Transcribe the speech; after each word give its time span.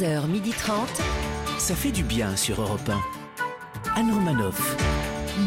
11h30. 0.00 0.72
Ça 1.58 1.74
fait 1.74 1.90
du 1.90 2.02
bien 2.02 2.34
sur 2.34 2.62
Europe 2.62 2.88
1. 2.88 4.00
Anne 4.00 4.12
Romanoff. 4.12 4.76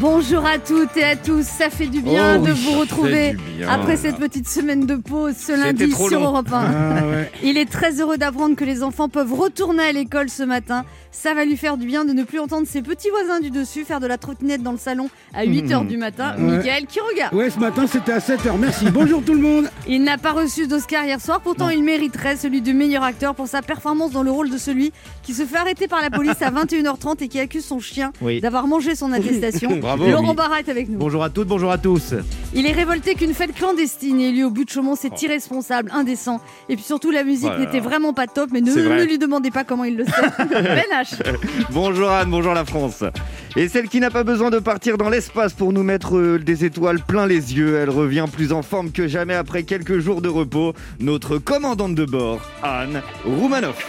Bonjour 0.00 0.46
à 0.46 0.58
toutes 0.58 0.96
et 0.96 1.04
à 1.04 1.16
tous, 1.16 1.44
ça 1.44 1.70
fait 1.70 1.86
du 1.86 2.00
bien 2.00 2.38
Oh 2.40 2.46
de 2.46 2.52
vous 2.52 2.78
retrouver 2.80 3.36
après 3.68 3.96
cette 3.96 4.16
petite 4.16 4.48
semaine 4.48 4.86
de 4.86 4.96
pause 4.96 5.34
ce 5.36 5.52
lundi 5.52 5.90
sur 5.90 6.10
long. 6.10 6.24
Europe 6.26 6.52
1. 6.52 6.56
Ah 6.56 7.02
Il 7.42 7.58
est 7.58 7.70
très 7.70 8.00
heureux 8.00 8.16
d'apprendre 8.16 8.54
que 8.56 8.64
les 8.64 8.82
enfants 8.82 9.08
peuvent 9.08 9.32
retourner 9.32 9.82
à 9.82 9.92
l'école 9.92 10.28
ce 10.28 10.42
matin. 10.44 10.84
Ça 11.16 11.32
va 11.32 11.44
lui 11.44 11.56
faire 11.56 11.76
du 11.78 11.86
bien 11.86 12.04
de 12.04 12.12
ne 12.12 12.22
plus 12.24 12.38
entendre 12.40 12.66
ses 12.66 12.82
petits 12.82 13.08
voisins 13.08 13.38
du 13.40 13.50
dessus 13.50 13.84
faire 13.84 14.00
de 14.00 14.06
la 14.06 14.18
trottinette 14.18 14.62
dans 14.62 14.72
le 14.72 14.78
salon 14.78 15.08
à 15.32 15.46
8h 15.46 15.86
du 15.86 15.96
matin. 15.96 16.34
Ouais. 16.36 16.56
Michael 16.58 16.86
qui 16.86 16.98
regarde. 17.00 17.32
Ouais, 17.32 17.48
ce 17.50 17.58
matin 17.58 17.86
c'était 17.86 18.12
à 18.12 18.18
7h. 18.18 18.58
Merci. 18.58 18.90
Bonjour 18.90 19.22
tout 19.24 19.32
le 19.32 19.38
monde. 19.40 19.70
Il 19.88 20.02
n'a 20.02 20.18
pas 20.18 20.32
reçu 20.32 20.66
d'Oscar 20.66 21.04
hier 21.04 21.20
soir, 21.20 21.40
pourtant 21.40 21.68
il 21.70 21.82
mériterait 21.84 22.36
celui 22.36 22.60
du 22.62 22.74
meilleur 22.74 23.02
acteur 23.04 23.34
pour 23.34 23.46
sa 23.46 23.62
performance 23.62 24.10
dans 24.10 24.22
le 24.22 24.30
rôle 24.30 24.50
de 24.50 24.58
celui 24.58 24.92
qui 25.22 25.32
se 25.34 25.44
fait 25.44 25.56
arrêter 25.56 25.86
par 25.88 26.02
la 26.02 26.10
police 26.10 26.42
à 26.42 26.50
21h30 26.50 27.22
et 27.22 27.28
qui 27.28 27.38
accuse 27.38 27.64
son 27.64 27.78
chien 27.80 28.12
Oui. 28.20 28.40
d'avoir 28.40 28.66
mangé 28.66 28.94
son 28.94 29.12
attestation. 29.12 29.76
Bravo. 29.80 30.10
Laurent 30.10 30.30
Oui. 30.30 30.36
Barra 30.36 30.58
est 30.60 30.68
avec 30.68 30.88
nous. 30.88 30.98
Bonjour 30.98 31.22
à 31.22 31.30
toutes, 31.30 31.48
bonjour 31.48 31.70
à 31.70 31.78
tous. 31.78 32.12
Il 32.54 32.66
est 32.66 32.72
révolté 32.72 33.14
qu'une 33.14 33.34
fête 33.34 33.54
clandestine 33.54 34.20
ait 34.20 34.32
lieu 34.32 34.46
au 34.46 34.50
but 34.50 34.64
de 34.66 34.70
Chaumont, 34.70 34.96
c'est 34.96 35.22
irresponsable, 35.22 35.90
indécent. 35.94 36.40
Et 36.68 36.74
puis 36.76 36.84
surtout, 36.84 37.10
la 37.10 37.24
musique 37.24 37.50
Oh 37.54 37.60
n'était 37.60 37.80
vraiment 37.80 38.12
pas 38.12 38.26
top, 38.26 38.50
mais 38.52 38.60
ne, 38.60 38.70
C'est 38.70 38.82
vrai. 38.82 39.00
ne 39.00 39.04
lui 39.04 39.18
demandez 39.18 39.50
pas 39.50 39.64
comment 39.64 39.84
il 39.84 39.96
le 39.96 40.04
sait. 40.04 40.12
ben 40.50 40.82
Bonjour 41.70 42.10
Anne, 42.10 42.30
bonjour 42.30 42.54
la 42.54 42.64
France. 42.64 43.04
Et 43.56 43.68
celle 43.68 43.88
qui 43.88 44.00
n'a 44.00 44.10
pas 44.10 44.24
besoin 44.24 44.50
de 44.50 44.58
partir 44.58 44.98
dans 44.98 45.08
l'espace 45.08 45.52
pour 45.52 45.72
nous 45.72 45.82
mettre 45.82 46.16
euh, 46.16 46.38
des 46.38 46.64
étoiles 46.64 47.00
plein 47.00 47.26
les 47.26 47.54
yeux, 47.54 47.76
elle 47.76 47.90
revient 47.90 48.26
plus 48.30 48.52
en 48.52 48.62
forme 48.62 48.90
que 48.90 49.06
jamais 49.06 49.34
après 49.34 49.62
quelques 49.62 49.98
jours 49.98 50.22
de 50.22 50.28
repos, 50.28 50.74
notre 51.00 51.38
commandante 51.38 51.94
de 51.94 52.04
bord, 52.04 52.40
Anne 52.62 53.02
Roumanoff. 53.24 53.88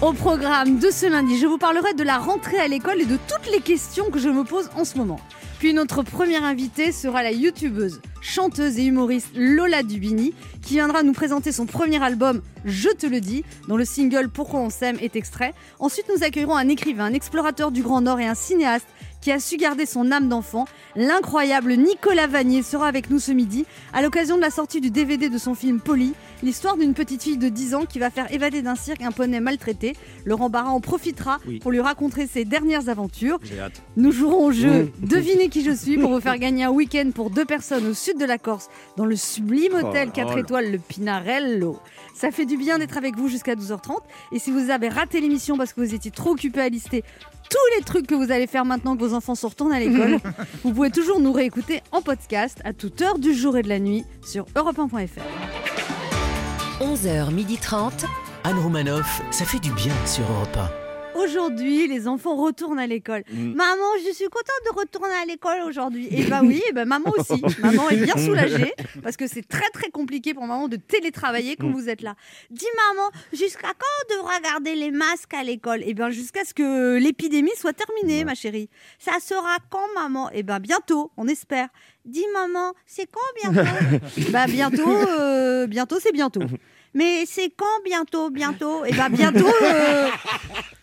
Au 0.00 0.12
programme 0.12 0.78
de 0.78 0.90
ce 0.90 1.06
lundi, 1.06 1.38
je 1.38 1.46
vous 1.46 1.58
parlerai 1.58 1.94
de 1.94 2.02
la 2.02 2.18
rentrée 2.18 2.58
à 2.58 2.66
l'école 2.66 3.00
et 3.00 3.06
de 3.06 3.16
toutes 3.16 3.50
les 3.52 3.60
questions 3.60 4.10
que 4.10 4.18
je 4.18 4.28
me 4.28 4.44
pose 4.44 4.68
en 4.76 4.84
ce 4.84 4.98
moment. 4.98 5.20
Puis 5.62 5.74
notre 5.74 6.02
première 6.02 6.42
invitée 6.42 6.90
sera 6.90 7.22
la 7.22 7.30
youtubeuse, 7.30 8.00
chanteuse 8.20 8.80
et 8.80 8.84
humoriste 8.84 9.28
Lola 9.36 9.84
Dubini, 9.84 10.34
qui 10.60 10.74
viendra 10.74 11.04
nous 11.04 11.12
présenter 11.12 11.52
son 11.52 11.66
premier 11.66 12.02
album 12.02 12.42
Je 12.64 12.88
te 12.88 13.06
le 13.06 13.20
dis, 13.20 13.44
dont 13.68 13.76
le 13.76 13.84
single 13.84 14.28
Pourquoi 14.28 14.58
on 14.58 14.70
s'aime 14.70 14.98
est 15.00 15.14
extrait. 15.14 15.54
Ensuite, 15.78 16.06
nous 16.12 16.24
accueillerons 16.24 16.56
un 16.56 16.68
écrivain, 16.68 17.04
un 17.04 17.12
explorateur 17.12 17.70
du 17.70 17.80
Grand 17.80 18.00
Nord 18.00 18.18
et 18.18 18.26
un 18.26 18.34
cinéaste 18.34 18.88
qui 19.22 19.32
a 19.32 19.40
su 19.40 19.56
garder 19.56 19.86
son 19.86 20.12
âme 20.12 20.28
d'enfant. 20.28 20.66
L'incroyable 20.96 21.72
Nicolas 21.76 22.26
Vanier 22.26 22.62
sera 22.62 22.86
avec 22.86 23.08
nous 23.08 23.18
ce 23.18 23.32
midi 23.32 23.64
à 23.94 24.02
l'occasion 24.02 24.36
de 24.36 24.42
la 24.42 24.50
sortie 24.50 24.82
du 24.82 24.90
DVD 24.90 25.30
de 25.30 25.38
son 25.38 25.54
film 25.54 25.80
Polly, 25.80 26.12
l'histoire 26.42 26.76
d'une 26.76 26.92
petite 26.92 27.22
fille 27.22 27.38
de 27.38 27.48
10 27.48 27.74
ans 27.74 27.84
qui 27.86 27.98
va 27.98 28.10
faire 28.10 28.30
évader 28.32 28.60
d'un 28.60 28.74
cirque 28.74 29.00
un 29.00 29.12
poney 29.12 29.40
maltraité. 29.40 29.94
Laurent 30.26 30.50
Barra 30.50 30.70
en 30.70 30.80
profitera 30.80 31.38
Oui. 31.46 31.58
pour 31.60 31.70
lui 31.70 31.80
raconter 31.80 32.26
ses 32.26 32.44
dernières 32.44 32.90
aventures. 32.90 33.38
J'ai 33.42 33.58
hâte. 33.60 33.80
Nous 33.96 34.12
jouerons 34.12 34.46
au 34.46 34.52
jeu 34.52 34.90
Devinez 35.00 35.48
qui 35.48 35.64
je 35.64 35.70
suis 35.72 35.96
pour 35.96 36.10
vous 36.12 36.20
faire 36.20 36.36
gagner 36.38 36.64
un 36.64 36.70
week-end 36.70 37.10
pour 37.14 37.30
deux 37.30 37.44
personnes 37.46 37.86
au 37.86 37.94
sud 37.94 38.18
de 38.18 38.24
la 38.26 38.36
Corse 38.38 38.68
dans 38.96 39.06
le 39.06 39.16
sublime 39.16 39.72
hôtel 39.74 40.08
Oh 40.10 40.14
4 40.14 40.28
là 40.28 40.34
là. 40.34 40.40
étoiles, 40.40 40.72
le 40.72 40.78
Pinarello. 40.78 41.78
Ça 42.14 42.30
fait 42.30 42.44
du 42.46 42.56
bien 42.56 42.78
d'être 42.78 42.98
avec 42.98 43.16
vous 43.16 43.28
jusqu'à 43.28 43.54
12h30. 43.54 43.96
Et 44.32 44.38
si 44.38 44.50
vous 44.50 44.70
avez 44.70 44.88
raté 44.88 45.20
l'émission 45.20 45.56
parce 45.56 45.72
que 45.72 45.80
vous 45.80 45.94
étiez 45.94 46.10
trop 46.10 46.30
occupé 46.30 46.60
à 46.60 46.68
lister 46.68 47.04
tous 47.50 47.76
les 47.78 47.84
trucs 47.84 48.06
que 48.06 48.14
vous 48.14 48.30
allez 48.32 48.46
faire 48.46 48.64
maintenant 48.64 48.96
que 48.96 49.00
vos 49.02 49.14
enfants 49.14 49.34
sont 49.34 49.48
retournés 49.48 49.76
à 49.76 49.80
l'école, 49.80 50.18
vous 50.64 50.72
pouvez 50.72 50.90
toujours 50.90 51.20
nous 51.20 51.32
réécouter 51.32 51.82
en 51.92 52.02
podcast 52.02 52.60
à 52.64 52.72
toute 52.72 53.00
heure 53.02 53.18
du 53.18 53.34
jour 53.34 53.56
et 53.56 53.62
de 53.62 53.68
la 53.68 53.78
nuit 53.78 54.04
sur 54.24 54.44
europe1.fr. 54.54 55.20
11h30. 56.80 58.06
Anne 58.44 58.58
Romanoff. 58.58 59.22
Ça 59.30 59.44
fait 59.44 59.60
du 59.60 59.70
bien 59.72 59.94
sur 60.06 60.24
Europe 60.30 60.81
Aujourd'hui, 61.14 61.86
les 61.88 62.08
enfants 62.08 62.36
retournent 62.36 62.78
à 62.78 62.86
l'école. 62.86 63.22
Mm. 63.30 63.52
Maman, 63.54 63.84
je 64.06 64.12
suis 64.12 64.24
contente 64.26 64.62
de 64.66 64.78
retourner 64.78 65.12
à 65.22 65.24
l'école 65.26 65.62
aujourd'hui. 65.68 66.08
Et 66.10 66.24
bah 66.24 66.40
oui, 66.44 66.62
et 66.68 66.72
bah 66.72 66.84
maman 66.84 67.12
aussi. 67.16 67.42
Maman 67.60 67.90
est 67.90 67.96
bien 68.04 68.16
soulagée 68.16 68.72
parce 69.02 69.16
que 69.16 69.26
c'est 69.26 69.46
très 69.46 69.68
très 69.70 69.90
compliqué 69.90 70.34
pour 70.34 70.46
maman 70.46 70.68
de 70.68 70.76
télétravailler 70.76 71.56
quand 71.56 71.70
vous 71.70 71.88
êtes 71.88 72.02
là. 72.02 72.14
Dis 72.50 72.66
maman, 72.88 73.10
jusqu'à 73.32 73.68
quand 73.68 74.16
on 74.16 74.18
devra 74.18 74.40
garder 74.40 74.74
les 74.74 74.90
masques 74.90 75.34
à 75.34 75.42
l'école? 75.42 75.82
Et 75.84 75.94
bien 75.94 76.10
jusqu'à 76.10 76.44
ce 76.44 76.54
que 76.54 76.96
l'épidémie 76.98 77.50
soit 77.56 77.72
terminée, 77.72 78.24
ma 78.24 78.34
chérie. 78.34 78.68
Ça 78.98 79.12
sera 79.20 79.56
quand 79.70 79.86
maman? 79.94 80.30
Et 80.30 80.42
ben 80.42 80.60
bientôt, 80.60 81.10
on 81.16 81.28
espère. 81.28 81.68
Dis 82.04 82.24
maman, 82.32 82.72
c'est 82.86 83.06
quand 83.06 83.52
bientôt? 83.52 83.68
Bah 84.30 84.46
bientôt, 84.46 84.88
euh, 84.88 85.66
bientôt 85.66 85.96
c'est 86.00 86.12
bientôt. 86.12 86.40
Mais 86.94 87.24
c'est 87.26 87.50
quand 87.56 87.82
bientôt, 87.84 88.30
bientôt? 88.30 88.84
Et 88.84 88.92
ben 88.92 89.08
bientôt. 89.08 89.46
euh, 89.62 90.08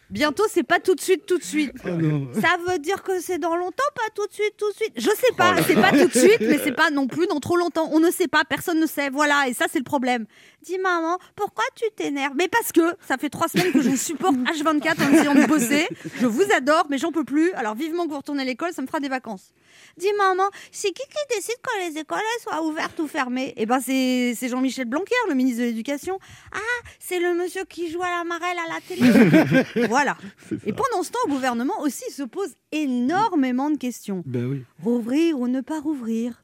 Bientôt, 0.09 0.43
c'est 0.49 0.63
pas 0.63 0.79
tout 0.79 0.95
de 0.95 1.01
suite, 1.01 1.25
tout 1.25 1.37
de 1.37 1.43
suite. 1.43 1.71
Ça 1.83 2.57
veut 2.67 2.79
dire 2.79 3.03
que 3.03 3.19
c'est 3.21 3.37
dans 3.37 3.55
longtemps, 3.55 3.83
pas 3.95 4.09
tout 4.15 4.25
de 4.25 4.33
suite, 4.33 4.53
tout 4.57 4.69
de 4.71 4.75
suite. 4.75 4.93
Je 4.95 5.09
sais 5.09 5.33
pas, 5.37 5.61
c'est 5.63 5.75
pas 5.75 5.91
tout 5.91 6.07
de 6.07 6.17
suite, 6.17 6.41
mais 6.41 6.59
c'est 6.63 6.71
pas 6.71 6.89
non 6.89 7.07
plus 7.07 7.27
dans 7.27 7.39
trop 7.39 7.57
longtemps. 7.57 7.89
On 7.91 7.99
ne 7.99 8.09
sait 8.09 8.27
pas, 8.27 8.43
personne 8.43 8.79
ne 8.79 8.87
sait. 8.87 9.09
Voilà, 9.09 9.47
et 9.47 9.53
ça, 9.53 9.65
c'est 9.71 9.77
le 9.79 9.83
problème. 9.83 10.25
Dis 10.63 10.77
maman, 10.77 11.17
pourquoi 11.35 11.63
tu 11.75 11.85
t'énerves? 11.95 12.33
Mais 12.35 12.47
parce 12.47 12.71
que 12.71 12.81
ça 13.07 13.17
fait 13.17 13.29
trois 13.29 13.47
semaines 13.47 13.71
que 13.71 13.81
je 13.81 13.95
supporte 13.95 14.35
H24 14.35 15.07
en 15.07 15.13
essayant 15.13 15.35
de 15.35 15.45
bosser. 15.45 15.87
Je 16.19 16.25
vous 16.25 16.43
adore, 16.55 16.85
mais 16.89 16.97
j'en 16.97 17.11
peux 17.11 17.23
plus. 17.23 17.51
Alors 17.53 17.75
vivement 17.75 18.05
que 18.05 18.09
vous 18.09 18.17
retournez 18.17 18.41
à 18.41 18.45
l'école, 18.45 18.73
ça 18.73 18.81
me 18.81 18.87
fera 18.87 18.99
des 18.99 19.09
vacances. 19.09 19.53
Dis 19.97 20.11
maman, 20.17 20.49
c'est 20.71 20.89
qui 20.91 21.03
qui 21.03 21.35
décide 21.35 21.55
quand 21.61 21.87
les 21.87 21.97
écoles 21.99 22.19
soient 22.43 22.61
ouvertes 22.63 22.99
ou 22.99 23.07
fermées? 23.07 23.53
Eh 23.57 23.65
ben 23.65 23.79
c'est 23.79 24.33
c'est 24.35 24.49
Jean-Michel 24.49 24.85
Blanquer, 24.85 25.15
le 25.29 25.35
ministre 25.35 25.61
de 25.61 25.67
l'Éducation. 25.67 26.19
Ah, 26.51 26.59
c'est 26.99 27.19
le 27.19 27.33
monsieur 27.35 27.63
qui 27.63 27.89
joue 27.91 28.01
à 28.03 28.09
la 28.09 28.23
marelle 28.23 28.57
à 28.57 28.73
la 28.73 28.81
télé. 28.81 29.87
voilà. 29.87 30.17
Et 30.65 30.73
pendant 30.73 31.03
ce 31.03 31.11
temps, 31.11 31.19
au 31.25 31.29
gouvernement 31.29 31.79
aussi 31.81 32.09
se 32.11 32.23
pose 32.23 32.49
énormément 32.71 33.69
de 33.69 33.77
questions. 33.77 34.23
Ben 34.25 34.45
oui. 34.45 34.63
Rouvrir 34.83 35.39
ou 35.39 35.47
ne 35.47 35.61
pas 35.61 35.79
rouvrir? 35.79 36.43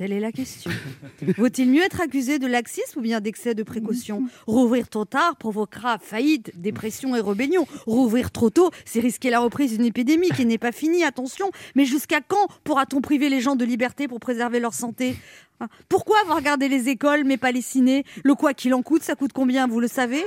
Telle 0.00 0.12
est 0.12 0.20
la 0.20 0.32
question. 0.32 0.70
Vaut-il 1.36 1.70
mieux 1.70 1.82
être 1.82 2.00
accusé 2.00 2.38
de 2.38 2.46
laxisme 2.46 3.00
ou 3.00 3.02
bien 3.02 3.20
d'excès 3.20 3.54
de 3.54 3.62
précaution? 3.62 4.22
Rouvrir 4.46 4.88
trop 4.88 5.04
tard 5.04 5.36
provoquera 5.36 5.98
faillite, 5.98 6.58
dépression 6.58 7.14
et 7.16 7.20
rébellion. 7.20 7.66
Rouvrir 7.84 8.30
trop 8.30 8.48
tôt, 8.48 8.70
c'est 8.86 9.00
risquer 9.00 9.28
la 9.28 9.40
reprise 9.40 9.72
d'une 9.72 9.84
épidémie 9.84 10.30
qui 10.30 10.46
n'est 10.46 10.56
pas 10.56 10.72
finie, 10.72 11.04
attention. 11.04 11.50
Mais 11.74 11.84
jusqu'à 11.84 12.22
quand 12.26 12.46
pourra-t-on 12.64 13.02
priver 13.02 13.28
les 13.28 13.42
gens 13.42 13.56
de 13.56 13.64
liberté 13.66 14.08
pour 14.08 14.20
préserver 14.20 14.58
leur 14.58 14.72
santé? 14.72 15.16
Hein 15.60 15.68
Pourquoi 15.90 16.16
avoir 16.22 16.40
gardé 16.40 16.70
les 16.70 16.88
écoles 16.88 17.24
mais 17.24 17.36
pas 17.36 17.52
les 17.52 17.60
cinés 17.60 18.06
Le 18.24 18.34
quoi 18.34 18.54
qu'il 18.54 18.72
en 18.72 18.80
coûte, 18.80 19.02
ça 19.02 19.16
coûte 19.16 19.34
combien, 19.34 19.66
vous 19.66 19.80
le 19.80 19.88
savez? 19.88 20.24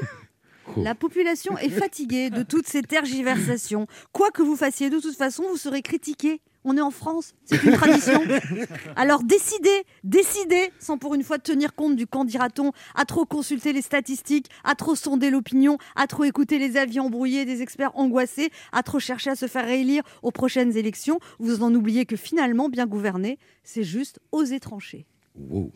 La 0.78 0.94
population 0.94 1.58
est 1.58 1.70
fatiguée 1.70 2.30
de 2.30 2.44
toutes 2.44 2.68
ces 2.68 2.84
tergiversations. 2.84 3.88
Quoi 4.12 4.30
que 4.30 4.44
vous 4.44 4.56
fassiez, 4.56 4.92
de 4.92 5.00
toute 5.00 5.16
façon, 5.16 5.46
vous 5.50 5.58
serez 5.58 5.82
critiqué. 5.82 6.42
On 6.66 6.78
est 6.78 6.82
en 6.82 6.92
France, 6.92 7.34
c'est 7.46 7.62
une 7.64 7.74
tradition. 7.74 8.22
Alors 8.96 9.24
décidez, 9.24 9.84
décidez, 10.04 10.72
sans 10.80 10.98
pour 10.98 11.14
une 11.16 11.24
fois 11.24 11.38
tenir 11.38 11.76
compte 11.76 11.96
du 11.96 12.08
quand 12.08 12.26
dira-t-on, 12.26 12.72
à 12.96 13.06
trop 13.06 13.26
consulter 13.26 13.74
les 13.74 13.82
statistiques, 13.82 14.50
à 14.64 14.76
trop 14.76 14.96
sonder 14.96 15.30
l'opinion, 15.30 15.78
à 15.96 16.08
trop 16.08 16.24
écouter 16.24 16.60
les 16.60 16.78
avis 16.78 17.00
embrouillés 17.00 17.46
des 17.46 17.62
experts 17.62 17.98
angoissés, 17.98 18.50
à 18.72 18.84
trop 18.84 19.00
chercher 19.00 19.32
à 19.32 19.36
se 19.36 19.48
faire 19.48 19.66
réélire 19.66 20.04
aux 20.22 20.32
prochaines 20.32 20.78
élections. 20.78 21.20
Vous 21.40 21.64
en 21.64 21.74
oubliez 21.74 22.06
que 22.06 22.16
finalement, 22.16 22.70
bien 22.70 22.86
gouverner, 22.86 23.40
c'est 23.64 23.84
juste 23.84 24.20
oser 24.32 24.60
trancher. 24.60 25.06
Wow. 25.36 25.72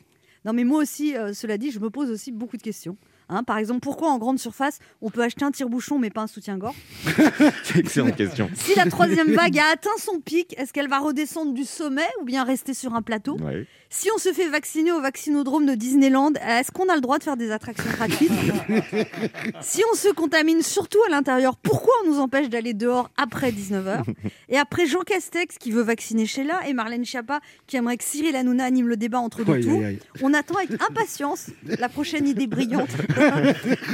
Non, 0.46 0.54
mais 0.54 0.64
moi 0.64 0.82
aussi, 0.82 1.18
euh, 1.18 1.34
cela 1.34 1.58
dit, 1.58 1.72
je 1.72 1.80
me 1.80 1.90
pose 1.90 2.10
aussi 2.10 2.32
beaucoup 2.32 2.56
de 2.56 2.62
questions. 2.62 2.98
Hein, 3.30 3.44
par 3.44 3.58
exemple, 3.58 3.82
pourquoi 3.82 4.10
en 4.10 4.18
grande 4.18 4.40
surface, 4.40 4.80
on 5.02 5.10
peut 5.10 5.22
acheter 5.22 5.44
un 5.44 5.52
tire-bouchon 5.52 6.00
mais 6.00 6.10
pas 6.10 6.22
un 6.22 6.28
soutien-gorge 6.28 6.76
Excellente 7.76 8.16
question. 8.16 8.50
Si 8.56 8.76
la 8.76 8.86
troisième 8.86 9.34
vague 9.34 9.60
a 9.60 9.72
atteint 9.74 9.90
son 9.98 10.20
pic, 10.20 10.58
est-ce 10.58 10.72
qu'elle 10.72 10.88
va 10.88 11.00
redescendre 11.00 11.54
du 11.54 11.66
sommet 11.66 12.08
ou 12.22 12.26
bien 12.26 12.44
rester 12.44 12.74
sur 12.74 12.94
un 12.94 13.02
plateau? 13.02 13.38
Ouais. 13.40 13.68
Si 13.90 14.10
on 14.14 14.18
se 14.18 14.34
fait 14.34 14.50
vacciner 14.50 14.92
au 14.92 15.00
vaccinodrome 15.02 15.66
de 15.66 15.74
Disneyland, 15.74 16.34
est-ce 16.46 16.72
qu'on 16.72 16.90
a 16.90 16.96
le 16.96 17.02
droit 17.02 17.18
de 17.20 17.24
faire 17.24 17.38
des 17.38 17.52
attractions 17.52 17.90
gratuites? 17.92 18.32
Si 19.62 19.82
on 19.92 19.96
se 19.96 20.10
contamine 20.10 20.62
surtout 20.62 21.00
à 21.08 21.12
l'intérieur, 21.12 21.56
pourquoi 21.58 21.94
on 22.04 22.10
nous 22.10 22.20
empêche 22.20 22.50
d'aller 22.50 22.74
dehors 22.74 23.10
après 23.18 23.52
19h 23.52 24.04
Et 24.50 24.58
après 24.58 24.86
Jean 24.86 25.02
Castex 25.02 25.58
qui 25.58 25.72
veut 25.72 25.82
vacciner 25.82 26.26
Sheila 26.26 26.68
et 26.68 26.74
Marlène 26.74 27.06
Schiappa 27.06 27.40
qui 27.66 27.78
aimerait 27.78 27.98
que 27.98 28.04
Cyril 28.04 28.36
Hanouna 28.36 28.66
anime 28.66 28.88
le 28.88 28.98
débat 28.98 29.20
entre 29.20 29.44
deux 29.44 29.60
tours, 29.62 29.82
on 30.22 30.34
attend 30.34 30.56
avec 30.56 30.72
impatience 30.90 31.48
la 31.64 31.90
prochaine 31.90 32.28
idée 32.28 32.48
brillante 32.48 32.90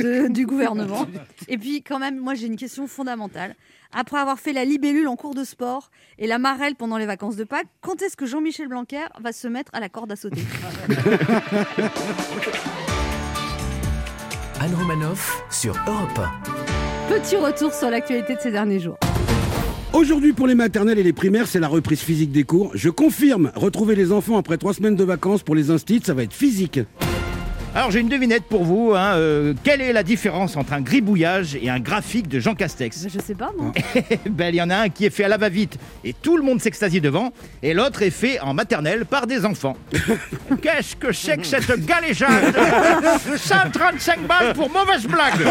de- 0.01 0.28
du 0.31 0.46
gouvernement. 0.46 1.06
Et 1.48 1.57
puis 1.57 1.81
quand 1.84 2.00
même, 2.00 2.18
moi 2.19 2.34
j'ai 2.34 2.48
une 2.48 2.57
question 2.57 2.88
fondamentale. 2.88 3.56
Après 3.95 4.18
avoir 4.18 4.40
fait 4.40 4.54
la 4.54 4.66
libellule 4.66 5.07
en 5.07 5.16
cours 5.16 5.36
de 5.36 5.44
sport 5.44 5.92
et 6.18 6.25
la 6.25 6.40
marelle 6.40 6.74
pendant 6.75 6.98
les 6.98 7.06
vacances 7.06 7.36
de 7.36 7.44
Pâques, 7.44 7.68
quand 7.81 8.01
est-ce 8.01 8.18
que 8.18 8.25
Jean-Michel 8.25 8.68
Blanquer 8.68 9.06
va 9.22 9.31
se 9.31 9.48
mettre 9.48 9.69
à 9.74 9.80
la 9.80 9.88
corde 9.88 10.12
à 10.12 10.16
sauter? 10.16 10.42
Anne 14.60 14.74
Romanoff 14.75 15.44
sur 15.51 15.75
Europe 15.88 16.22
Petit 17.07 17.36
retour 17.36 17.72
sur 17.74 17.92
l'actualité 17.92 18.36
de 18.36 18.40
ces 18.40 18.51
derniers 18.51 18.80
jours. 18.80 18.98
Aujourd'hui, 19.94 20.34
pour 20.34 20.48
les 20.48 20.56
maternelles 20.56 20.98
et 20.98 21.04
les 21.04 21.13
primaires, 21.13 21.48
c'est 21.48 21.60
la 21.60 21.68
reprise 21.68 22.00
physique 22.00 22.31
des 22.31 22.46
cours. 22.46 22.72
Je 22.74 22.89
confirme, 22.89 23.51
retrouver 23.56 23.96
les 23.96 24.12
enfants 24.12 24.38
après 24.38 24.57
trois 24.57 24.74
semaines 24.74 24.96
de 24.96 25.04
vacances 25.04 25.44
pour 25.44 25.54
les 25.54 25.69
instits, 25.69 26.01
ça 26.04 26.16
va 26.16 26.24
être 26.24 26.34
physique. 26.34 26.80
Alors 27.75 27.90
j'ai 27.90 28.02
une 28.02 28.10
devinette 28.10 28.44
pour 28.44 28.64
vous. 28.64 28.94
hein, 28.96 29.14
euh, 29.16 29.54
quelle 29.64 29.81
est 29.81 29.94
la 29.94 30.04
différence 30.04 30.56
entre 30.58 30.74
un 30.74 30.81
gribouillage 30.81 31.56
et 31.56 31.70
un 31.72 31.80
graphique 31.80 32.28
de 32.28 32.40
Jean 32.40 32.54
Castex 32.54 33.08
Je 33.12 33.20
sais 33.20 33.34
pas, 33.34 33.52
moi. 33.58 33.72
Ben 34.30 34.50
il 34.54 34.58
y 34.58 34.62
en 34.62 34.70
a 34.70 34.75
un 34.78 34.90
qui 34.90 35.06
est 35.06 35.10
fait 35.10 35.24
à 35.24 35.28
la 35.28 35.38
va-vite 35.38 35.78
et 36.04 36.14
tout 36.14 36.38
le 36.38 36.44
monde 36.44 36.62
s'extasie 36.62 37.02
devant, 37.02 37.31
et 37.64 37.74
l'autre 37.74 38.04
est 38.04 38.12
fait 38.12 38.40
en 38.42 38.54
maternelle 38.54 39.06
par 39.06 39.25
des 39.25 39.44
enfants. 39.44 39.75
Qu'est-ce 40.62 40.96
que 40.96 41.12
c'est 41.12 41.38
que 41.38 41.48
cette 41.48 41.84
galéjade? 41.86 42.56
135 43.38 44.28
balles 44.28 44.54
pour 44.54 44.70
mauvaise 44.70 45.08
blague 45.08 45.42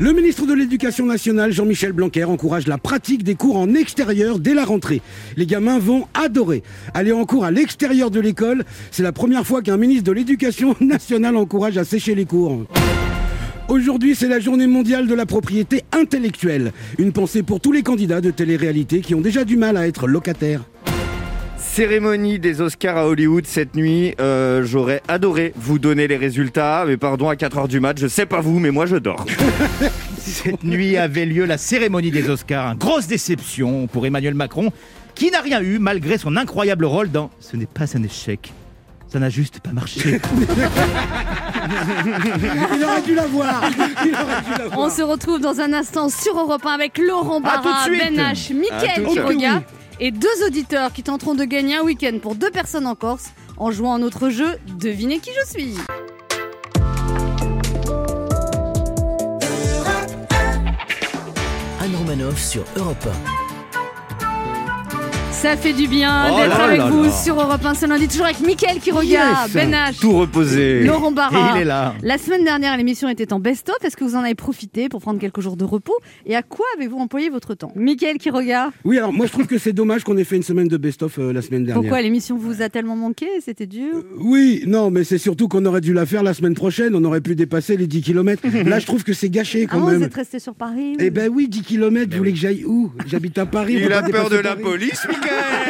Le 0.00 0.12
ministre 0.12 0.44
de 0.44 0.54
l'Éducation 0.54 1.06
nationale, 1.06 1.52
Jean-Michel 1.52 1.92
Blanquer, 1.92 2.24
encourage 2.24 2.66
la 2.66 2.78
pratique 2.78 3.22
des 3.22 3.36
cours 3.36 3.56
en 3.56 3.74
extérieur 3.74 4.40
dès 4.40 4.52
la 4.52 4.64
rentrée. 4.64 5.00
Les 5.36 5.46
gamins 5.46 5.78
vont 5.78 6.08
adorer. 6.14 6.64
Aller 6.94 7.12
en 7.12 7.24
cours 7.24 7.44
à 7.44 7.52
l'extérieur 7.52 8.10
de 8.10 8.18
l'école, 8.18 8.64
c'est 8.90 9.04
la 9.04 9.12
première 9.12 9.46
fois 9.46 9.62
qu'un 9.62 9.76
ministre 9.76 10.02
de 10.02 10.12
l'Éducation 10.12 10.74
nationale 10.80 11.36
encourage 11.36 11.78
à 11.78 11.84
sécher 11.84 12.16
les 12.16 12.24
cours. 12.24 12.64
Aujourd'hui, 13.68 14.16
c'est 14.16 14.26
la 14.26 14.40
journée 14.40 14.66
mondiale 14.66 15.06
de 15.06 15.14
la 15.14 15.26
propriété 15.26 15.84
intellectuelle. 15.92 16.72
Une 16.98 17.12
pensée 17.12 17.44
pour 17.44 17.60
tous 17.60 17.70
les 17.70 17.84
candidats 17.84 18.20
de 18.20 18.32
télé-réalité 18.32 19.00
qui 19.00 19.14
ont 19.14 19.20
déjà 19.20 19.44
du 19.44 19.56
mal 19.56 19.76
à 19.76 19.86
être 19.86 20.08
locataires. 20.08 20.62
Cérémonie 21.56 22.38
des 22.38 22.60
Oscars 22.60 22.96
à 22.96 23.06
Hollywood 23.06 23.46
cette 23.46 23.74
nuit. 23.74 24.14
Euh, 24.20 24.64
J'aurais 24.64 25.02
adoré 25.08 25.52
vous 25.56 25.78
donner 25.78 26.06
les 26.06 26.16
résultats, 26.16 26.84
mais 26.86 26.96
pardon, 26.96 27.28
à 27.28 27.34
4h 27.34 27.68
du 27.68 27.80
mat, 27.80 27.98
je 27.98 28.06
sais 28.06 28.26
pas 28.26 28.40
vous, 28.40 28.58
mais 28.58 28.70
moi 28.70 28.86
je 28.86 28.96
dors. 28.96 29.24
Cette 30.18 30.64
nuit 30.64 30.96
avait 30.96 31.26
lieu 31.26 31.44
la 31.44 31.58
cérémonie 31.58 32.10
des 32.10 32.30
Oscars. 32.30 32.72
Une 32.72 32.78
grosse 32.78 33.06
déception 33.06 33.86
pour 33.86 34.06
Emmanuel 34.06 34.34
Macron, 34.34 34.72
qui 35.14 35.30
n'a 35.30 35.40
rien 35.40 35.60
eu 35.60 35.78
malgré 35.78 36.16
son 36.16 36.36
incroyable 36.36 36.86
rôle 36.86 37.10
dans 37.10 37.30
Ce 37.40 37.56
n'est 37.56 37.66
pas 37.66 37.84
un 37.96 38.02
échec. 38.02 38.52
Ça 39.08 39.18
n'a 39.20 39.30
juste 39.30 39.60
pas 39.60 39.70
marché. 39.70 40.20
Il 42.74 42.84
aurait 42.84 43.02
dû 43.02 43.14
l'avoir 43.14 43.62
On 44.76 44.90
se 44.90 45.02
retrouve 45.02 45.40
dans 45.40 45.60
un 45.60 45.72
instant 45.72 46.08
sur 46.08 46.38
Europe 46.38 46.66
1 46.66 46.70
avec 46.70 46.98
Laurent 46.98 47.40
Barra. 47.40 47.86
Ben 47.88 48.16
H, 48.16 48.52
Mickaël. 48.54 49.04
Quiroga 49.06 49.62
et 50.00 50.10
deux 50.10 50.46
auditeurs 50.46 50.92
qui 50.92 51.02
tenteront 51.02 51.34
de 51.34 51.44
gagner 51.44 51.76
un 51.76 51.82
week-end 51.82 52.18
pour 52.20 52.34
deux 52.34 52.50
personnes 52.50 52.86
en 52.86 52.94
Corse 52.94 53.30
en 53.56 53.70
jouant 53.70 53.94
à 53.94 53.98
notre 53.98 54.28
jeu 54.30 54.56
Devinez 54.78 55.18
qui 55.18 55.30
je 55.42 55.50
suis. 55.50 55.74
Anne 61.80 61.96
Romanoff 61.96 62.40
sur 62.42 62.64
Europe 62.76 63.08
Ça 65.44 65.58
fait 65.58 65.74
du 65.74 65.86
bien 65.88 66.28
Oh 66.32 66.36
d'être 66.40 66.58
avec 66.58 66.78
là 66.78 66.88
vous 66.88 67.02
là. 67.04 67.10
sur 67.10 67.34
Europe 67.38 67.62
1 67.62 67.74
ce 67.74 67.84
lundi, 67.84 68.08
toujours 68.08 68.24
avec 68.24 68.40
Mickaël 68.40 68.78
Quiroga, 68.78 69.04
Yes. 69.04 69.52
Ben 69.52 69.72
H, 69.72 70.00
Tout 70.00 70.12
reposé. 70.12 70.82
Laurent 70.84 71.10
Et 71.10 71.14
Barra. 71.14 71.52
il 71.54 71.60
est 71.60 71.64
là. 71.66 71.94
La 72.02 72.16
semaine 72.16 72.44
dernière, 72.44 72.74
l'émission 72.78 73.10
était 73.10 73.30
en 73.30 73.40
best-of. 73.40 73.76
Est-ce 73.84 73.94
que 73.94 74.04
vous 74.04 74.14
en 74.16 74.20
avez 74.20 74.34
profité 74.34 74.88
pour 74.88 75.02
prendre 75.02 75.20
quelques 75.20 75.40
jours 75.42 75.58
de 75.58 75.64
repos? 75.66 75.92
Et 76.24 76.34
à 76.34 76.40
quoi 76.40 76.64
avez-vous 76.78 76.96
employé 76.96 77.28
votre 77.28 77.52
temps? 77.54 77.72
Mickaël 77.76 78.16
Quiroga, 78.16 78.70
Oui, 78.86 78.96
alors 78.96 79.12
moi 79.12 79.26
je 79.26 79.32
trouve 79.32 79.46
que 79.46 79.58
c'est 79.58 79.74
dommage 79.74 80.02
qu'on 80.02 80.16
ait 80.16 80.24
fait 80.24 80.36
une 80.36 80.42
semaine 80.42 80.66
de 80.66 80.78
best-of 80.78 81.18
euh, 81.18 81.30
la 81.34 81.42
semaine 81.42 81.64
dernière. 81.64 81.82
pourquoi? 81.82 82.00
L'émission 82.00 82.38
vous 82.38 82.62
a 82.62 82.70
tellement 82.70 82.96
manqué? 82.96 83.26
C'était 83.44 83.66
dur? 83.66 84.02
Oui, 84.16 84.64
non, 84.66 84.90
mais 84.90 85.04
c'est 85.04 85.18
surtout 85.18 85.48
qu'on 85.48 85.66
aurait 85.66 85.82
dû 85.82 85.92
la 85.92 86.06
faire 86.06 86.22
la 86.22 86.32
semaine 86.32 86.54
prochaine, 86.54 86.94
on 86.94 87.04
aurait 87.04 87.20
pu 87.20 87.34
dépasser 87.34 87.76
les 87.76 87.86
10 87.86 88.00
km. 88.00 88.42
Là, 88.66 88.78
je 88.78 88.86
trouve 88.86 89.04
que 89.04 89.12
c'est 89.12 89.28
gâché 89.28 89.66
Ah, 89.68 89.72
quand 89.74 89.80
vous 89.80 89.90
même. 89.90 90.02
êtes 90.04 90.14
resté 90.14 90.38
sur 90.38 90.54
Paris 90.54 90.96
Eh 90.98 91.10
ben 91.10 91.30
oui, 91.30 91.48
10 91.48 91.60
km, 91.62 92.10
vous 92.12 92.16
voulez 92.18 92.32
que 92.32 92.38
j'aille 92.38 92.64
où? 92.64 92.90
J'habite 93.06 93.36
à 93.36 93.44
Paris. 93.44 93.74
Il 93.84 93.92
a 93.92 94.02
peur 94.02 94.30
de 94.30 94.36
la 94.36 94.56
police, 94.56 95.06
Michael 95.34 95.63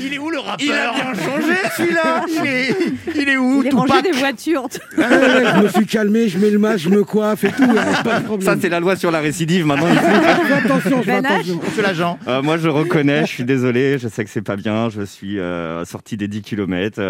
Il 0.00 0.12
est 0.14 0.18
où 0.18 0.30
le 0.30 0.38
rappeur 0.38 0.56
Il 0.60 0.72
a 0.72 0.92
bien 0.92 1.14
changé 1.14 1.54
celui-là 1.76 2.24
il 2.28 2.46
est, 2.46 2.76
il 3.14 3.28
est 3.28 3.36
où 3.36 3.62
Il 3.62 3.68
est 3.68 3.74
rangé 3.74 4.02
des 4.02 4.12
voitures. 4.12 4.66
Ah 4.96 5.00
ouais, 5.00 5.06
ouais, 5.08 5.44
je 5.56 5.62
me 5.62 5.68
suis 5.68 5.86
calmé, 5.86 6.28
je 6.28 6.38
mets 6.38 6.50
le 6.50 6.58
masque, 6.58 6.78
je 6.84 6.88
me 6.90 7.04
coiffe 7.04 7.44
et 7.44 7.50
tout, 7.52 7.62
y 7.62 7.78
a 7.78 8.02
pas 8.02 8.20
de 8.20 8.24
problème. 8.24 8.46
Ça, 8.48 8.56
c'est 8.60 8.68
la 8.68 8.80
loi 8.80 8.96
sur 8.96 9.10
la 9.10 9.20
récidive 9.20 9.66
maintenant. 9.66 9.86
il 9.90 9.98
faut- 9.98 10.04
Je 10.04 10.46
fais 10.46 10.52
attention, 10.64 10.96
je 10.98 11.02
fais 11.02 11.20
Ben 11.22 11.24
H. 11.24 11.34
attention. 11.34 11.60
Monsieur 11.64 11.82
l'agent. 11.82 12.18
Euh, 12.28 12.42
moi, 12.42 12.56
je 12.58 12.68
reconnais, 12.68 13.22
je 13.22 13.30
suis 13.32 13.44
désolé, 13.44 13.98
je 13.98 14.08
sais 14.08 14.24
que 14.24 14.30
c'est 14.30 14.42
pas 14.42 14.56
bien. 14.56 14.88
Je 14.90 15.02
suis 15.02 15.38
euh, 15.38 15.84
sorti 15.84 16.16
des 16.16 16.28
10 16.28 16.42
km. 16.42 17.00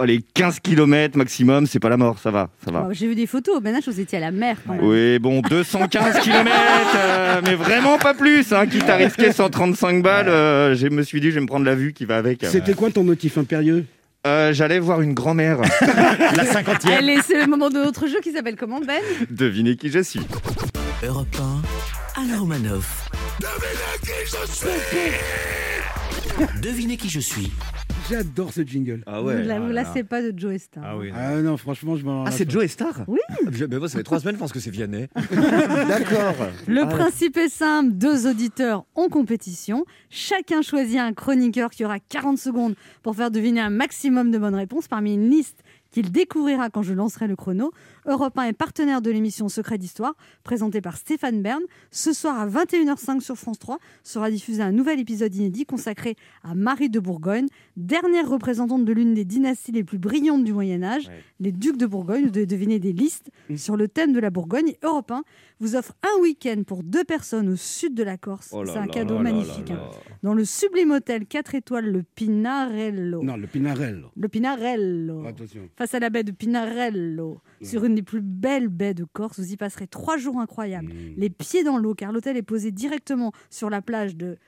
allez, 0.00 0.20
15 0.34 0.60
km 0.60 1.16
maximum, 1.16 1.66
c'est 1.66 1.80
pas 1.80 1.88
la 1.88 1.96
mort, 1.96 2.18
ça 2.18 2.30
va, 2.30 2.48
ça 2.64 2.70
va. 2.70 2.88
J'ai 2.92 3.06
vu 3.06 3.14
des 3.14 3.26
photos. 3.26 3.60
Ben 3.62 3.74
H, 3.76 3.84
vous 3.86 4.00
étiez 4.00 4.18
à 4.18 4.20
la 4.20 4.30
mer 4.30 4.56
quand 4.66 4.74
même. 4.74 4.84
Oui, 4.84 5.18
bon, 5.18 5.40
215 5.40 6.20
km, 6.20 6.50
mais 7.44 7.54
vraiment 7.54 7.98
pas 7.98 8.14
plus. 8.14 8.52
Hein, 8.52 8.66
quitte 8.66 8.88
à 8.88 8.96
risquer 8.96 9.32
135 9.32 10.02
balles, 10.02 10.28
euh, 10.28 10.74
je 10.74 10.88
me 10.88 11.02
suis 11.02 11.20
dit, 11.20 11.30
je 11.30 11.36
vais 11.36 11.40
me 11.40 11.46
prendre 11.46 11.55
la 11.64 11.74
vue 11.74 11.92
qui 11.92 12.04
va 12.04 12.16
avec. 12.18 12.44
C'était 12.44 12.74
quoi 12.74 12.90
ton 12.90 13.02
motif 13.04 13.38
impérieux 13.38 13.84
Euh, 14.26 14.52
J'allais 14.52 14.78
voir 14.78 15.00
une 15.00 15.14
grand-mère. 15.14 15.60
La 16.36 16.44
cinquantième. 16.44 16.94
Allez, 16.98 17.18
c'est 17.26 17.40
le 17.40 17.46
moment 17.46 17.68
de 17.70 17.74
notre 17.78 18.06
jeu 18.08 18.20
qui 18.22 18.32
s'appelle 18.32 18.56
comment 18.56 18.80
Ben? 18.80 19.00
Devinez 19.30 19.76
qui 19.76 19.88
je 19.90 20.00
suis. 20.00 20.20
Europe 21.06 21.36
1, 22.16 22.20
Anne 22.22 22.38
Romanoff. 22.38 23.08
Devinez 26.62 26.96
qui 26.96 27.08
je 27.08 27.20
suis. 27.20 27.50
J'adore 28.08 28.52
ce 28.52 28.60
jingle. 28.62 29.02
Ah 29.06 29.20
Vous 29.20 29.26
ouais. 29.28 29.42
vous 29.42 29.48
là 29.48 29.58
lassez 29.58 30.04
pas 30.04 30.22
de 30.22 30.32
Joe 30.38 30.56
Star. 30.60 30.84
Ah 30.86 30.96
oui. 30.96 31.10
Ah 31.14 31.36
non, 31.40 31.56
franchement, 31.56 31.96
je 31.96 32.04
m'en 32.04 32.24
Ah, 32.24 32.30
c'est 32.30 32.48
Joe 32.48 32.66
Star 32.68 33.02
Oui. 33.08 33.18
Mais 33.68 33.78
moi, 33.78 33.88
ça 33.88 33.98
fait 33.98 34.04
trois 34.04 34.20
semaines, 34.20 34.36
je 34.36 34.40
pense 34.40 34.52
que 34.52 34.60
c'est 34.60 34.70
Vianney. 34.70 35.08
D'accord. 35.88 36.34
Le 36.68 36.82
Ah. 36.82 36.86
principe 36.86 37.36
est 37.36 37.48
simple, 37.48 37.92
deux 37.92 38.28
auditeurs 38.28 38.84
en 38.94 39.08
compétition. 39.08 39.84
Chacun 40.08 40.62
choisit 40.62 40.98
un 40.98 41.12
chroniqueur 41.14 41.70
qui 41.70 41.84
aura 41.84 41.98
40 41.98 42.38
secondes 42.38 42.74
pour 43.02 43.16
faire 43.16 43.30
deviner 43.30 43.60
un 43.60 43.70
maximum 43.70 44.30
de 44.30 44.38
bonnes 44.38 44.54
réponses 44.54 44.86
parmi 44.88 45.14
une 45.14 45.28
liste 45.28 45.58
qu'il 45.90 46.10
découvrira 46.12 46.70
quand 46.70 46.82
je 46.82 46.92
lancerai 46.92 47.26
le 47.26 47.36
chrono. 47.36 47.72
Europe 48.06 48.38
1 48.38 48.44
est 48.44 48.52
partenaire 48.52 49.02
de 49.02 49.10
l'émission 49.10 49.48
Secret 49.48 49.78
d'Histoire, 49.78 50.14
présentée 50.44 50.80
par 50.80 50.96
Stéphane 50.96 51.42
Bern. 51.42 51.62
Ce 51.90 52.12
soir 52.12 52.38
à 52.38 52.46
21h05 52.46 53.20
sur 53.20 53.36
France 53.36 53.58
3 53.58 53.78
sera 54.02 54.30
diffusé 54.30 54.62
un 54.62 54.72
nouvel 54.72 55.00
épisode 55.00 55.34
inédit 55.34 55.64
consacré 55.66 56.16
à 56.42 56.54
Marie 56.54 56.90
de 56.90 57.00
Bourgogne, 57.00 57.46
dernière 57.76 58.28
représentante 58.28 58.84
de 58.84 58.92
l'une 58.92 59.14
des 59.14 59.24
dynasties 59.24 59.72
les 59.72 59.84
plus 59.84 59.98
brillantes 59.98 60.44
du 60.44 60.52
Moyen 60.52 60.82
Âge, 60.82 61.06
Ouais. 61.08 61.22
les 61.40 61.52
ducs 61.52 61.76
de 61.76 61.86
Bourgogne. 61.86 62.24
Vous 62.24 62.30
devez 62.30 62.46
deviner 62.46 62.78
des 62.78 62.92
listes 62.92 63.30
sur 63.56 63.76
le 63.76 63.88
thème 63.88 64.12
de 64.12 64.18
la 64.20 64.30
Bourgogne. 64.30 64.68
Et 64.68 64.78
Europe 64.82 65.10
1 65.10 65.22
vous 65.60 65.76
offre 65.76 65.94
un 66.02 66.20
week-end 66.20 66.62
pour 66.66 66.82
deux 66.82 67.04
personnes 67.04 67.48
au 67.48 67.56
sud 67.56 67.94
de 67.94 68.02
la 68.02 68.16
Corse. 68.18 68.50
Oh 68.52 68.62
C'est 68.66 68.76
un 68.76 68.86
là 68.86 68.92
cadeau 68.92 69.14
là 69.16 69.22
magnifique. 69.22 69.68
là 69.68 69.76
hein. 69.76 69.90
là. 69.92 70.16
Dans 70.22 70.34
le 70.34 70.44
sublime 70.44 70.90
hôtel 70.90 71.26
4 71.26 71.54
étoiles, 71.54 71.86
le 71.90 72.02
Pinarello. 72.02 73.22
Non, 73.22 73.36
le 73.36 73.46
Pinarel. 73.46 74.04
Le 74.14 74.28
Pinarello. 74.28 75.24
Attention. 75.26 75.68
Face 75.76 75.94
à 75.94 75.98
la 75.98 76.08
baie 76.08 76.24
de 76.24 76.32
Pinarello, 76.32 77.42
sur 77.62 77.84
une 77.84 77.94
des 77.94 78.02
plus 78.02 78.22
belles 78.22 78.68
baies 78.68 78.94
de 78.94 79.04
Corse, 79.04 79.38
vous 79.38 79.52
y 79.52 79.56
passerez 79.56 79.86
trois 79.86 80.16
jours 80.16 80.40
incroyables. 80.40 80.92
Mmh. 80.92 81.14
Les 81.18 81.28
pieds 81.28 81.64
dans 81.64 81.76
l'eau, 81.76 81.94
car 81.94 82.12
l'hôtel 82.12 82.36
est 82.38 82.42
posé 82.42 82.70
directement 82.70 83.32
sur 83.50 83.68
la 83.68 83.82
plage 83.82 84.16
de 84.16 84.38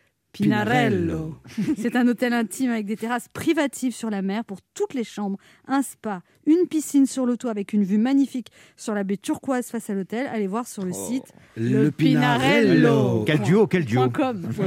Pinarello. 0.45 1.35
C'est 1.79 1.97
un 1.97 2.07
hôtel 2.09 2.33
intime 2.33 2.71
avec 2.71 2.87
des 2.87 2.97
terrasses 2.97 3.29
privatives 3.33 3.95
sur 3.95 4.11
la 4.11 4.23
mer 4.23 4.45
pour 4.45 4.59
toutes 4.75 4.95
les 4.95 5.05
chambres, 5.05 5.39
un 5.67 5.83
spa, 5.83 6.23
une 6.47 6.67
piscine 6.69 7.07
sur 7.07 7.27
le 7.27 7.37
toit 7.37 7.51
avec 7.51 7.73
une 7.73 7.85
vue 7.85 7.99
magnifique 7.99 8.49
sur 8.77 8.95
la 8.95 9.05
baie 9.05 9.17
turquoise 9.17 9.67
face 9.69 9.91
à 9.91 9.95
l'hôtel. 9.95 10.27
Allez 10.33 10.47
voir 10.47 10.67
sur 10.67 10.85
le 10.85 10.93
Oh. 10.95 11.07
site 11.09 11.25
Le, 11.57 11.85
Le 11.85 11.91
Pinarello. 11.91 12.75
Pinarello. 12.75 13.25
Quel 13.27 13.39
duo, 13.41 13.67
quel 13.67 13.85
duo. 13.85 14.09
point 14.09 14.33
.com. 14.33 14.49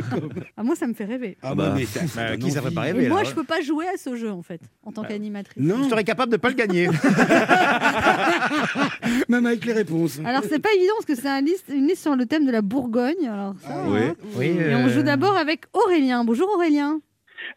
Ah, 0.58 0.63
moi, 0.63 0.75
ça 0.75 0.86
me 0.88 0.94
fait 0.94 1.06
rêver. 1.06 1.38
Ah 1.42 1.56
Bah, 1.56 1.70
bah, 1.70 1.75
mais 1.78 1.86
ça, 1.86 2.01
bah, 2.01 2.08
ça 2.08 2.38
qui 2.38 2.51
ça 2.51 2.62
ferait 2.62 2.68
envie. 2.68 2.75
pas 2.75 2.90
Et 2.90 2.92
rêver, 2.92 3.10
moi, 3.10 3.24
là, 3.24 3.30
je 3.30 3.34
peux 3.34 3.44
pas 3.44 3.62
jouer 3.62 3.88
à 3.88 3.98
ce 3.98 4.16
jeu, 4.16 4.30
en 4.32 4.42
fait, 4.44 4.62
en 4.84 4.92
tant 4.92 5.04
qu'animatrice. 5.04 5.63
Non, 5.63 5.84
Je 5.84 5.90
serais 5.90 6.04
capable 6.04 6.32
de 6.32 6.38
pas 6.38 6.50
le 6.50 6.56
gagner. 6.56 6.88
même 9.30 9.46
avec 9.46 9.66
les 9.66 9.74
réponses. 9.74 10.20
Alors, 10.25 10.44
c'est 10.48 10.60
pas 10.60 10.70
évident 10.75 10.94
parce 10.98 11.06
que 11.06 11.16
c'est 11.16 11.30
un 11.30 11.42
liste, 11.42 11.66
une 11.74 11.88
liste 11.88 12.01
sur 12.04 12.16
le 12.16 12.25
thème 12.25 12.46
de 12.46 12.51
la 12.51 12.62
Bourgogne. 12.62 13.28
Alors, 13.28 13.56
ça, 13.62 13.70
Ah, 13.72 13.84
oui. 13.90 14.00
hein. 14.04 14.16
Oui, 14.36 14.46
Et 14.48 14.75
on 14.75 14.86
euh, 14.86 14.90
joue 14.90 15.04
d'abord 15.04 15.36
avec 15.36 15.61
Aurélien. 15.74 16.24
Bonjour 16.24 16.50
Aurélien. 16.56 17.01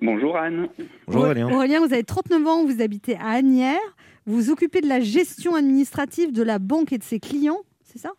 Bonjour 0.01 0.37
Anne. 0.37 0.69
Bonjour 1.07 1.23
Auré- 1.23 1.31
Aurélien. 1.43 1.49
Aurélien, 1.57 1.79
vous 1.81 1.93
avez 1.93 2.05
39 2.05 2.47
ans, 2.47 2.65
vous 2.65 2.81
habitez 2.83 3.17
à 3.17 3.31
Agnières. 3.31 3.79
Vous 4.27 4.37
vous 4.37 4.51
occupez 4.51 4.81
de 4.81 4.89
la 4.89 5.01
gestion 5.01 5.55
administrative 5.55 6.33
de 6.33 6.43
la 6.43 6.59
banque 6.59 6.93
et 6.93 6.99
de 6.99 7.03
ses 7.05 7.21
clients, 7.21 7.61
c'est 7.83 7.99
ça? 7.99 8.13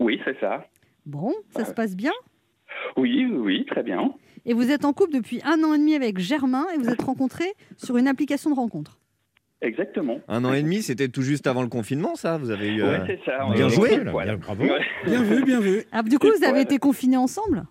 Oui, 0.00 0.20
c'est 0.24 0.38
ça. 0.40 0.66
Bon, 1.04 1.34
ça 1.56 1.64
se 1.64 1.72
passe 1.72 1.96
bien? 1.96 2.12
Oui, 2.96 3.26
oui, 3.26 3.64
très 3.66 3.82
bien. 3.82 4.12
Et 4.46 4.54
vous 4.54 4.70
êtes 4.70 4.84
en 4.84 4.92
couple 4.92 5.12
depuis 5.14 5.40
un 5.44 5.62
an 5.64 5.74
et 5.74 5.78
demi 5.78 5.94
avec 5.96 6.18
Germain 6.18 6.66
et 6.74 6.78
vous 6.78 6.88
êtes 6.88 7.02
rencontrés 7.02 7.52
sur 7.76 7.96
une 7.96 8.06
application 8.08 8.50
de 8.50 8.54
rencontre. 8.56 8.98
Exactement. 9.60 10.18
Un 10.28 10.44
an 10.44 10.52
et 10.52 10.62
demi, 10.62 10.82
c'était 10.82 11.08
tout 11.08 11.22
juste 11.22 11.46
avant 11.46 11.62
le 11.62 11.68
confinement, 11.68 12.14
ça 12.16 12.36
Vous 12.38 12.50
avez 12.50 12.68
eu. 12.68 12.82
Ouais, 12.82 12.88
euh, 13.00 13.04
c'est 13.06 13.20
ça. 13.24 13.48
bien 13.54 13.68
joué. 13.68 13.98
Bien, 14.00 14.36
bravo. 14.36 14.62
Ouais. 14.64 14.80
Bien 15.04 15.22
vu, 15.22 15.44
bien 15.44 15.60
vu. 15.60 15.82
Ah, 15.92 16.02
du 16.02 16.18
coup, 16.18 16.26
vous 16.36 16.44
avez 16.44 16.62
été 16.62 16.78
confinés 16.78 17.16
ensemble? 17.16 17.64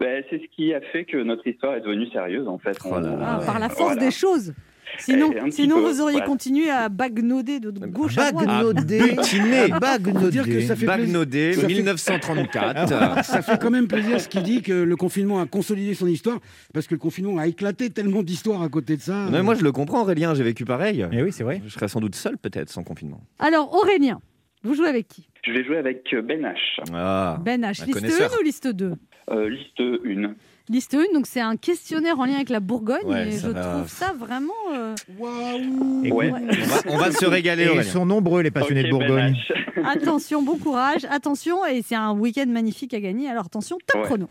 Ben, 0.00 0.22
c'est 0.30 0.38
ce 0.38 0.46
qui 0.54 0.72
a 0.74 0.80
fait 0.80 1.04
que 1.04 1.16
notre 1.22 1.46
histoire 1.46 1.74
est 1.76 1.80
devenue 1.80 2.08
sérieuse, 2.10 2.48
en 2.48 2.58
fait. 2.58 2.76
Ah, 2.84 3.40
Par 3.44 3.58
la 3.58 3.68
force 3.68 3.92
Voilà. 3.94 4.00
des 4.00 4.10
choses. 4.10 4.52
Sinon, 4.98 5.30
sinon 5.50 5.76
peu, 5.76 5.82
vous 5.82 6.00
auriez 6.00 6.14
voilà. 6.16 6.26
continué 6.26 6.68
à 6.68 6.88
bagnoder 6.88 7.60
de 7.60 7.70
gauche 7.86 8.18
à 8.18 8.32
droite. 8.32 8.46
Bagnodé. 8.48 8.98
Butiné. 9.14 9.68
Faut 9.68 10.28
dire 10.30 10.44
que 10.44 10.60
ça 10.62 10.74
fait 10.74 10.84
plaisir. 10.84 10.86
Bagnodé, 11.06 11.52
Ça 11.52 11.60
fait- 11.60 11.66
1934. 11.68 13.24
Ça 13.24 13.42
fait 13.42 13.58
quand 13.60 13.70
même 13.70 13.86
plaisir 13.86 14.20
ce 14.20 14.28
qu'il 14.28 14.42
dit 14.42 14.62
que 14.62 14.72
le 14.72 14.96
confinement 14.96 15.40
a 15.40 15.46
consolidé 15.46 15.94
son 15.94 16.08
histoire 16.08 16.38
parce 16.74 16.88
que 16.88 16.94
le 16.94 16.98
confinement 16.98 17.38
a 17.38 17.46
éclaté 17.46 17.90
tellement 17.90 18.22
d'histoires 18.24 18.62
à 18.62 18.68
côté 18.68 18.96
de 18.96 19.00
ça. 19.02 19.14
Non, 19.26 19.30
mais 19.30 19.42
moi, 19.42 19.54
je 19.54 19.62
le 19.62 19.70
comprends, 19.70 20.02
Aurélien, 20.02 20.34
j'ai 20.34 20.42
vécu 20.42 20.64
pareil. 20.64 21.06
Eh 21.12 21.22
oui, 21.22 21.30
c'est 21.30 21.44
vrai. 21.44 21.62
Je 21.64 21.72
serais 21.72 21.86
sans 21.88 22.00
doute 22.00 22.16
seul, 22.16 22.36
peut-être, 22.36 22.68
sans 22.70 22.82
confinement. 22.82 23.20
Alors, 23.38 23.72
Aurélien, 23.74 24.20
vous 24.64 24.74
jouez 24.74 24.88
avec 24.88 25.06
qui? 25.06 25.28
Je 25.46 25.52
vais 25.52 25.64
jouer 25.64 25.78
avec 25.78 26.04
euh, 26.12 26.20
Ben 26.20 26.42
H. 26.42 26.80
Ah. 26.92 27.38
Ben 27.42 27.62
H. 27.62 27.84
Liste 27.86 27.92
connaisseur. 27.92 28.30
1 28.34 28.40
ou 28.40 28.42
liste 28.42 28.66
2 28.68 28.92
Euh, 29.30 29.48
liste 29.48 29.80
1. 29.80 30.34
Liste 30.68 30.94
1, 30.94 31.12
donc 31.14 31.26
c'est 31.26 31.40
un 31.40 31.56
questionnaire 31.56 32.18
en 32.20 32.24
lien 32.24 32.34
avec 32.36 32.48
la 32.48 32.60
Bourgogne 32.60 33.04
Ouais, 33.04 33.28
et 33.28 33.38
je 33.38 33.48
va. 33.48 33.60
trouve 33.60 33.88
ça 33.88 34.12
vraiment. 34.16 34.52
euh, 34.72 34.94
Waouh 35.18 36.08
Ouais. 36.14 36.30
On 36.32 36.36
va, 36.36 36.80
on 36.88 36.96
va 36.96 37.10
se 37.12 37.26
régaler, 37.26 37.64
Et 37.64 37.74
ils 37.76 37.84
sont 37.84 38.06
nombreux 38.06 38.42
les 38.42 38.50
passionnés 38.50 38.84
de 38.84 38.90
Bourgogne. 38.90 39.34
Ben 39.34 39.34
H. 39.34 39.69
Attention, 39.84 40.42
bon 40.42 40.56
courage, 40.56 41.06
attention, 41.10 41.64
et 41.66 41.82
c'est 41.86 41.94
un 41.94 42.12
week-end 42.12 42.46
magnifique 42.48 42.94
à 42.94 43.00
gagner. 43.00 43.28
Alors 43.28 43.46
attention, 43.46 43.78
top 43.86 44.00
Ouais. 44.02 44.06
chrono. 44.06 44.28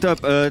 Top. 0.00 0.18
Euh, 0.24 0.50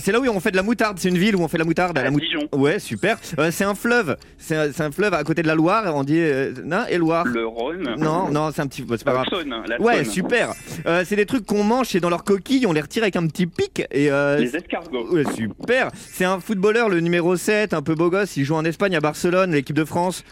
c'est 0.00 0.12
là 0.12 0.20
où 0.20 0.26
on 0.28 0.40
fait 0.40 0.50
de 0.50 0.56
la 0.56 0.62
moutarde. 0.62 0.98
C'est 0.98 1.10
une 1.10 1.18
ville 1.18 1.36
où 1.36 1.40
on 1.40 1.48
fait 1.48 1.58
de 1.58 1.62
la 1.62 1.66
moutarde. 1.66 1.96
à 1.98 2.04
la 2.04 2.10
Dijon. 2.10 2.48
Ouais, 2.52 2.78
super. 2.78 3.18
Euh, 3.38 3.50
c'est 3.50 3.64
un 3.64 3.74
fleuve. 3.74 4.16
C'est 4.38 4.56
un, 4.80 4.90
fleuve 4.90 5.12
à 5.12 5.22
côté 5.24 5.42
de 5.42 5.46
la 5.46 5.54
Loire. 5.54 5.94
On 5.94 6.04
dit 6.04 6.18
euh, 6.18 6.52
non, 6.64 6.84
et 6.88 6.96
Loire. 6.96 7.26
Le 7.26 7.46
Rhône. 7.46 7.94
Non, 7.98 8.30
non, 8.30 8.50
c'est 8.50 8.62
un 8.62 8.66
petit. 8.66 8.82
bah, 8.82 8.94
c'est 8.98 9.04
pas 9.04 9.12
La 9.12 9.22
grave. 9.24 9.26
Saône. 9.30 9.54
La 9.68 9.80
Ouais, 9.80 10.04
Saône. 10.04 10.12
super. 10.12 10.52
Euh, 10.86 11.04
c'est 11.06 11.16
des 11.16 11.26
trucs 11.26 11.44
qu'on 11.44 11.64
mange, 11.64 11.88
c'est 11.88 12.00
dans 12.00 12.08
leur 12.08 12.24
coquille, 12.24 12.66
on 12.66 12.72
les 12.72 12.80
retire 12.80 13.02
avec 13.02 13.16
un 13.16 13.26
petit 13.26 13.46
pic 13.46 13.82
et 13.90 14.10
euh, 14.10 14.38
Les 14.38 14.56
escargots. 14.56 15.12
Ouais, 15.12 15.24
super. 15.34 15.90
C'est 15.94 16.24
un 16.24 16.40
footballeur, 16.40 16.88
le 16.88 17.00
numéro 17.00 17.36
7, 17.36 17.74
un 17.74 17.82
peu 17.82 17.94
beau 17.94 18.08
gosse. 18.08 18.36
Il 18.38 18.44
joue 18.44 18.54
en 18.54 18.64
Espagne, 18.64 18.96
à 18.96 19.00
Barcelone, 19.00 19.52
l'équipe 19.52 19.76
de 19.76 19.84
France. 19.84 20.24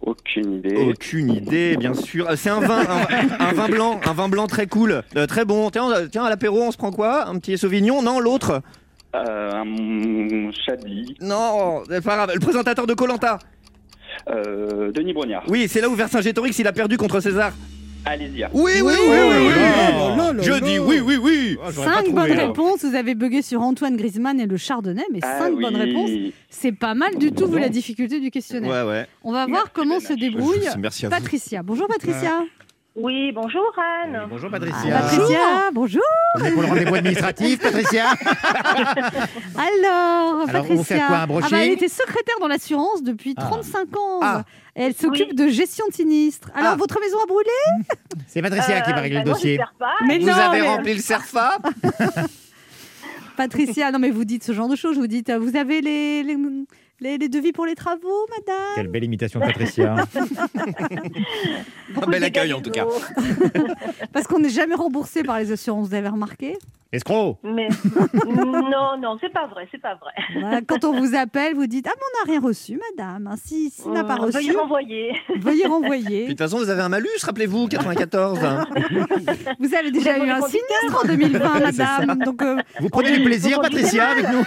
Aucune 0.00 0.54
idée. 0.54 0.76
Aucune 0.76 1.30
idée, 1.30 1.76
bien 1.76 1.92
sûr. 1.94 2.28
Euh, 2.30 2.36
C'est 2.36 2.50
un 2.50 2.60
vin, 2.60 2.80
un, 2.80 3.46
un 3.46 3.52
vin 3.52 3.68
blanc, 3.68 4.00
un 4.06 4.12
vin 4.12 4.28
blanc 4.28 4.46
très 4.46 4.66
cool, 4.66 5.02
euh, 5.16 5.26
très 5.26 5.44
bon. 5.44 5.70
Tiens, 5.70 5.84
on- 5.84 6.06
tiens, 6.08 6.24
à 6.24 6.28
l'apéro, 6.30 6.62
on 6.62 6.70
se 6.70 6.76
prend 6.76 6.92
quoi? 6.92 7.26
Un 7.28 7.38
petit 7.38 7.58
Sauvignon? 7.58 8.00
Non, 8.02 8.20
l'autre? 8.20 8.62
Euh, 9.16 9.50
un 9.52 10.50
Chablis. 10.52 11.16
Non, 11.20 11.82
c'est 11.88 12.04
pas 12.04 12.14
grave. 12.16 12.30
Le 12.34 12.40
présentateur 12.40 12.86
de 12.86 12.94
Colanta. 12.94 13.38
Euh, 14.30 14.92
Denis 14.92 15.12
Brognard. 15.14 15.44
Oui, 15.48 15.66
c'est 15.68 15.80
là 15.80 15.88
où 15.88 15.94
Vercingétorix 15.94 16.56
il 16.58 16.66
a 16.66 16.72
perdu 16.72 16.96
contre 16.96 17.20
César. 17.20 17.52
Alésia. 18.10 18.50
Oui, 18.52 18.72
oui, 18.82 18.82
oui, 18.82 18.92
oui, 19.08 19.36
oui. 19.48 19.52
Oh 19.56 20.16
là 20.16 20.32
là 20.32 20.42
Je 20.42 20.50
là. 20.50 20.60
dis 20.60 20.78
oui, 20.78 21.00
oui, 21.00 21.16
oui. 21.20 21.56
Ah, 21.62 21.72
Cinq 21.72 22.04
trouvé, 22.04 22.12
bonnes 22.12 22.36
là. 22.36 22.46
réponses. 22.46 22.84
Vous 22.84 22.94
avez 22.94 23.14
bugué 23.14 23.42
sur 23.42 23.60
Antoine 23.62 23.96
Griezmann 23.96 24.40
et 24.40 24.46
le 24.46 24.56
Chardonnay, 24.56 25.04
mais 25.12 25.20
Ah 25.22 25.38
cinq 25.40 25.52
oui. 25.54 25.62
bonnes 25.62 25.76
réponses. 25.76 26.10
C'est 26.48 26.72
pas 26.72 26.94
mal 26.94 27.16
du 27.18 27.32
tout, 27.32 27.46
vu 27.46 27.58
la 27.58 27.68
difficulté 27.68 28.20
du 28.20 28.30
questionnaire. 28.30 28.70
Ouais, 28.86 28.90
ouais. 28.90 29.06
On 29.22 29.32
va 29.32 29.46
voir 29.46 29.64
Merci, 29.64 29.70
comment 29.74 30.00
se 30.00 30.12
débrouille 30.14 30.60
Merci 30.78 31.06
à 31.06 31.08
vous. 31.08 31.14
Patricia. 31.14 31.62
Bonjour 31.62 31.86
Patricia. 31.88 32.44
Oui, 33.00 33.30
bonjour 33.32 33.62
Anne. 34.02 34.22
Bonjour 34.28 34.50
Ah, 34.52 34.58
Patricia. 34.58 34.98
Patricia, 35.00 35.38
bonjour. 35.72 36.02
On 36.40 36.44
est 36.44 36.50
pour 36.50 36.62
le 36.62 36.68
rendez-vous 36.68 36.94
administratif, 36.96 37.60
Patricia 37.62 38.06
Alors, 39.56 40.42
Alors, 40.42 40.46
Patricia. 40.46 40.72
on 40.72 40.76
va 40.78 40.84
faire 40.84 41.06
quoi, 41.06 41.16
un 41.18 41.26
brushing 41.28 41.46
Ah 41.52 41.56
bah, 41.56 41.64
Elle 41.64 41.72
était 41.72 41.88
secrétaire 41.88 42.34
dans 42.40 42.48
l'assurance 42.48 43.02
depuis 43.04 43.34
Ah. 43.36 43.42
35 43.42 43.96
ans. 43.96 44.18
Ah. 44.22 44.42
Et 44.74 44.82
elle 44.82 44.94
s'occupe 44.94 45.28
Oui. 45.30 45.34
de 45.36 45.48
gestion 45.48 45.84
de 45.88 45.94
sinistres. 45.94 46.50
Alors, 46.56 46.72
Ah. 46.72 46.76
votre 46.76 46.98
maison 47.00 47.18
a 47.22 47.26
brûlé? 47.26 47.50
C'est 48.26 48.42
Patricia 48.42 48.80
qui 48.80 48.90
va 48.90 48.98
Euh, 48.98 49.02
régler 49.02 49.18
bah 49.18 49.22
le 49.24 49.28
non, 49.30 49.34
dossier. 49.34 49.58
pas. 49.78 49.86
Mais 50.06 50.18
Vous 50.18 50.26
non, 50.26 50.32
avez 50.34 50.60
mais- 50.60 50.66
rempli 50.68 50.94
le 50.94 51.00
CERFA 51.00 51.58
Patricia, 53.36 53.92
non 53.92 54.00
mais 54.00 54.10
vous 54.10 54.24
dites 54.24 54.42
ce 54.42 54.50
genre 54.52 54.68
de 54.68 54.74
choses. 54.74 54.98
Vous 54.98 55.06
dites, 55.06 55.30
euh, 55.30 55.38
vous 55.38 55.54
avez 55.56 55.80
les, 55.80 56.24
les, 56.24 56.36
les- 57.00 57.18
les 57.18 57.28
devis 57.28 57.52
pour 57.52 57.66
les 57.66 57.74
travaux, 57.74 58.26
madame 58.38 58.56
Quelle 58.74 58.88
belle 58.88 59.04
imitation 59.04 59.40
de 59.40 59.44
Patricia. 59.46 59.96
Beaucoup 61.94 62.10
bel 62.10 62.24
accueil, 62.24 62.52
en 62.52 62.60
tout 62.60 62.70
cas. 62.70 62.84
Parce 64.12 64.26
qu'on 64.26 64.38
n'est 64.38 64.48
jamais 64.48 64.74
remboursé 64.74 65.22
par 65.22 65.38
les 65.38 65.52
assurances, 65.52 65.88
vous 65.88 65.94
avez 65.94 66.08
remarqué 66.08 66.56
Escroc 66.90 67.36
Mais 67.44 67.68
non, 68.26 68.96
non, 68.98 69.18
c'est 69.20 69.28
pas 69.30 69.46
vrai, 69.46 69.68
c'est 69.70 69.80
pas 69.80 69.94
vrai. 69.96 70.12
Voilà, 70.40 70.62
Quand 70.62 70.84
on 70.84 70.98
vous 70.98 71.14
appelle, 71.14 71.54
vous 71.54 71.66
dites, 71.66 71.86
ah 71.86 71.92
mais 71.94 72.02
on 72.02 72.24
n'a 72.26 72.32
rien 72.32 72.40
reçu, 72.40 72.80
madame. 72.96 73.26
Hein, 73.26 73.34
Si, 73.36 73.68
si 73.68 73.88
n'a 73.90 74.04
pas 74.04 74.14
Euh, 74.14 74.22
reçu, 74.24 74.38
Veuillez 74.38 74.52
renvoyer. 74.56 75.12
veuillez 75.36 75.42
Puis 75.60 75.62
de 75.64 75.68
renvoyer. 75.68 76.26
toute 76.28 76.38
façon, 76.38 76.56
vous 76.56 76.70
avez 76.70 76.80
un 76.80 76.88
malus, 76.88 77.08
rappelez-vous, 77.22 77.68
94. 77.68 78.42
hein. 78.42 78.66
Vous 79.60 79.74
avez 79.74 79.90
déjà 79.90 80.18
Vous 80.18 80.24
eu 80.24 80.30
un 80.30 80.40
sinistre 80.40 81.02
en 81.04 81.06
2020, 81.06 81.60
madame. 81.60 82.18
Donc, 82.24 82.40
euh, 82.42 82.56
Vous 82.80 82.88
prenez 82.88 83.16
du 83.18 83.22
plaisir, 83.22 83.60
Patricia, 83.60 84.08
avec 84.08 84.24
nous 84.30 84.42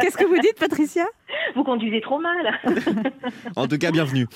qu'est-ce 0.00 0.16
que 0.16 0.26
vous 0.26 0.38
dites, 0.38 0.58
Patricia? 0.60 1.06
Vous 1.54 1.64
conduisez 1.64 2.00
trop 2.00 2.18
mal. 2.18 2.58
En 3.56 3.66
tout 3.66 3.78
cas, 3.78 3.90
bienvenue. 3.90 4.26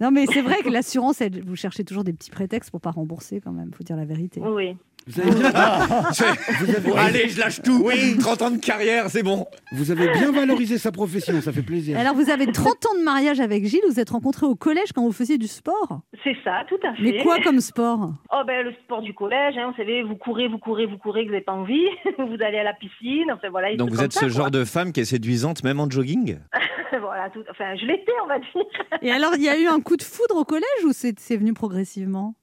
Non, 0.00 0.10
mais 0.10 0.26
c'est 0.26 0.42
vrai 0.42 0.62
que 0.62 0.68
l'assurance, 0.68 1.20
vous 1.44 1.56
cherchez 1.56 1.84
toujours 1.84 2.04
des 2.04 2.12
petits 2.12 2.30
prétextes 2.30 2.70
pour 2.70 2.80
pas 2.80 2.90
rembourser, 2.92 3.40
quand 3.40 3.50
même. 3.52 3.72
Faut 3.72 3.82
dire 3.82 3.96
la 3.96 4.04
vérité. 4.04 4.40
Oui. 4.40 4.76
Vous 5.08 5.20
avez, 5.20 6.80
bien, 6.80 6.96
Allez, 6.96 7.28
je 7.30 7.40
lâche 7.40 7.62
tout. 7.62 7.80
Oui. 7.82 8.18
30 8.18 8.42
ans 8.42 8.50
de 8.50 8.58
carrière, 8.58 9.08
c'est 9.08 9.22
bon. 9.22 9.46
vous 9.72 9.90
avez 9.90 10.08
bien 10.12 10.32
valorisé 10.32 10.76
sa 10.76 10.92
profession, 10.92 11.40
ça 11.40 11.50
fait 11.50 11.62
plaisir. 11.62 11.98
Alors, 11.98 12.14
vous 12.14 12.28
avez 12.28 12.46
30 12.46 12.66
ans 12.86 12.98
de 12.98 13.04
mariage 13.04 13.40
avec 13.40 13.64
Gilles. 13.64 13.80
Vous 13.88 14.00
êtes 14.00 14.10
rencontrés 14.10 14.44
au 14.44 14.54
collège 14.54 14.92
quand 14.94 15.02
vous 15.02 15.12
faisiez 15.12 15.38
du 15.38 15.46
sport? 15.46 16.00
C'est 16.24 16.36
ça, 16.44 16.64
tout 16.68 16.78
à 16.86 16.94
fait. 16.94 17.02
Mais 17.02 17.22
quoi 17.22 17.38
comme 17.40 17.60
sport? 17.60 18.10
Oh 18.32 18.42
ben 18.46 18.64
le 18.64 18.72
sport 18.84 19.00
du 19.00 19.14
collège, 19.14 19.56
hein, 19.56 19.70
vous 19.70 19.76
savez, 19.76 20.02
vous 20.02 20.16
courez, 20.16 20.48
vous 20.48 20.58
courez, 20.58 20.86
vous 20.86 20.98
courez, 20.98 21.24
vous 21.24 21.30
n'avez 21.30 21.44
pas 21.44 21.52
envie, 21.52 21.86
vous 22.18 22.36
allez 22.42 22.58
à 22.58 22.64
la 22.64 22.74
piscine, 22.74 23.30
enfin 23.32 23.48
voilà. 23.50 23.74
Donc 23.76 23.90
vous 23.90 24.02
êtes 24.02 24.12
ce 24.12 24.28
genre 24.28 24.50
de 24.50 24.64
femme 24.64 24.92
qui 24.92 25.00
est 25.00 25.04
séduisante 25.06 25.64
même 25.64 25.80
en 25.80 25.88
jogging? 25.88 26.38
Voilà, 27.00 27.30
tout... 27.30 27.44
enfin 27.50 27.76
je 27.76 27.84
l'étais 27.84 28.12
on 28.24 28.26
va 28.26 28.38
dire. 28.38 28.64
Et 29.02 29.12
alors, 29.12 29.32
il 29.36 29.42
y 29.42 29.48
a 29.48 29.58
eu 29.58 29.66
un 29.66 29.80
coup 29.80 29.96
de 29.96 30.02
foudre 30.02 30.36
au 30.36 30.44
collège 30.44 30.84
ou 30.84 30.92
c'est 30.92 31.18
c'est 31.20 31.36
venu 31.36 31.52
progressivement? 31.52 32.34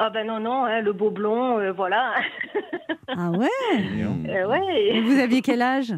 Ah 0.00 0.10
ben 0.10 0.26
non, 0.26 0.38
non, 0.38 0.64
hein, 0.64 0.80
le 0.80 0.92
beau 0.92 1.10
blond, 1.10 1.58
euh, 1.58 1.72
voilà. 1.72 2.14
Ah 3.08 3.30
ouais 3.30 3.48
Euh, 4.28 4.28
Et 4.28 4.44
ouais. 4.44 5.00
vous 5.02 5.18
aviez 5.18 5.42
quel 5.42 5.60
âge? 5.62 5.92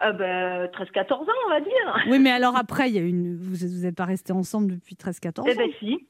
Ah 0.00 0.12
ben 0.12 0.66
13-14 0.66 1.12
ans 1.12 1.26
on 1.46 1.50
va 1.50 1.60
dire. 1.60 2.04
Oui, 2.08 2.18
mais 2.18 2.30
alors 2.30 2.56
après, 2.56 2.88
il 2.88 2.94
y 2.94 2.98
a 2.98 3.02
une... 3.02 3.36
vous 3.36 3.66
n'êtes 3.84 3.94
pas 3.94 4.04
restés 4.06 4.32
ensemble 4.32 4.72
depuis 4.74 4.94
13-14 4.96 5.40
ans 5.40 5.44
Eh 5.46 5.54
ben 5.54 5.68
si. 5.78 6.06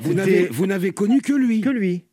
Vous 0.00 0.12
n'avez, 0.14 0.46
vous 0.48 0.66
n'avez 0.66 0.90
connu 0.92 1.20
que 1.22 1.32
lui. 1.32 1.60
Que 1.60 1.70
lui. 1.70 2.04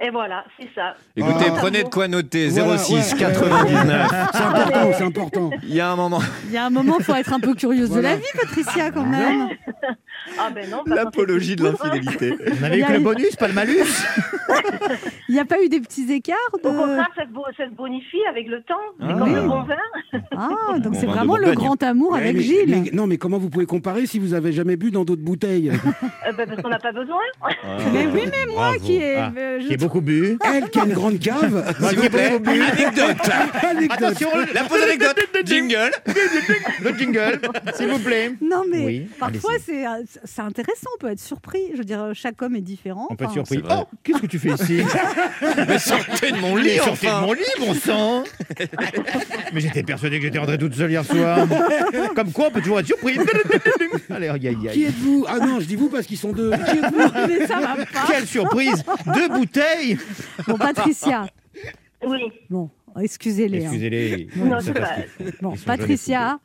Et 0.00 0.10
voilà, 0.10 0.44
c'est 0.56 0.68
ça. 0.76 0.94
Écoutez, 1.16 1.46
Ah. 1.48 1.54
prenez 1.58 1.82
de 1.82 1.88
quoi 1.88 2.06
noter. 2.06 2.50
Voilà, 2.50 2.78
06 2.78 3.14
ouais, 3.14 3.18
99. 3.18 4.08
C'est 4.32 4.42
important, 4.42 4.92
c'est 4.92 5.04
important. 5.04 5.50
Il 5.64 5.74
y 5.74 5.80
a 5.80 5.90
un 5.90 5.96
moment. 5.96 6.20
Il 6.44 6.52
y 6.52 6.56
a 6.56 6.66
un 6.66 6.70
moment, 6.70 6.96
il 7.00 7.04
faut 7.04 7.16
être 7.16 7.32
un 7.32 7.40
peu 7.40 7.52
curieuse 7.54 7.90
de 7.90 7.98
la 8.00 8.14
vie, 8.14 8.22
Patricia, 8.40 8.92
quand 8.92 9.04
même. 9.04 9.48
Ah 10.38 10.50
ben 10.54 10.68
non. 10.70 10.82
L'apologie 10.86 11.56
de 11.56 11.64
l'infidélité. 11.64 12.34
On 12.60 12.64
avait 12.64 12.78
eu 12.80 12.84
que 12.84 12.92
le 12.92 12.98
bonus, 13.00 13.36
pas 13.36 13.48
le 13.48 13.54
malus 13.54 13.84
Il 15.28 15.34
n'y 15.34 15.40
a 15.40 15.44
pas 15.44 15.62
eu 15.62 15.68
des 15.68 15.80
petits 15.80 16.10
écarts 16.12 16.36
de... 16.62 16.68
Au 16.68 16.72
contraire, 16.72 17.06
ça 17.14 17.24
se, 17.24 17.28
bo- 17.30 17.44
ça 17.56 17.66
se 17.66 17.74
bonifie 17.74 18.24
avec 18.30 18.48
le 18.48 18.62
temps. 18.62 18.74
C'est 18.98 19.06
Ah. 19.08 19.12
comme 19.18 19.22
Oui. 19.28 19.34
le 19.34 19.42
bon 19.42 19.62
vin. 19.62 19.76
Ah, 20.32 20.48
donc 20.78 20.92
Bon 20.94 20.98
c'est 21.00 21.06
vin 21.06 21.12
de 21.12 21.16
vraiment 21.18 21.36
le 21.36 21.44
Bourgogne. 21.46 21.64
grand 21.64 21.82
amour 21.82 22.12
Ouais, 22.12 22.20
avec 22.20 22.36
mais- 22.36 22.42
Gilles. 22.42 22.64
mais- 22.84 22.90
non, 22.92 23.06
mais 23.06 23.18
comment 23.18 23.38
vous 23.38 23.50
pouvez 23.50 23.66
comparer 23.66 24.06
si 24.06 24.18
vous 24.18 24.32
avez 24.34 24.52
jamais 24.52 24.76
bu 24.76 24.90
dans 24.90 25.04
d'autres 25.04 25.22
bouteilles? 25.22 25.72
Euh, 26.28 26.32
ben, 26.32 26.46
parce 26.46 26.60
qu'on 26.60 26.68
n'a 26.68 26.78
pas 26.78 26.92
besoin. 26.92 27.20
Mais 27.92 28.06
oui, 28.06 28.22
mais 28.26 28.46
moi 28.52 28.70
Bravo. 28.70 28.78
qui 28.80 28.96
ai... 28.96 29.14
Ah, 29.16 29.32
euh, 29.36 29.60
je 29.62 29.66
Qui 29.68 29.72
est 29.74 29.76
beaucoup 29.78 30.00
bu. 30.02 30.36
Elle 30.44 30.68
qui 30.68 30.78
a 30.78 30.84
une 30.84 30.92
grande 30.92 31.18
cave. 31.18 31.74
S'il 31.88 31.98
vous 31.98 32.08
plaît, 32.10 32.32
anecdote. 32.34 33.30
Anecdote. 33.62 33.92
Attention, 33.92 34.28
La 34.52 34.64
pause 34.64 34.82
anecdote. 34.82 35.18
Jingle. 35.44 35.90
le 36.82 36.92
jingle, 36.98 37.40
s'il 37.74 37.88
vous 37.88 37.98
plaît. 38.00 38.32
Non, 38.40 38.62
mais 38.70 38.84
Oui, 38.84 39.08
parfois, 39.18 39.52
c'est 39.64 39.84
c'est 40.24 40.42
intéressant, 40.42 40.88
on 40.96 40.98
peut 40.98 41.10
être 41.10 41.20
surpris. 41.20 41.60
Je 41.72 41.78
veux 41.78 41.84
dire, 41.84 42.10
chaque 42.14 42.40
homme 42.42 42.56
est 42.56 42.60
différent. 42.60 43.06
On 43.10 43.16
peut 43.16 43.24
être 43.24 43.32
surpris. 43.32 43.62
Oh, 43.70 43.84
qu'est-ce 44.02 44.18
que 44.22 44.26
tu 44.26 44.38
fais 44.38 44.50
ici 44.50 44.80
Mais 45.68 45.78
sortez 45.78 46.32
de 46.32 46.36
mon 46.38 46.54
Mais 46.56 46.62
lit, 46.62 46.76
sortez 46.76 47.06
de 47.06 47.12
enfin. 47.12 47.20
mon 47.26 47.32
lit, 47.32 47.42
bon 47.58 47.74
sang 47.74 48.24
Mais 49.52 49.60
j'étais 49.60 49.82
persuadé 49.82 50.18
que 50.18 50.24
j'étais 50.26 50.38
rentrée 50.38 50.58
toute 50.58 50.74
seule 50.74 50.90
hier 50.90 51.04
soir. 51.04 51.46
Comme 52.14 52.32
quoi, 52.32 52.46
on 52.48 52.50
peut 52.50 52.60
toujours 52.60 52.80
être 52.80 52.86
surpris. 52.86 53.18
Allez, 54.10 54.28
aïe, 54.28 54.48
aïe, 54.48 54.56
Qui 54.60 54.68
aïe. 54.68 54.84
êtes-vous? 54.84 55.24
Ah 55.28 55.38
non, 55.38 55.60
je 55.60 55.66
dis 55.66 55.76
vous 55.76 55.88
parce 55.88 56.06
qu'ils 56.06 56.18
sont 56.18 56.32
deux. 56.32 56.50
Qui 56.50 56.78
êtes-vous? 56.78 57.10
Mais 57.28 57.46
ça 57.46 57.60
va 57.60 57.76
pas. 57.76 58.06
Quelle 58.08 58.26
surprise 58.26 58.84
Deux 59.14 59.28
bouteilles 59.28 59.98
Bon, 60.46 60.56
Patricia. 60.58 61.26
Oui. 62.06 62.20
Bon, 62.48 62.70
excusez-les. 63.00 63.58
hein. 63.64 63.70
Excusez-les. 63.70 64.28
Non, 64.36 64.58
C'est 64.60 64.66
c'est 64.66 64.72
parce 64.74 64.90
pas- 64.90 64.96
que- 65.24 65.42
Bon, 65.42 65.50
jeunes, 65.50 65.58
les 65.58 65.64
Patricia, 65.64 66.38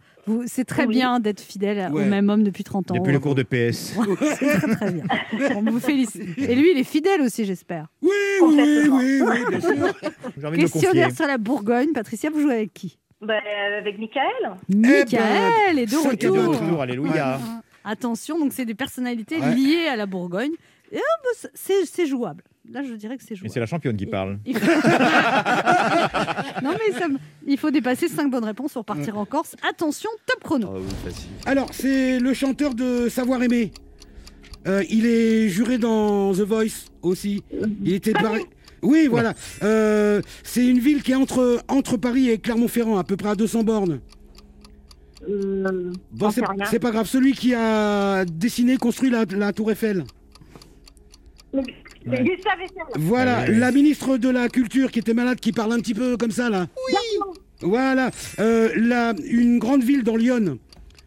c'est 0.48 0.66
très 0.66 0.86
Oui. 0.86 0.96
bien 0.96 1.20
d'être 1.20 1.42
fidèle 1.42 1.92
Ouais. 1.92 2.04
au 2.04 2.06
même 2.06 2.30
homme 2.30 2.44
depuis 2.44 2.64
30 2.64 2.92
ans. 2.92 2.96
Depuis 2.96 3.12
le 3.12 3.20
cours 3.20 3.36
de 3.36 3.44
PS. 3.44 3.94
C'est 4.40 4.60
très, 4.60 4.76
très 4.76 4.92
bien. 4.92 5.04
On 5.56 5.62
vous 5.64 5.80
félicite. 5.80 6.38
Et 6.38 6.56
lui, 6.56 6.72
il 6.72 6.78
est 6.80 6.84
fidèle 6.84 7.22
aussi, 7.22 7.46
j'espère. 7.46 7.88
Oui, 8.02 8.10
oui, 8.42 8.90
oui, 8.90 9.22
bien 9.50 9.60
sûr. 9.60 9.72
J'ai 10.38 10.48
envie 10.48 10.58
de. 10.58 10.62
Questionnaire 10.64 11.12
sur 11.16 11.28
la 11.28 11.38
Bourgogne. 11.38 11.92
Patricia, 11.94 12.30
vous 12.30 12.42
jouez 12.42 12.54
avec 12.54 12.74
qui? 12.74 12.98
Ben, 13.22 13.40
avec 13.80 13.98
Michael. 14.00 14.58
Michael 14.70 15.80
est 15.80 15.86
de 15.86 15.92
cinq 15.92 16.14
et 16.24 16.28
deux, 16.28 16.48
retour. 16.48 16.82
alléluia. 16.82 17.40
Attention, 17.86 18.40
donc 18.40 18.54
c'est 18.54 18.66
des 18.66 18.76
personnalités 18.76 19.40
Ouais. 19.40 19.56
liées 19.56 19.88
à 19.92 19.96
la 19.96 20.06
Bourgogne. 20.06 20.52
Et 20.92 20.98
ah, 20.98 21.22
bah, 21.24 21.50
c'est- 21.54 21.86
c'est 21.86 22.06
jouable. 22.06 22.44
Là, 22.70 22.82
je 22.84 22.94
dirais 22.94 23.18
que 23.18 23.24
c'est 23.24 23.36
jouable. 23.36 23.52
c'est 23.54 23.60
la 23.60 23.66
championne 23.66 23.96
qui 23.98 24.06
parle. 24.06 24.40
Il 24.46 24.58
faut- 24.58 24.66
non, 26.64 26.72
mais 26.72 26.92
ça 27.00 27.08
me- 27.08 27.18
il 27.48 27.58
faut 27.58 27.72
dépasser 27.72 28.08
5 28.08 28.30
bonnes 28.32 28.46
réponses 28.46 28.74
pour 28.74 28.86
partir 28.86 29.18
en 29.18 29.26
Corse. 29.26 29.56
Attention, 29.68 30.10
top 30.26 30.44
chrono. 30.44 30.74
Alors, 31.46 31.70
c'est 31.74 32.20
le 32.20 32.34
chanteur 32.34 32.74
de 32.74 33.10
Savoir 33.10 33.42
Aimer. 33.44 33.72
Euh, 34.68 34.84
il 34.90 35.06
est 35.06 35.50
juré 35.50 35.78
dans 35.78 36.34
The 36.34 36.40
Voice 36.42 36.88
aussi. 37.02 37.44
Il 37.84 37.94
était 37.94 38.14
Paris. 38.14 38.44
Oui, 38.82 39.08
voilà. 39.10 39.34
Euh, 39.62 40.22
c'est 40.44 40.66
une 40.66 40.80
ville 40.80 41.04
qui 41.04 41.12
est 41.12 41.16
entre, 41.16 41.62
entre 41.68 41.98
Paris 41.98 42.30
et 42.30 42.38
Clermont-Ferrand, 42.38 42.98
à 42.98 43.04
peu 43.04 43.16
près 43.18 43.30
à 43.30 43.36
200 43.36 43.64
bornes. 43.64 44.00
Euh, 45.30 45.92
Bon, 46.12 46.32
c'est 46.32 46.80
pas 46.80 46.92
grave. 46.92 47.08
Celui 47.08 47.34
qui 47.34 47.54
a 47.54 48.26
dessiné, 48.26 48.78
construit 48.78 49.10
la, 49.10 49.26
la 49.26 49.54
Tour 49.54 49.72
Eiffel. 49.72 50.04
Mais- 51.54 51.62
Voilà, 52.96 53.40
Ah 53.40 53.50
la 53.50 53.72
ministre 53.72 54.18
de 54.18 54.30
la 54.30 54.50
Culture 54.50 54.92
qui 54.92 55.00
était 55.00 55.14
malade, 55.14 55.40
qui 55.40 55.52
parle 55.52 55.74
un 55.74 55.80
petit 55.80 55.94
peu 55.94 56.18
comme 56.18 56.32
ça, 56.32 56.50
là. 56.50 56.68
Oui. 56.90 56.96
Voilà. 57.62 58.12
Euh, 58.40 58.70
la, 58.76 59.14
une 59.26 59.60
grande 59.60 59.84
ville 59.84 60.04
dans 60.04 60.16
Lyon. 60.16 60.58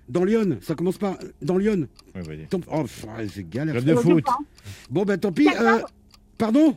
Dans 0.09 0.25
Lyon, 0.25 0.59
ça 0.63 0.75
commence 0.75 0.99
par... 0.99 1.17
Dans 1.43 1.59
Lyon. 1.59 1.87
Ouais, 2.15 2.23
vas-y. 2.23 2.47
Tant- 2.47 2.61
Oh, 2.73 2.83
pff, 2.83 3.05
ouais, 3.05 3.27
c'est 3.33 3.49
galère. 3.49 3.75
Club 3.75 3.85
de 3.85 3.95
foot. 3.97 4.25
Bon, 4.89 5.03
ben 5.05 5.19
tant 5.19 5.33
pis. 5.33 5.49
euh, 5.61 5.81
pardon? 6.39 6.77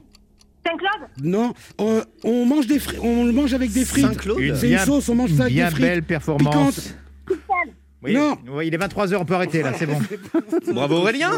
Saint-Claude 0.66 1.10
Non, 1.24 1.54
euh, 1.80 2.04
on 2.24 2.46
mange 2.46 2.68
des 2.68 2.80
fri- 2.80 2.98
on 3.02 3.24
le 3.26 3.32
mange 3.32 3.54
avec 3.54 3.72
des 3.72 3.86
frites. 3.86 4.06
Saint-Claude 4.06 4.40
Une 4.40 4.56
C'est 4.56 4.68
une 4.68 4.76
bien- 4.76 4.86
sauce, 4.86 5.08
on 5.10 5.16
mange 5.16 5.32
ça 5.34 5.44
avec 5.44 5.54
bien 5.54 5.66
des 5.66 5.72
frites. 5.72 5.86
belle 5.86 6.04
performance. 6.04 6.76
piquante. 6.76 6.96
Oui, 8.02 8.14
Non. 8.14 8.38
oui, 8.54 8.68
il 8.68 8.74
est 8.74 8.78
23h, 8.78 9.18
on 9.18 9.26
peut 9.26 9.34
arrêter 9.34 9.62
là, 9.62 9.74
c'est 9.78 9.86
bon. 9.86 10.00
Bravo 10.74 10.96
Aurélien 11.00 11.32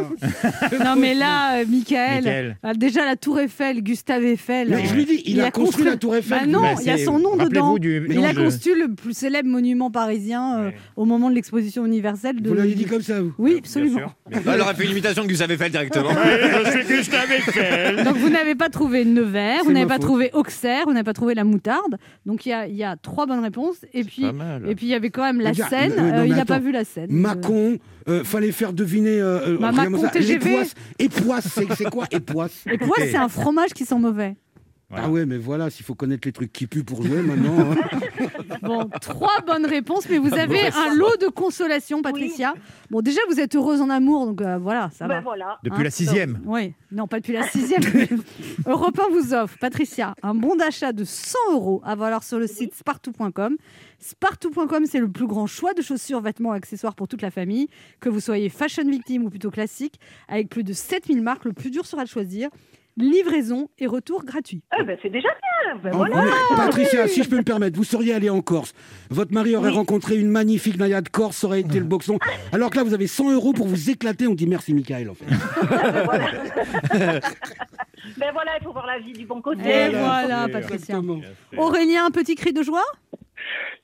Non, 0.83 0.95
mais 0.95 1.15
là, 1.15 1.55
euh, 1.61 1.65
Michael, 1.67 2.15
Michael. 2.23 2.57
euh, 2.65 2.73
déjà 2.75 3.03
la 3.03 3.15
Tour 3.15 3.39
Eiffel, 3.39 3.81
Gustave 3.81 4.23
Eiffel. 4.25 4.67
Mais 4.69 4.75
euh, 4.75 4.85
je 4.85 4.93
lui 4.93 5.05
dis, 5.05 5.23
il, 5.25 5.41
a, 5.41 5.49
construit 5.49 5.85
la 5.85 5.97
Tour 5.97 6.15
Eiffel. 6.17 6.41
Bah 6.41 6.45
non, 6.45 6.61
Bah, 6.61 6.73
il 6.79 6.85
y 6.85 6.91
a 6.91 6.97
son 6.99 7.17
nom 7.17 7.35
dedans. 7.35 7.77
du- 7.77 8.05
il 8.07 8.15
non, 8.15 8.25
a 8.25 8.33
je- 8.33 8.41
construit 8.41 8.75
le 8.75 8.93
plus 8.93 9.17
célèbre 9.17 9.49
monument 9.49 9.89
parisien 9.89 10.59
euh, 10.59 10.67
Ouais. 10.67 10.75
au 10.97 11.05
moment 11.05 11.31
de 11.31 11.35
l'exposition 11.35 11.83
universelle. 11.85 12.39
De... 12.41 12.49
Vous 12.49 12.55
l'avez 12.55 12.75
dit 12.75 12.85
comme 12.85 13.01
ça, 13.01 13.19
vous 13.21 13.33
Oui, 13.39 13.51
Bien 13.51 13.59
absolument. 13.59 13.97
sûr. 13.97 14.15
Bah, 14.45 14.51
elle 14.53 14.61
aurait 14.61 14.75
fait 14.75 14.85
une 14.85 14.91
imitation 14.91 15.23
de 15.23 15.27
Gustave 15.29 15.51
Eiffel 15.51 15.71
directement. 15.71 16.09
je 16.11 16.71
suis 16.85 16.97
Gustave 16.97 17.31
Eiffel. 17.31 18.03
Donc 18.03 18.17
vous 18.17 18.29
n'avez 18.29 18.53
pas 18.53 18.69
trouvé 18.69 19.03
Nevers, 19.03 19.63
vous 19.63 19.71
n'avez 19.71 19.87
pas 19.87 19.95
faute. 19.95 20.03
trouvé 20.03 20.29
Auxerre, 20.33 20.83
vous 20.85 20.93
n'avez 20.93 21.03
pas 21.03 21.13
trouvé 21.13 21.33
la 21.33 21.43
moutarde. 21.43 21.97
Donc 22.27 22.45
il 22.45 22.49
y 22.69 22.73
y 22.75 22.83
a 22.83 22.95
trois 22.97 23.25
bonnes 23.25 23.41
réponses. 23.43 23.77
Et 23.95 24.03
puis, 24.03 24.25
et 24.67 24.75
puis 24.75 24.85
il 24.85 24.89
y 24.89 24.93
avait 24.95 25.09
quand 25.09 25.23
même 25.23 25.41
la 25.41 25.53
Seine. 25.55 25.93
Pas 26.51 26.59
vu 26.59 26.71
la 26.71 26.83
Seine. 26.85 27.11
Macon, 27.11 27.77
euh, 28.07 28.23
fallait 28.23 28.51
faire 28.51 28.73
deviner. 28.73 29.19
Euh, 29.19 29.53
euh, 29.53 29.57
Bah, 29.59 29.71
Macon 29.71 30.07
TGV. 30.09 30.63
poisses, 31.09 31.47
c'est 31.77 31.89
quoi 31.89 32.05
Et 32.11 32.19
poisses? 32.19 32.63
Et 32.71 32.77
quoi, 32.77 32.95
c'est 32.99 33.15
un 33.15 33.29
fromage 33.29 33.71
qui 33.71 33.85
sent 33.85 33.97
mauvais. 33.99 34.35
Voilà. 34.91 35.05
Ah 35.05 35.09
ouais, 35.09 35.25
mais 35.25 35.37
voilà, 35.37 35.69
s'il 35.69 35.85
faut 35.85 35.95
connaître 35.95 36.27
les 36.27 36.33
trucs 36.33 36.51
qui 36.53 36.67
puent 36.67 36.83
pour 36.83 37.01
jouer 37.01 37.21
maintenant. 37.21 37.71
hein. 37.71 37.75
Bon, 38.61 38.87
trois 39.01 39.41
bonnes 39.47 39.65
réponses, 39.65 40.07
mais 40.09 40.17
vous 40.19 40.33
avez 40.35 40.67
un 40.67 40.93
lot 40.93 41.15
de 41.19 41.27
consolation, 41.27 42.01
Patricia. 42.03 42.53
Bon, 42.91 43.01
déjà, 43.01 43.21
vous 43.29 43.39
êtes 43.39 43.55
heureuse 43.55 43.81
en 43.81 43.89
amour, 43.89 44.27
donc 44.27 44.41
euh, 44.41 44.57
voilà, 44.59 44.91
ça 44.93 45.07
Ben 45.07 45.15
va. 45.15 45.21
voilà. 45.21 45.57
Depuis 45.63 45.79
Hein, 45.79 45.83
la 45.85 45.89
sixième. 45.89 46.39
Oui, 46.45 46.73
non, 46.91 47.07
pas 47.07 47.17
depuis 47.21 47.33
la 47.33 47.47
sixième. 47.47 47.81
Europe 48.67 48.99
1 48.99 49.11
vous 49.13 49.33
offre, 49.33 49.57
Patricia, 49.59 50.13
un 50.21 50.35
bon 50.35 50.55
d'achat 50.55 50.91
de 50.93 51.03
100 51.05 51.37
euros 51.53 51.81
à 51.83 51.95
valoir 51.95 52.23
sur 52.23 52.37
le 52.37 52.45
site 52.47 52.75
spartou.com. 52.75 53.55
Spartou.com, 53.99 54.83
c'est 54.85 54.99
le 54.99 55.09
plus 55.09 55.27
grand 55.27 55.47
choix 55.47 55.73
de 55.73 55.81
chaussures, 55.81 56.21
vêtements, 56.21 56.51
accessoires 56.51 56.95
pour 56.95 57.07
toute 57.07 57.21
la 57.21 57.31
famille. 57.31 57.67
Que 57.99 58.09
vous 58.09 58.19
soyez 58.19 58.49
fashion 58.49 58.83
victime 58.89 59.23
ou 59.25 59.29
plutôt 59.29 59.51
classique, 59.51 59.99
avec 60.27 60.49
plus 60.49 60.63
de 60.63 60.73
7000 60.73 61.21
marques, 61.21 61.45
le 61.45 61.53
plus 61.53 61.71
dur 61.71 61.85
sera 61.85 62.03
de 62.03 62.09
choisir. 62.09 62.49
Livraison 62.97 63.69
et 63.79 63.87
retour 63.87 64.25
gratuit. 64.25 64.63
Eh 64.79 64.83
ben, 64.83 64.97
c'est 65.01 65.09
déjà 65.09 65.29
bien. 65.29 65.75
Ben 65.83 65.93
En- 65.93 65.97
voilà. 65.97 66.15
mais, 66.51 66.55
Patricia, 66.57 67.07
si 67.07 67.23
je 67.23 67.29
peux 67.29 67.37
me 67.37 67.43
permettre, 67.43 67.77
vous 67.77 67.83
seriez 67.83 68.13
allé 68.13 68.29
en 68.29 68.41
Corse. 68.41 68.73
Votre 69.09 69.33
mari 69.33 69.55
aurait 69.55 69.69
Oui. 69.69 69.75
rencontré 69.75 70.17
une 70.17 70.29
magnifique 70.29 70.77
naïade 70.77 71.07
corse, 71.09 71.37
ça 71.37 71.47
aurait 71.47 71.61
été 71.61 71.79
le 71.79 71.85
boxon. 71.85 72.19
Alors 72.51 72.69
que 72.69 72.77
là, 72.77 72.83
vous 72.83 72.93
avez 72.93 73.07
100 73.07 73.31
euros 73.31 73.53
pour 73.53 73.67
vous 73.67 73.89
éclater. 73.89 74.27
On 74.27 74.33
dit 74.35 74.45
merci, 74.47 74.73
Michael, 74.73 75.09
en 75.09 75.13
fait. 75.15 75.25
Ben 78.17 78.31
voilà, 78.33 78.51
il 78.59 78.63
faut 78.63 78.71
voir 78.73 78.87
la 78.87 78.99
vie 78.99 79.13
du 79.13 79.25
bon 79.25 79.41
côté. 79.41 79.61
Et 79.69 79.89
Voilà. 79.89 80.47
Patricia. 80.51 80.75
Exactement. 80.97 81.21
Aurélien, 81.57 82.05
un 82.07 82.11
petit 82.11 82.35
cri 82.35 82.51
de 82.51 82.63
joie? 82.63 82.83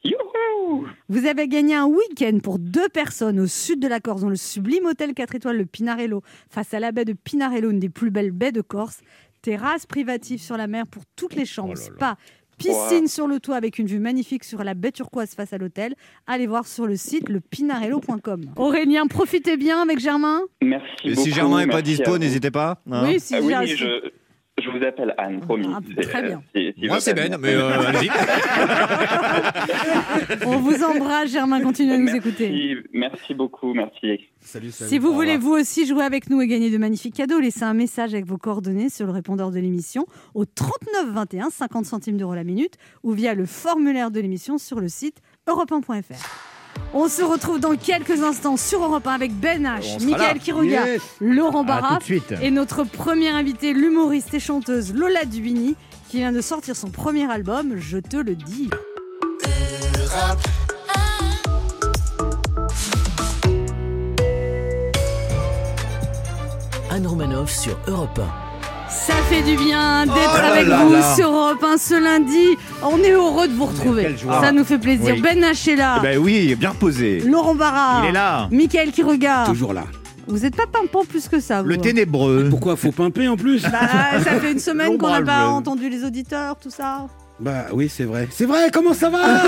Youhou 0.03 0.87
Vous 1.09 1.25
avez 1.25 1.47
gagné 1.47 1.75
un 1.75 1.85
week-end 1.85 2.37
pour 2.43 2.59
deux 2.59 2.89
personnes 2.89 3.39
au 3.39 3.47
sud 3.47 3.79
de 3.79 3.87
la 3.87 3.99
Corse, 3.99 4.21
dans 4.21 4.29
le 4.29 4.35
sublime 4.35 4.85
hôtel 4.85 5.13
4 5.13 5.35
étoiles, 5.35 5.57
le 5.57 5.65
Pinarello, 5.65 6.21
face 6.49 6.73
à 6.73 6.79
la 6.79 6.91
baie 6.91 7.05
de 7.05 7.13
Pinarello, 7.13 7.71
une 7.71 7.79
des 7.79 7.89
plus 7.89 8.11
belles 8.11 8.31
baies 8.31 8.51
de 8.51 8.61
Corse. 8.61 8.99
Terrasse 9.41 9.85
privative 9.85 10.41
sur 10.41 10.57
la 10.57 10.67
mer 10.67 10.85
pour 10.87 11.03
toutes 11.15 11.35
les 11.35 11.45
chambres, 11.45 11.73
Oh 11.75 11.79
là 11.79 11.87
là. 11.89 11.95
spa, 11.95 12.17
piscine 12.57 13.07
sur 13.07 13.27
le 13.27 13.39
toit 13.39 13.55
avec 13.55 13.79
une 13.79 13.85
vue 13.87 13.99
magnifique 13.99 14.43
sur 14.43 14.63
la 14.63 14.73
baie 14.73 14.91
turquoise 14.91 15.33
face 15.35 15.53
à 15.53 15.57
l'hôtel. 15.57 15.93
Allez 16.25 16.47
voir 16.47 16.67
sur 16.67 16.85
le 16.87 16.95
site 16.95 17.29
lepinarello.com. 17.29 18.41
Aurélien, 18.55 19.07
profitez 19.07 19.55
bien 19.57 19.81
avec 19.81 19.99
Germain. 19.99 20.41
Merci 20.61 20.87
Et 21.05 21.09
beaucoup. 21.11 21.21
si 21.23 21.31
Germain 21.31 21.65
n'est 21.65 21.71
pas 21.71 21.81
dispo, 21.83 22.17
n'hésitez 22.17 22.51
pas. 22.51 22.81
hein. 22.91 23.03
oui, 23.07 23.19
si 23.19 23.35
Ah 23.35 23.39
oui, 23.41 23.67
je, 23.67 24.11
je 24.63 24.69
vous 24.69 24.83
appelle 24.85 25.13
Anne, 25.17 25.39
promis. 25.41 25.67
Ah, 25.73 25.79
très 26.01 26.23
euh, 26.23 26.27
bien. 26.27 26.41
si- 26.55 26.73
si 26.79 26.87
Moi, 26.87 26.99
c'est. 26.99 27.13
Ben, 27.13 27.37
mais 27.39 27.53
euh, 27.53 27.79
allez-y. 27.79 28.09
On 30.45 30.57
vous 30.59 30.83
embrasse, 30.83 31.31
Germain, 31.31 31.61
continuez 31.61 31.93
à 31.93 31.97
nous 31.97 32.05
merci, 32.05 32.17
écouter. 32.17 32.77
Merci 32.93 33.33
beaucoup, 33.33 33.73
merci. 33.73 34.27
Salut, 34.39 34.71
salut. 34.71 34.89
Si 34.89 34.99
vous 34.99 35.09
Au 35.09 35.13
voulez 35.13 35.35
revoir. 35.35 35.53
vous 35.55 35.61
aussi 35.61 35.85
jouer 35.85 36.03
avec 36.03 36.29
nous 36.29 36.41
et 36.41 36.47
gagner 36.47 36.69
de 36.69 36.77
magnifiques 36.77 37.15
cadeaux, 37.15 37.39
laissez 37.39 37.63
un 37.63 37.73
message 37.73 38.13
avec 38.13 38.25
vos 38.25 38.37
coordonnées 38.37 38.89
sur 38.89 39.05
le 39.05 39.11
répondeur 39.11 39.51
de 39.51 39.59
l'émission 39.59 40.05
au 40.33 40.45
39 40.45 41.13
21, 41.13 41.49
50 41.49 41.85
centimes 41.85 42.17
d'euros 42.17 42.35
la 42.35 42.43
minute, 42.43 42.75
ou 43.03 43.11
via 43.11 43.33
le 43.33 43.45
formulaire 43.45 44.11
de 44.11 44.19
l'émission 44.19 44.57
sur 44.57 44.79
le 44.79 44.87
site 44.87 45.17
europe1.fr. 45.47 46.56
On 46.93 47.07
se 47.07 47.21
retrouve 47.21 47.59
dans 47.59 47.75
quelques 47.75 48.21
instants 48.23 48.57
sur 48.57 48.83
Europe 48.83 49.05
1 49.07 49.11
avec 49.13 49.33
Ben 49.33 49.63
H, 49.65 50.03
Michael. 50.03 50.39
Quiroga, 50.39 50.85
Yes. 50.87 51.01
Laurent 51.19 51.63
Barra 51.63 51.99
et 52.41 52.51
notre 52.51 52.83
première 52.83 53.35
invitée, 53.35 53.73
l'humoriste 53.73 54.33
et 54.33 54.39
chanteuse 54.39 54.93
Lola 54.93 55.25
Dubini, 55.25 55.75
qui 56.09 56.17
vient 56.17 56.31
de 56.31 56.41
sortir 56.41 56.75
son 56.75 56.89
premier 56.89 57.29
album, 57.29 57.75
Je 57.77 57.97
te 57.97 58.17
le 58.17 58.35
dis. 58.35 58.69
Anne 66.89 67.05
Romanoff 67.05 67.51
sur 67.53 67.77
Europe 67.87 68.19
Ça 68.89 69.13
fait 69.29 69.41
du 69.41 69.55
bien 69.57 70.05
d'être 70.05 70.17
Oh 70.43 70.51
avec 70.51 70.67
là 70.67 70.83
vous 70.83 70.93
là. 70.93 71.15
sur 71.15 71.29
Europe 71.29 71.63
1 71.63 71.77
ce 71.77 72.01
lundi. 72.01 72.57
On 72.83 72.97
est 72.99 73.11
heureux 73.11 73.47
de 73.47 73.53
vous 73.53 73.65
retrouver. 73.65 74.15
Ça 74.41 74.51
nous 74.51 74.63
fait 74.63 74.77
plaisir. 74.77 75.15
Oui. 75.15 75.21
Ben 75.21 75.39
H 75.41 75.69
est 75.71 75.75
là. 75.75 75.99
Ben 76.01 76.17
oui, 76.17 76.55
bien 76.55 76.69
reposé. 76.69 77.19
Laurent 77.21 77.55
Barra. 77.55 78.01
Il 78.03 78.09
est 78.09 78.13
là. 78.13 78.47
Michael 78.51 78.91
qui 78.91 79.03
regarde. 79.03 79.47
Toujours 79.49 79.73
là. 79.73 79.83
Vous 80.27 80.39
n'êtes 80.39 80.55
pas 80.55 80.65
pimpant 80.71 81.05
plus 81.05 81.27
que 81.27 81.39
ça. 81.39 81.61
Vous. 81.61 81.69
Le 81.69 81.77
ténébreux. 81.77 82.47
Pourquoi 82.49 82.75
faut 82.75 82.91
pimper 82.91 83.27
en 83.27 83.37
plus 83.37 83.61
Bah, 83.63 84.19
ça 84.23 84.39
fait 84.39 84.51
une 84.51 84.59
semaine 84.59 84.97
qu'on 84.97 85.09
n'a 85.09 85.21
pas 85.21 85.47
entendu 85.47 85.89
les 85.89 86.03
auditeurs, 86.03 86.57
tout 86.57 86.69
ça. 86.71 87.07
Bah 87.39 87.67
oui, 87.71 87.87
c'est 87.87 88.03
vrai. 88.03 88.27
C'est 88.31 88.45
vrai, 88.45 88.71
comment 88.73 88.93
ça 88.93 89.09
va 89.09 89.43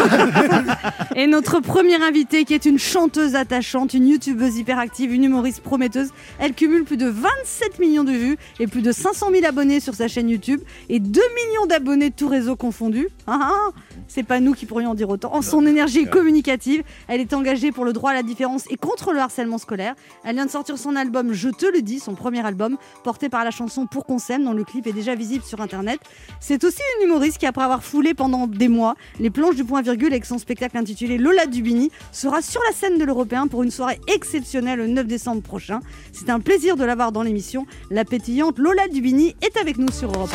Et 1.16 1.26
notre 1.26 1.60
première 1.60 2.04
invitée, 2.04 2.46
qui 2.46 2.54
est 2.54 2.66
une 2.66 2.78
chanteuse 2.78 3.36
attachante, 3.36 3.96
une 3.96 4.08
youtubeuse 4.08 4.58
hyperactive, 4.58 5.12
une 5.12 5.24
humoriste 5.24 5.62
prometteuse, 5.62 6.10
elle 6.40 6.54
cumule 6.54 6.84
plus 6.84 6.98
de 6.98 7.08
27 7.08 7.80
millions 7.80 8.04
de 8.04 8.12
vues 8.12 8.38
et 8.60 8.68
plus 8.68 8.84
de 8.84 8.92
500 8.92 9.32
000 9.32 9.46
abonnés 9.46 9.80
sur 9.80 9.96
sa 9.96 10.08
chaîne 10.08 10.30
YouTube 10.30 10.62
et 10.90 11.00
2 11.00 11.20
millions 11.20 11.66
d'abonnés 11.66 12.12
de 12.12 12.16
tous 12.16 12.28
réseaux 12.28 12.56
confondus. 12.56 13.10
Ah, 13.26 13.40
ah, 13.42 13.70
c'est 14.10 14.24
pas 14.24 14.42
nous 14.42 14.54
qui 14.54 14.66
pourrions 14.66 14.90
en 14.90 14.96
dire 14.96 15.10
autant. 15.10 15.34
En 15.34 15.42
son 15.42 15.66
énergie 15.66 16.06
communicative, 16.06 16.84
elle 17.08 17.22
est 17.22 17.34
engagée 17.34 17.72
pour 17.72 17.86
le 17.86 17.94
droit 17.94 18.12
à 18.12 18.14
la 18.14 18.24
différence 18.24 18.66
et 18.70 18.76
contre 18.76 19.14
le 19.14 19.20
harcèlement 19.20 19.58
scolaire. 19.58 19.96
Elle 20.26 20.36
vient 20.36 20.46
de 20.46 20.52
sortir 20.52 20.78
son 20.78 20.98
album 20.98 21.32
Je 21.32 21.50
te 21.50 21.66
le 21.66 21.82
dis, 21.82 22.00
son 22.00 22.16
premier 22.16 22.46
album, 22.46 22.78
porté 23.04 23.30
par 23.30 23.46
la 23.46 23.52
chanson 23.52 23.86
Pour 23.86 24.06
qu'on 24.06 24.20
s'aime, 24.20 24.44
dont 24.44 24.54
le 24.54 24.66
clip 24.66 24.88
est 24.88 24.94
déjà 24.94 25.16
visible 25.16 25.46
sur 25.46 25.62
Internet. 25.62 26.02
C'est 26.42 26.64
aussi 26.64 26.82
une 26.98 27.08
humoriste 27.08 27.38
qui, 27.38 27.46
après 27.46 27.64
avoir 27.64 27.84
foulé 27.84 28.14
pendant 28.14 28.48
des 28.48 28.68
mois 28.68 28.96
les 29.20 29.30
planches 29.30 29.56
du 29.56 29.64
point 29.64 29.82
virgule 29.82 30.12
avec 30.12 30.26
son 30.26 30.40
spectacle 30.40 30.78
intitulé 30.78 31.18
Lola 31.18 31.46
Dubini, 31.46 31.92
sera 32.12 32.42
sur 32.42 32.62
la 32.68 32.74
scène 32.74 32.98
de 32.98 33.06
l'Européen 33.06 33.48
pour 33.48 33.64
une 33.64 33.72
soirée 33.72 34.00
exceptionnelle 34.08 34.80
le 34.80 34.88
9 34.88 35.06
décembre 35.06 35.42
prochain. 35.42 35.80
C'est 36.12 36.30
un 36.30 36.40
plaisir 36.40 36.76
de 36.76 36.84
l'avoir 36.84 37.12
dans 37.12 37.22
l'émission. 37.22 37.66
La 37.92 38.06
pétillante 38.06 38.58
Lola 38.58 38.88
Dubini 38.88 39.36
est 39.42 39.58
avec 39.58 39.78
nous 39.78 39.92
sur 39.92 40.12
Europe 40.12 40.32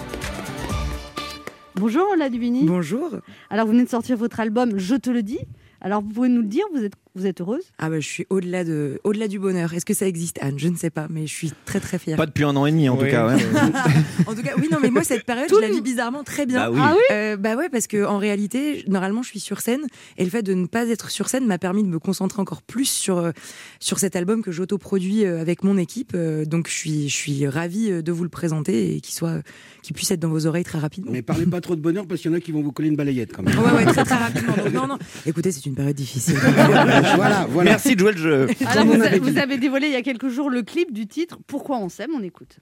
1. 0.00 0.03
Bonjour 1.76 2.06
Lola 2.10 2.30
Dubini. 2.30 2.64
Bonjour. 2.66 3.10
Alors 3.50 3.66
vous 3.66 3.72
venez 3.72 3.84
de 3.84 3.88
sortir 3.88 4.16
votre 4.16 4.38
album 4.38 4.78
Je 4.78 4.94
te 4.94 5.10
le 5.10 5.24
dis. 5.24 5.40
Alors 5.80 6.02
vous 6.02 6.08
pouvez 6.08 6.28
nous 6.28 6.42
le 6.42 6.46
dire, 6.46 6.64
vous 6.72 6.84
êtes 6.84 6.94
Vous 7.16 7.26
êtes 7.26 7.40
heureuse? 7.40 7.62
Ah 7.78 7.90
bah 7.90 8.00
je 8.00 8.08
suis 8.08 8.26
au-delà 8.28 8.64
de, 8.64 9.00
au-delà 9.04 9.28
du 9.28 9.38
bonheur. 9.38 9.72
Est-ce 9.72 9.84
que 9.84 9.94
ça 9.94 10.04
existe, 10.08 10.36
Anne? 10.42 10.58
Je 10.58 10.66
ne 10.66 10.76
sais 10.76 10.90
pas, 10.90 11.06
mais 11.08 11.28
je 11.28 11.32
suis 11.32 11.52
très 11.64 11.78
très 11.78 11.96
fière. 12.00 12.16
Pas 12.16 12.26
depuis 12.26 12.42
un 12.42 12.56
an 12.56 12.66
et 12.66 12.72
demi 12.72 12.88
en 12.88 12.96
tout 12.96 13.06
cas. 13.06 13.28
ouais. 13.28 13.36
En 14.26 14.34
tout 14.34 14.42
cas, 14.42 14.52
oui, 14.58 14.68
non, 14.72 14.78
mais 14.82 14.90
moi 14.90 15.04
cette 15.04 15.24
période, 15.24 15.48
Tout 15.48 15.56
je 15.56 15.60
la 15.60 15.68
vis 15.68 15.80
bizarrement 15.80 16.24
très 16.24 16.44
bien. 16.44 16.64
Bah 16.64 16.70
oui. 16.72 16.78
Ah 16.82 16.94
oui? 16.96 17.02
Euh, 17.12 17.36
bah 17.36 17.54
ouais, 17.54 17.68
parce 17.68 17.86
que 17.86 18.04
en 18.04 18.18
réalité, 18.18 18.84
normalement, 18.88 19.22
je 19.22 19.28
suis 19.28 19.38
sur 19.38 19.60
scène 19.60 19.82
et 20.18 20.24
le 20.24 20.30
fait 20.30 20.42
de 20.42 20.54
ne 20.54 20.66
pas 20.66 20.88
être 20.88 21.08
sur 21.10 21.28
scène 21.28 21.46
m'a 21.46 21.58
permis 21.58 21.84
de 21.84 21.88
me 21.88 22.00
concentrer 22.00 22.42
encore 22.42 22.62
plus 22.62 22.86
sur 22.86 23.18
euh, 23.18 23.30
sur 23.78 24.00
cet 24.00 24.16
album 24.16 24.42
que 24.42 24.50
j'autoproduis 24.50 25.24
euh, 25.24 25.40
avec 25.40 25.62
mon 25.62 25.78
équipe. 25.78 26.16
Donc 26.16 26.66
je 26.68 26.74
suis 26.74 27.08
je 27.08 27.14
suis 27.14 27.46
ravie 27.46 28.02
de 28.02 28.12
vous 28.12 28.24
le 28.24 28.28
présenter 28.28 28.96
et 28.96 29.00
qu'il 29.00 29.14
soit 29.14 29.40
qu'il 29.82 29.94
puisse 29.94 30.10
être 30.10 30.20
dans 30.20 30.30
vos 30.30 30.46
oreilles 30.46 30.64
très 30.64 30.78
rapidement. 30.80 31.12
Mais 31.12 31.22
parlez 31.22 31.46
pas 31.46 31.60
trop 31.60 31.76
de 31.76 31.80
bonheur 31.80 32.06
parce 32.08 32.20
qu'il 32.20 32.30
y 32.30 32.34
en 32.34 32.36
a 32.36 32.40
qui 32.40 32.50
vont 32.50 32.62
vous 32.62 32.72
coller 32.72 32.88
une 32.88 32.96
balayette 32.96 33.32
quand 33.32 33.42
même. 33.44 33.56
Ouais, 33.56 33.70
ouais, 33.72 33.84
très 33.86 34.04
très 34.04 34.14
rapidement. 34.16 34.54
Donc, 34.56 34.72
non, 34.72 34.86
non. 34.88 34.98
Écoutez, 35.26 35.52
c'est 35.52 35.64
une 35.66 35.74
période 35.74 35.94
difficile. 35.94 36.36
voilà, 37.16 37.46
voilà. 37.48 37.70
Merci 37.70 37.94
de 37.94 38.00
jouer 38.00 38.12
le 38.12 38.18
jeu. 38.18 38.46
Alors, 38.66 38.84
vous, 38.84 38.94
vous 39.22 39.38
avez 39.38 39.58
dévoilé 39.58 39.86
il 39.88 39.92
y 39.92 39.96
a 39.96 40.02
quelques 40.02 40.28
jours 40.28 40.50
le 40.50 40.62
clip 40.62 40.92
du 40.92 41.06
titre 41.06 41.38
Pourquoi 41.46 41.78
on 41.78 41.88
s'aime 41.88 42.10
On 42.16 42.22
écoute. 42.22 42.58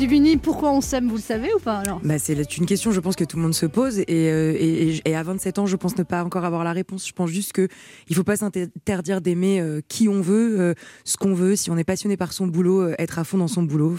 Dubini, 0.00 0.38
pourquoi 0.38 0.72
on 0.72 0.80
s'aime 0.80 1.08
Vous 1.08 1.16
le 1.16 1.20
savez 1.22 1.48
ou 1.54 1.58
pas 1.58 1.76
alors 1.76 2.00
Bah, 2.02 2.18
c'est 2.18 2.56
une 2.56 2.64
question, 2.64 2.90
je 2.90 3.00
pense 3.00 3.16
que 3.16 3.24
tout 3.24 3.36
le 3.36 3.42
monde 3.42 3.52
se 3.52 3.66
pose. 3.66 3.98
Et, 3.98 4.06
euh, 4.30 4.54
et, 4.58 4.88
et- 4.96 5.10
et 5.10 5.14
à 5.14 5.22
27 5.22 5.58
ans, 5.58 5.66
je 5.66 5.76
pense 5.76 5.98
ne 5.98 6.02
pas 6.04 6.24
encore 6.24 6.46
avoir 6.46 6.64
la 6.64 6.72
réponse. 6.72 7.06
Je 7.06 7.12
pense 7.12 7.28
juste 7.28 7.52
que 7.52 7.68
il 8.08 8.16
faut 8.16 8.24
pas 8.24 8.36
s'interdire 8.36 9.20
d'aimer 9.20 9.60
euh, 9.60 9.82
qui 9.88 10.08
on 10.08 10.22
veut, 10.22 10.58
euh, 10.58 10.74
ce 11.04 11.18
qu'on 11.18 11.34
veut. 11.34 11.54
Si 11.54 11.70
on 11.70 11.76
est 11.76 11.84
passionné 11.84 12.16
par 12.16 12.32
son 12.32 12.46
boulot, 12.46 12.80
euh, 12.80 12.94
être 12.98 13.18
à 13.18 13.24
fond 13.24 13.36
dans 13.36 13.46
son 13.46 13.62
boulot. 13.62 13.94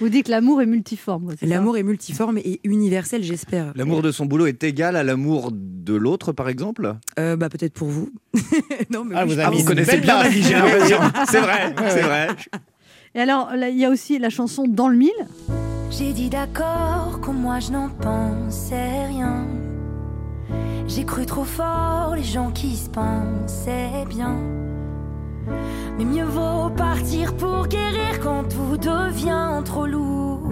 Vous 0.00 0.08
dites 0.08 0.26
que 0.26 0.30
l'amour 0.32 0.60
est 0.60 0.66
multiforme. 0.66 1.34
l'amour 1.40 1.76
est 1.76 1.84
multiforme 1.84 2.38
et 2.38 2.58
universel, 2.64 3.22
j'espère. 3.22 3.72
L'amour 3.76 4.02
de 4.02 4.10
son 4.10 4.26
boulot 4.26 4.46
est 4.46 4.64
égal 4.64 4.96
à 4.96 5.04
l'amour 5.04 5.50
de 5.52 5.94
l'autre, 5.94 6.32
par 6.32 6.48
exemple? 6.48 6.96
Euh, 7.20 7.36
bah, 7.36 7.48
peut-être 7.48 7.74
pour 7.74 7.88
vous. 7.88 8.10
non, 8.90 9.04
mais 9.04 9.14
Ah, 9.16 9.24
oui, 9.24 9.34
vous 9.34 9.40
Ah, 9.40 9.50
vous 9.50 9.64
connaissez 9.64 9.98
bien 9.98 10.20
la 10.20 10.28
vie, 10.28 10.42
j'ai 10.42 10.54
l'impression. 10.54 10.98
C'est 11.30 11.40
vrai, 11.40 11.74
c'est 11.90 12.02
vrai. 12.02 12.28
Et 13.14 13.20
alors, 13.20 13.54
là, 13.54 13.68
il 13.68 13.76
y 13.78 13.84
a 13.84 13.90
aussi 13.90 14.18
la 14.18 14.30
chanson 14.30 14.64
Dans 14.68 14.88
le 14.88 14.96
mille. 14.96 15.10
J'ai 15.90 16.12
dit 16.12 16.28
d'accord, 16.28 17.20
comme 17.22 17.38
moi 17.40 17.60
je 17.60 17.70
n'en 17.70 17.88
pensais 17.88 19.06
rien. 19.06 19.46
J'ai 20.88 21.04
cru 21.04 21.24
trop 21.24 21.44
fort 21.44 22.14
les 22.16 22.24
gens 22.24 22.50
qui 22.50 22.74
se 22.76 22.90
pensaient 22.90 24.04
bien. 24.08 24.36
Mais 25.96 26.04
mieux 26.04 26.24
vaut 26.24 26.70
partir 26.70 27.36
pour 27.36 27.68
guérir 27.68 28.18
quand 28.20 28.42
tout 28.48 28.76
devient 28.76 29.62
trop 29.64 29.86
lourd. 29.86 30.50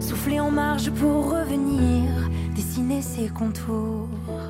Souffler 0.00 0.40
en 0.40 0.50
marge 0.50 0.90
pour 0.92 1.30
revenir, 1.32 2.08
dessiner 2.54 3.02
ses 3.02 3.28
contours. 3.28 4.08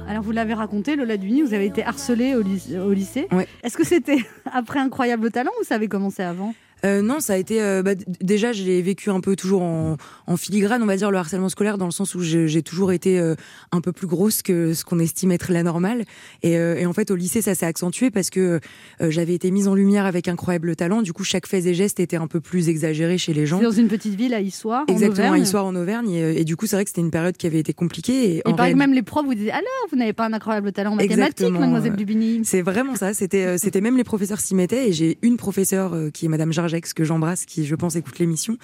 Alors, 0.09 0.23
vous 0.23 0.33
l'avez 0.33 0.55
raconté, 0.55 0.95
Lola 0.95 1.17
Dubini, 1.17 1.43
vous 1.43 1.55
avez 1.55 1.67
été 1.67 1.85
harcelée 1.85 2.37
au, 2.37 2.43
lyc- 2.43 2.79
au 2.79 2.93
lycée. 2.93 3.27
Ouais. 3.33 3.49
Est-ce 3.65 3.77
que 3.77 3.85
c'était 3.85 4.19
après 4.53 4.79
Incroyable 4.79 5.31
Talent 5.33 5.51
ou 5.61 5.65
ça 5.65 5.75
avait 5.75 5.89
commencé 5.89 6.23
avant? 6.23 6.55
Euh, 6.85 7.03
non, 7.03 7.21
ça 7.21 7.35
a 7.35 7.37
été. 7.37 7.63
euh, 7.63 7.83
bah, 7.83 7.93
déjà, 8.21 8.53
je 8.53 8.63
l'ai 8.65 8.83
vécu 8.83 9.11
un 9.11 9.21
peu 9.21 9.37
toujours 9.37 9.63
en, 9.63 9.97
en 10.27 10.37
filigrane, 10.37 10.83
on 10.83 10.87
va 10.87 10.97
dire, 10.97 11.11
le 11.11 11.19
harcèlement 11.19 11.49
scolaire, 11.49 11.79
dans 11.79 11.87
le 11.87 11.93
sens 11.93 12.15
où 12.15 12.21
j'ai 12.23 12.63
toujours 12.63 12.93
été 12.93 13.19
euh, 13.19 13.35
un 13.71 13.81
peu 13.81 13.93
plus 13.93 14.07
grosse 14.07 14.43
que 14.43 14.75
ce 14.75 14.85
qu'on 14.85 14.99
estime 14.99 15.31
être 15.33 15.53
la 15.53 15.63
normale. 15.63 16.05
Et, 16.43 16.57
euh, 16.59 16.77
et 16.77 16.87
en 16.87 16.93
fait, 16.93 17.11
au 17.11 17.17
lycée, 17.17 17.41
ça 17.43 17.55
s'est 17.55 17.67
accentué 17.67 18.11
parce 18.11 18.31
que 18.31 18.61
euh, 19.01 19.11
j'avais 19.11 19.35
été 19.35 19.51
mise 19.51 19.69
en 19.69 19.75
lumière 19.75 20.07
avec 20.07 20.29
incroyable 20.29 20.75
talent. 20.77 21.03
Du 21.03 21.13
coup, 21.13 21.25
chaque 21.25 21.47
fait 21.47 21.65
et 21.67 21.75
geste 21.75 22.01
était 22.01 22.17
un 22.17 22.27
peu 22.27 22.41
plus 22.41 22.69
exagéré 22.69 23.19
chez 23.19 23.33
les 23.35 23.47
gens. 23.47 23.61
Dans 23.61 23.71
une 23.71 23.89
petite 23.89 24.15
ville 24.15 24.35
à 24.35 24.41
Issoire, 24.41 24.85
en 24.89 24.93
Exactement, 24.93 25.29
Auvergne. 25.29 25.41
à 25.41 25.45
Issoire 25.45 25.67
en 25.67 25.77
Auvergne. 25.77 26.11
Et, 26.11 26.41
et 26.41 26.45
du 26.45 26.57
coup, 26.57 26.67
c'est 26.67 26.77
vrai 26.77 26.85
que 26.85 26.91
c'était 26.91 27.01
une 27.03 27.11
période 27.11 27.37
qui 27.37 27.47
avait 27.47 27.61
été 27.61 27.73
compliquée. 27.73 28.37
Et 28.39 28.43
en 28.45 28.55
réalité- 28.55 28.79
même 28.79 28.93
les 28.93 29.03
profs 29.03 29.25
vous 29.27 29.35
disaient 29.35 29.51
Alors, 29.51 29.67
vous 29.91 29.97
n'avez 29.97 30.13
pas 30.13 30.27
un 30.27 30.33
incroyable 30.33 30.73
talent 30.73 30.93
en 30.93 30.97
mathématiques, 30.97 31.23
Exactement, 31.41 31.61
mademoiselle 31.61 31.95
Dubini 31.97 32.41
C'est 32.45 32.63
vraiment 32.63 32.97
ça. 32.97 33.15
C'était, 33.15 33.57
c'était 33.59 33.81
même 33.81 33.97
les 33.97 34.05
professeurs 34.05 34.41
s'y 34.41 34.55
mettaient. 34.55 34.89
Et 34.89 34.93
j'ai 34.93 35.19
une 35.23 35.37
professeure 35.37 35.97
qui 36.13 36.27
est 36.27 36.29
Madame 36.29 36.53
Que 36.81 37.05
j'embrasse, 37.05 37.45
qui 37.45 37.67
je 37.67 37.75
pense 37.75 37.97
écoute 37.97 38.19
l'émission, 38.19 38.57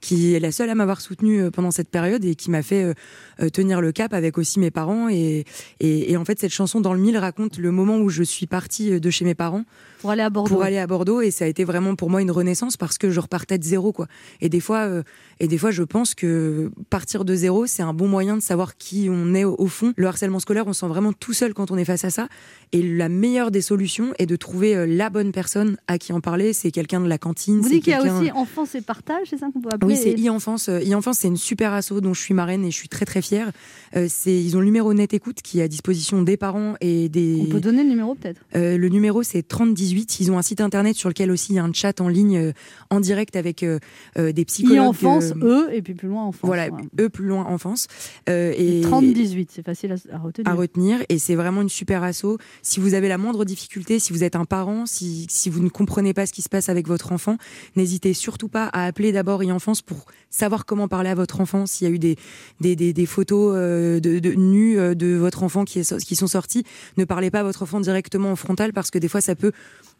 qui 0.00 0.34
est 0.34 0.40
la 0.40 0.52
seule 0.52 0.70
à 0.70 0.74
m'avoir 0.74 1.00
soutenue 1.00 1.42
euh, 1.42 1.50
pendant 1.50 1.72
cette 1.72 1.88
période 1.88 2.24
et 2.24 2.36
qui 2.36 2.50
m'a 2.50 2.62
fait 2.62 2.84
euh, 2.84 2.94
euh, 3.40 3.48
tenir 3.48 3.80
le 3.80 3.90
cap 3.90 4.14
avec 4.14 4.38
aussi 4.38 4.60
mes 4.60 4.70
parents. 4.70 5.08
Et, 5.08 5.44
et, 5.80 6.12
et 6.12 6.16
en 6.16 6.24
fait, 6.24 6.38
cette 6.38 6.52
chanson 6.52 6.80
dans 6.80 6.94
le 6.94 7.00
mille 7.00 7.18
raconte 7.18 7.58
le 7.58 7.72
moment 7.72 7.98
où 7.98 8.08
je 8.08 8.22
suis 8.22 8.46
partie 8.46 9.00
de 9.00 9.10
chez 9.10 9.24
mes 9.24 9.34
parents 9.34 9.64
Pour 10.00 10.10
aller 10.10 10.22
à 10.22 10.30
Bordeaux. 10.30 10.54
pour 10.54 10.62
aller 10.62 10.78
à 10.78 10.86
Bordeaux 10.86 11.20
et 11.20 11.30
ça 11.30 11.44
a 11.44 11.48
été 11.48 11.64
vraiment 11.64 11.94
pour 11.94 12.10
moi 12.10 12.22
une 12.22 12.30
renaissance 12.30 12.76
parce 12.76 12.98
que 12.98 13.10
je 13.10 13.20
repartais 13.20 13.58
de 13.58 13.64
zéro 13.64 13.92
quoi. 13.92 14.06
Et 14.40 14.48
des 14.48 14.60
fois 14.60 14.80
euh, 14.80 15.02
et 15.40 15.48
des 15.48 15.58
fois 15.58 15.70
je 15.70 15.82
pense 15.82 16.14
que 16.14 16.70
partir 16.90 17.24
de 17.24 17.34
zéro 17.34 17.66
c'est 17.66 17.82
un 17.82 17.94
bon 17.94 18.08
moyen 18.08 18.36
de 18.36 18.42
savoir 18.42 18.76
qui 18.76 19.08
on 19.10 19.34
est 19.34 19.44
au, 19.44 19.56
au 19.58 19.66
fond. 19.66 19.92
Le 19.96 20.06
harcèlement 20.06 20.38
scolaire 20.40 20.66
on 20.66 20.72
se 20.72 20.80
sent 20.80 20.88
vraiment 20.88 21.12
tout 21.12 21.32
seul 21.32 21.54
quand 21.54 21.70
on 21.70 21.76
est 21.76 21.84
face 21.84 22.04
à 22.04 22.10
ça 22.10 22.28
et 22.72 22.82
la 22.82 23.08
meilleure 23.08 23.50
des 23.50 23.62
solutions 23.62 24.12
est 24.18 24.26
de 24.26 24.36
trouver 24.36 24.76
euh, 24.76 24.86
la 24.86 25.10
bonne 25.10 25.32
personne 25.32 25.76
à 25.86 25.98
qui 25.98 26.12
en 26.12 26.20
parler, 26.20 26.52
c'est 26.52 26.70
quelqu'un 26.70 27.00
de 27.00 27.08
la 27.08 27.18
cantine, 27.18 27.58
Vous 27.60 27.68
c'est 27.68 27.74
dites 27.74 27.84
qu'il 27.84 27.92
y 27.92 27.96
a 27.96 28.02
aussi 28.02 28.30
enfance 28.32 28.74
et 28.74 28.80
partage, 28.80 29.28
c'est 29.30 29.38
ça 29.38 29.48
qu'on 29.52 29.60
peut 29.60 29.70
appeler 29.72 29.94
oui, 29.94 29.96
c'est 29.96 30.14
e-enfance. 30.14 30.68
Euh, 30.68 30.80
E-enfance, 30.80 31.18
c'est 31.18 31.28
une 31.28 31.36
super 31.36 31.72
asso 31.72 32.00
dont 32.00 32.14
je 32.14 32.20
suis 32.20 32.34
marraine 32.34 32.64
et 32.64 32.70
je 32.70 32.76
suis 32.76 32.88
très 32.88 33.04
très 33.04 33.22
fière. 33.22 33.52
Euh, 33.96 34.06
c'est, 34.08 34.34
ils 34.34 34.56
ont 34.56 34.60
le 34.60 34.66
numéro 34.66 34.92
Net 34.94 35.14
Écoute 35.14 35.42
qui 35.42 35.60
est 35.60 35.62
à 35.62 35.68
disposition 35.68 36.22
des 36.22 36.36
parents 36.36 36.74
et 36.80 37.08
des. 37.08 37.44
On 37.48 37.50
peut 37.50 37.60
donner 37.60 37.82
le 37.82 37.88
numéro 37.88 38.14
peut-être? 38.14 38.40
Euh, 38.54 38.76
le 38.76 38.88
numéro 38.88 39.22
c'est 39.22 39.42
3018. 39.42 39.95
Ils 40.20 40.30
ont 40.30 40.38
un 40.38 40.42
site 40.42 40.60
internet 40.60 40.96
sur 40.96 41.08
lequel 41.08 41.30
aussi 41.30 41.52
il 41.52 41.56
y 41.56 41.58
a 41.58 41.64
un 41.64 41.72
chat 41.72 42.00
en 42.00 42.08
ligne 42.08 42.38
euh, 42.38 42.52
en 42.90 43.00
direct 43.00 43.36
avec 43.36 43.62
euh, 43.62 43.78
euh, 44.18 44.32
des 44.32 44.44
psychologues. 44.44 44.78
E-enfance, 44.78 45.32
euh, 45.42 45.68
E, 45.68 45.74
et 45.74 45.82
puis 45.82 45.94
plus 45.94 46.08
loin 46.08 46.24
enfance. 46.24 46.40
Voilà, 46.42 46.68
ouais. 46.68 46.82
eux 47.00 47.08
plus 47.08 47.26
loin 47.26 47.44
enfance. 47.44 47.86
Et 48.26 48.82
30-18, 48.82 49.48
c'est 49.50 49.64
facile 49.64 49.92
à, 49.92 50.14
à 50.14 50.18
retenir. 50.18 50.48
à 50.50 50.54
retenir 50.54 50.98
et 51.08 51.18
c'est 51.18 51.34
vraiment 51.34 51.62
une 51.62 51.68
super 51.68 52.02
asso. 52.02 52.38
Si 52.62 52.80
vous 52.80 52.94
avez 52.94 53.08
la 53.08 53.18
moindre 53.18 53.44
difficulté, 53.44 53.98
si 53.98 54.12
vous 54.12 54.24
êtes 54.24 54.36
un 54.36 54.44
parent, 54.44 54.86
si, 54.86 55.26
si 55.30 55.50
vous 55.50 55.62
ne 55.62 55.68
comprenez 55.68 56.14
pas 56.14 56.26
ce 56.26 56.32
qui 56.32 56.42
se 56.42 56.48
passe 56.48 56.68
avec 56.68 56.86
votre 56.86 57.12
enfant, 57.12 57.36
n'hésitez 57.76 58.14
surtout 58.14 58.48
pas 58.48 58.66
à 58.66 58.84
appeler 58.84 59.12
d'abord 59.12 59.42
e-enfance 59.42 59.82
pour 59.82 60.06
savoir 60.30 60.66
comment 60.66 60.88
parler 60.88 61.10
à 61.10 61.14
votre 61.14 61.40
enfant, 61.40 61.66
s'il 61.66 61.88
y 61.88 61.90
a 61.90 61.94
eu 61.94 61.98
des, 61.98 62.16
des, 62.60 62.76
des, 62.76 62.92
des 62.92 63.06
photos 63.06 63.54
euh, 63.56 64.00
de, 64.00 64.18
de 64.18 64.32
nues 64.34 64.76
de 64.94 65.16
votre 65.16 65.42
enfant 65.42 65.64
qui, 65.64 65.78
est, 65.78 66.04
qui 66.04 66.16
sont 66.16 66.26
sorties. 66.26 66.64
Ne 66.96 67.04
parlez 67.04 67.30
pas 67.30 67.40
à 67.40 67.42
votre 67.42 67.62
enfant 67.62 67.80
directement 67.80 68.32
en 68.32 68.36
frontal 68.36 68.72
parce 68.72 68.90
que 68.90 68.98
des 68.98 69.08
fois 69.08 69.20
ça 69.20 69.34
peut 69.34 69.52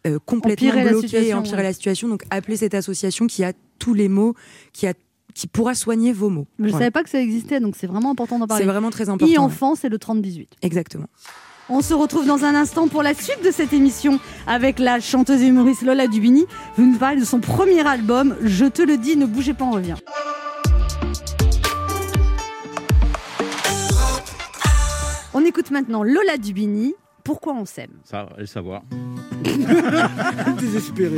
euh, 0.06 0.18
complètement 0.24 0.68
Empirer 0.68 0.88
bloquer 0.88 1.06
et 1.06 1.08
situation, 1.08 1.38
empirer 1.38 1.56
ouais. 1.58 1.62
la 1.62 1.72
situation. 1.72 2.08
Donc 2.08 2.22
appelez 2.30 2.56
cette 2.56 2.74
association 2.74 3.26
qui 3.26 3.44
a 3.44 3.52
tous 3.78 3.94
les 3.94 4.08
mots, 4.08 4.34
qui 4.72 4.86
a 4.86 4.94
qui 5.34 5.46
pourra 5.48 5.74
soigner 5.74 6.14
vos 6.14 6.30
mots. 6.30 6.46
Mais 6.58 6.64
je 6.64 6.64
ne 6.64 6.70
Voilà. 6.70 6.84
savais 6.86 6.90
pas 6.90 7.02
que 7.02 7.10
ça 7.10 7.20
existait, 7.20 7.60
donc 7.60 7.74
c'est 7.76 7.86
vraiment 7.86 8.10
important 8.12 8.38
d'en 8.38 8.46
parler. 8.46 8.64
C'est 8.64 8.70
vraiment 8.70 8.88
très 8.90 9.10
important. 9.10 9.30
E-enfance 9.30 9.84
et 9.84 9.90
le 9.90 9.98
30-18. 9.98 10.46
Exactement. 10.62 11.08
On 11.68 11.82
se 11.82 11.92
retrouve 11.92 12.26
dans 12.26 12.44
un 12.44 12.54
instant 12.54 12.88
pour 12.88 13.02
la 13.02 13.12
suite 13.12 13.44
de 13.44 13.50
cette 13.50 13.74
émission 13.74 14.18
avec 14.46 14.78
la 14.78 14.98
chanteuse 14.98 15.42
et 15.42 15.46
humoriste 15.48 15.82
Lola 15.82 16.06
Dubini. 16.06 16.46
Vous 16.78 16.86
nous 16.86 16.96
parlez 16.96 17.20
de 17.20 17.24
son 17.26 17.40
premier 17.40 17.86
album, 17.86 18.34
Je 18.40 18.64
te 18.64 18.80
le 18.80 18.96
dis, 18.96 19.16
ne 19.16 19.26
bougez 19.26 19.52
pas, 19.52 19.64
on 19.66 19.72
revient. 19.72 19.96
On 25.34 25.44
écoute 25.44 25.70
maintenant 25.70 26.02
Lola 26.02 26.38
Dubini. 26.38 26.94
Pourquoi 27.26 27.54
on 27.54 27.64
s'aime? 27.64 27.90
Ça, 28.04 28.22
va 28.22 28.36
le 28.38 28.46
savoir. 28.46 28.82
Désespéré. 30.60 31.16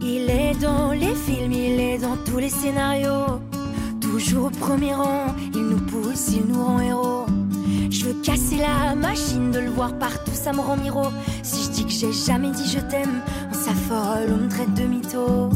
Il 0.00 0.30
est 0.30 0.54
dans 0.60 0.92
les 0.92 1.16
films, 1.16 1.50
il 1.50 1.80
est 1.80 1.98
dans 1.98 2.16
tous 2.16 2.38
les 2.38 2.48
scénarios. 2.48 3.40
Toujours 4.00 4.44
au 4.44 4.50
premier 4.50 4.94
rang, 4.94 5.34
il 5.52 5.62
nous 5.62 5.80
pousse, 5.80 6.28
il 6.32 6.44
nous 6.46 6.64
rend 6.64 6.78
héros. 6.78 7.26
Je 7.90 8.04
veux 8.04 8.22
casser 8.22 8.58
la 8.58 8.94
machine, 8.94 9.50
de 9.50 9.58
le 9.58 9.70
voir 9.70 9.98
partout, 9.98 10.30
ça 10.32 10.52
me 10.52 10.60
rend 10.60 10.76
miro. 10.76 11.06
Si 11.42 11.64
je 11.64 11.70
dis 11.70 11.84
que 11.86 11.90
j'ai 11.90 12.12
jamais 12.12 12.52
dit 12.52 12.68
je 12.68 12.78
t'aime, 12.78 13.20
on 13.50 13.54
s'affole, 13.54 14.32
on 14.32 14.36
me 14.36 14.48
traite 14.48 14.74
de 14.74 14.84
mytho. 14.84 15.50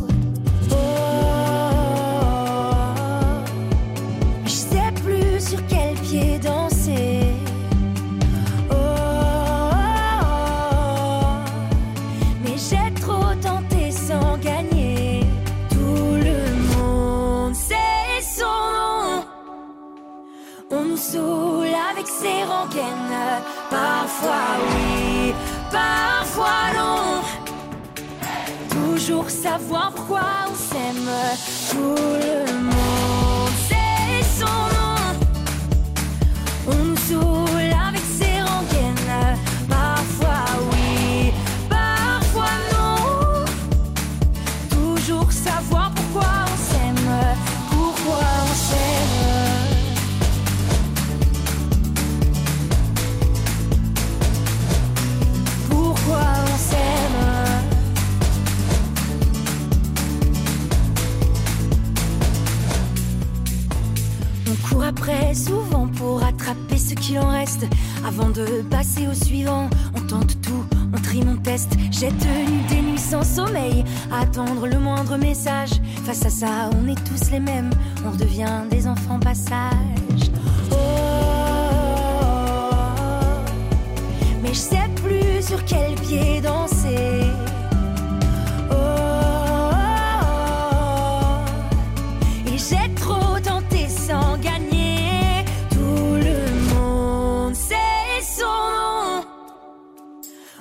Parfois 23.70 24.46
oui, 24.68 25.34
parfois 25.70 26.72
non. 26.76 27.22
Toujours 28.70 29.28
savoir 29.30 29.92
pourquoi 29.92 30.22
on 30.48 30.54
s'aime. 30.54 31.10
Tout 31.70 31.96
le 31.96 32.52
monde 32.62 32.75
qu'il 67.06 67.18
en 67.18 67.28
reste. 67.30 67.66
Avant 68.06 68.30
de 68.30 68.62
passer 68.70 69.06
au 69.06 69.14
suivant, 69.14 69.68
on 69.94 70.00
tente 70.00 70.40
tout, 70.42 70.64
on 70.92 71.00
trime, 71.00 71.28
on 71.28 71.36
teste. 71.36 71.76
J'ai 71.90 72.08
tenu 72.08 72.62
des 72.68 72.82
nuits 72.82 72.98
sans 72.98 73.22
sommeil, 73.22 73.84
attendre 74.12 74.66
le 74.66 74.78
moindre 74.78 75.16
message. 75.16 75.70
Face 76.04 76.24
à 76.24 76.30
ça, 76.30 76.70
on 76.74 76.88
est 76.88 77.02
tous 77.04 77.30
les 77.30 77.40
mêmes, 77.40 77.70
on 78.04 78.10
redevient 78.10 78.62
des 78.70 78.86
enfants 78.86 79.20
passage. 79.20 80.30
Oh, 80.72 80.76
mais 84.42 84.48
je 84.48 84.58
sais 84.58 84.88
plus 84.96 85.46
sur 85.46 85.64
quel 85.64 85.94
pied 85.94 86.40
danser. 86.40 87.22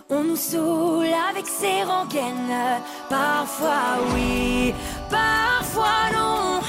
On 0.08 0.24
nous 0.24 0.36
saoule 0.36 1.08
avec 1.30 1.48
ses 1.48 1.82
rengaines. 1.84 2.80
Parfois 3.10 3.98
oui, 4.14 4.72
parfois 5.10 6.12
non. 6.14 6.62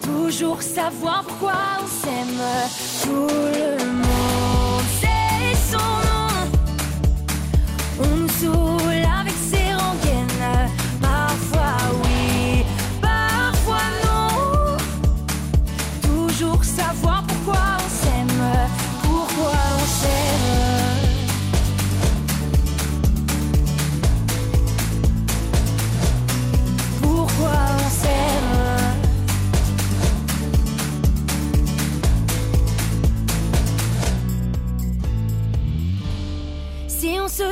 Toujours 0.00 0.62
savoir 0.62 1.24
pourquoi 1.24 1.54
on 1.82 1.86
s'aime. 1.88 2.40
Tout 3.02 3.26
le 3.28 3.84
monde 3.84 4.17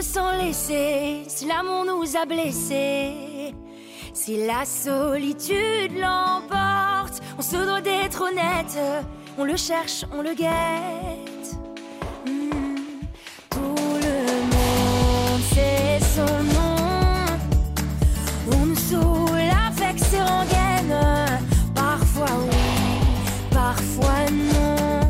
se 0.03 0.39
laissé, 0.45 1.25
si 1.29 1.47
l'amour 1.47 1.85
nous 1.87 2.17
a 2.17 2.27
blessés, 2.27 3.55
si 4.13 4.47
la 4.47 4.65
solitude 4.65 5.97
l'emporte, 5.99 7.23
on 7.39 7.43
se 7.43 7.57
doit 7.57 7.81
d'être 7.81 8.23
honnête, 8.23 8.79
on 9.39 9.45
le 9.45 9.57
cherche, 9.57 10.05
on 10.13 10.23
le 10.23 10.35
guette. 10.35 11.57
Hmm, 12.27 12.75
Tout 13.51 13.99
le 14.07 14.17
monde 14.53 15.43
sait 15.55 15.99
son 16.15 16.43
nom, 16.55 16.77
on 18.53 18.67
nous 18.67 18.77
saoule 18.77 19.51
avec 19.69 19.99
ses 19.99 20.21
rengaines, 20.21 21.41
parfois 21.75 22.37
oui, 22.51 22.57
parfois 23.51 24.31
non. 24.31 25.01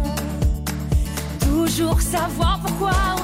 Toujours 1.41 2.01
savoir 2.01 2.61
pourquoi 2.65 3.16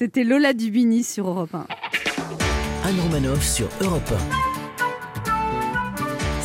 C'était 0.00 0.24
Lola 0.24 0.54
Dubini 0.54 1.04
sur 1.04 1.28
Europe 1.28 1.54
1. 1.54 1.66
Anne 2.84 3.00
Romanoff 3.00 3.46
sur 3.46 3.68
Europe 3.82 4.10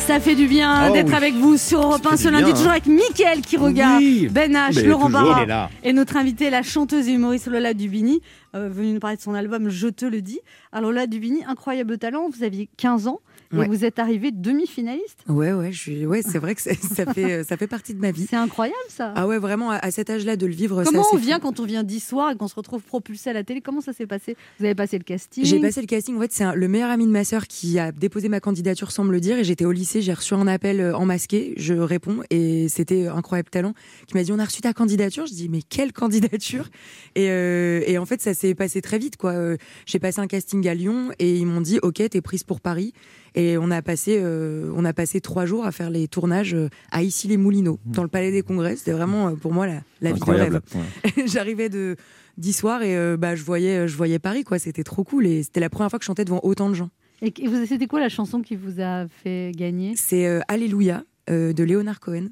Ça 0.06 0.20
fait 0.20 0.36
du 0.36 0.46
bien 0.46 0.88
Oh 0.88 0.92
d'être 0.92 1.08
oui. 1.08 1.14
avec 1.14 1.34
vous 1.34 1.56
sur 1.56 1.80
Europe 1.82 2.00
Ça 2.04 2.10
1 2.10 2.10
fait 2.12 2.16
ce 2.22 2.28
lundi, 2.28 2.44
bien, 2.44 2.54
toujours 2.54 2.70
avec 2.70 2.86
Mickaël 2.86 3.40
qui 3.40 3.56
regarde, 3.56 3.98
Oui. 4.00 4.28
Ben 4.30 4.52
H, 4.52 4.84
Laurent. 4.86 5.10
Barra 5.10 5.68
et 5.82 5.92
notre 5.92 6.16
invitée, 6.16 6.48
la 6.48 6.62
chanteuse 6.62 7.08
et 7.08 7.12
humoriste 7.12 7.48
Lola 7.48 7.74
Dubini, 7.74 8.20
euh, 8.54 8.68
venue 8.70 8.92
nous 8.92 9.00
parler 9.00 9.16
de 9.16 9.22
son 9.22 9.34
album 9.34 9.68
Je 9.68 9.88
te 9.88 10.04
le 10.06 10.22
dis. 10.22 10.38
Alors 10.70 10.90
Lola 10.92 11.06
Dubini, 11.08 11.42
incroyable 11.48 11.98
talent, 11.98 12.28
vous 12.32 12.44
aviez 12.44 12.68
15 12.76 13.08
ans 13.08 13.20
et 13.52 13.56
Ouais. 13.56 13.68
vous 13.68 13.84
êtes 13.84 13.98
arrivée 13.98 14.30
demi-finaliste? 14.32 15.20
Ouais, 15.28 15.52
ouais, 15.52 15.72
je 15.72 16.04
ouais 16.06 16.22
c'est 16.22 16.38
vrai 16.38 16.54
que 16.54 16.62
ça 16.62 16.74
fait, 17.12 17.32
euh, 17.32 17.44
ça 17.44 17.56
fait 17.56 17.66
partie 17.66 17.94
de 17.94 18.00
ma 18.00 18.10
vie. 18.10 18.26
C'est 18.28 18.36
incroyable 18.36 18.76
ça. 18.88 19.12
Ah 19.16 19.26
ouais, 19.26 19.38
vraiment, 19.38 19.70
à- 19.70 19.76
à 19.76 19.90
cet 19.90 20.10
âge-là, 20.10 20.36
de 20.36 20.46
le 20.46 20.52
vivre, 20.54 20.82
Comment 20.84 21.02
ça, 21.02 21.08
on 21.12 21.16
vient 21.16 21.36
fou. 21.36 21.42
quand 21.42 21.60
on 21.60 21.64
vient 21.64 21.82
d'histoire 21.84 22.30
et 22.32 22.36
qu'on 22.36 22.48
se 22.48 22.54
retrouve 22.54 22.82
propulsé 22.82 23.30
à 23.30 23.32
la 23.32 23.44
télé? 23.44 23.60
Comment 23.60 23.80
ça 23.80 23.92
s'est 23.92 24.06
passé? 24.06 24.36
Vous 24.58 24.64
avez 24.64 24.74
passé 24.74 24.98
le 24.98 25.04
casting? 25.04 25.44
J'ai 25.44 25.60
passé 25.60 25.80
le 25.80 25.86
casting. 25.86 26.16
En 26.16 26.20
fait, 26.20 26.32
c'est 26.32 26.44
le 26.54 26.68
meilleur 26.68 26.90
ami 26.90 27.06
de 27.06 27.10
ma 27.12 27.24
sœur 27.24 27.46
qui 27.46 27.78
a 27.78 27.92
déposé 27.92 28.28
ma 28.28 28.40
candidature 28.40 28.90
sans 28.92 29.04
me 29.04 29.12
le 29.12 29.20
dire. 29.20 29.38
Et 29.38 29.44
j'étais 29.44 29.64
au 29.64 29.72
lycée, 29.72 30.02
j'ai 30.02 30.12
reçu 30.14 30.34
un 30.34 30.46
appel 30.46 30.80
euh, 30.80 30.96
en 30.96 31.06
masqué. 31.06 31.54
Je 31.56 31.74
réponds 31.74 32.22
et 32.30 32.68
c'était 32.68 33.06
incroyable 33.06 33.48
talent 33.50 33.74
qui 34.06 34.14
m'a 34.14 34.22
dit 34.24 34.32
on 34.32 34.38
a 34.38 34.44
reçu 34.44 34.60
ta 34.60 34.72
candidature. 34.72 35.26
Je 35.26 35.32
dis 35.34 35.48
mais 35.48 35.62
quelle 35.62 35.92
candidature? 35.92 36.68
Et, 37.14 37.28
euh, 37.30 37.82
et 37.86 37.98
en 37.98 38.06
fait, 38.06 38.20
ça 38.20 38.34
s'est 38.34 38.54
passé 38.54 38.80
très 38.82 38.98
vite 38.98 39.16
quoi. 39.16 39.32
Euh, 39.32 39.56
J'ai 39.86 39.98
passé 39.98 40.20
un 40.20 40.26
casting 40.26 40.66
à 40.68 40.74
Lyon 40.74 41.10
et 41.18 41.36
ils 41.36 41.46
m'ont 41.46 41.60
dit 41.60 41.78
ok 41.82 42.02
t'es 42.10 42.20
prise 42.20 42.42
pour 42.44 42.60
Paris. 42.60 42.92
Et 43.38 43.58
on 43.58 43.70
a 43.70 43.82
passé 43.82 44.18
euh, 44.18 44.72
on 44.74 44.84
a 44.84 44.92
passé 44.94 45.20
trois 45.20 45.44
jours 45.46 45.66
à 45.66 45.70
faire 45.72 45.90
les 45.90 46.08
tournages 46.08 46.54
euh, 46.54 46.68
à 46.90 47.02
Issy 47.02 47.28
les 47.28 47.36
Moulineaux 47.36 47.78
dans 47.84 48.02
le 48.02 48.08
Palais 48.08 48.32
des 48.32 48.40
Congrès. 48.42 48.76
C'était 48.76 48.92
vraiment 48.92 49.28
euh, 49.28 49.32
pour 49.32 49.52
moi 49.52 49.66
la, 49.66 49.82
la 50.00 50.12
vie 50.12 50.20
de 50.20 50.30
rêve. 50.30 50.60
J'arrivais 51.26 51.68
de 51.68 51.96
dix 52.38 52.54
soirs 52.54 52.82
et 52.82 52.96
euh, 52.96 53.16
bah 53.18 53.34
je 53.36 53.44
voyais 53.44 53.86
je 53.88 53.96
voyais 53.96 54.18
Paris 54.18 54.42
quoi. 54.42 54.58
C'était 54.58 54.84
trop 54.84 55.04
cool 55.04 55.26
et 55.26 55.42
c'était 55.42 55.60
la 55.60 55.68
première 55.70 55.90
fois 55.90 55.98
que 55.98 56.04
je 56.04 56.06
chantais 56.06 56.24
devant 56.24 56.40
autant 56.44 56.68
de 56.70 56.74
gens. 56.74 56.88
Et 57.22 57.30
vous- 57.46 57.66
c'était 57.66 57.86
quoi 57.86 58.00
la 58.00 58.08
chanson 58.08 58.40
qui 58.42 58.56
vous 58.56 58.80
a 58.80 59.06
fait 59.08 59.52
gagner? 59.54 59.92
C'est 59.96 60.26
euh, 60.26 60.40
Alléluia 60.48 61.04
euh, 61.30 61.52
de 61.52 61.62
Léonard 61.62 62.00
Cohen. 62.00 62.28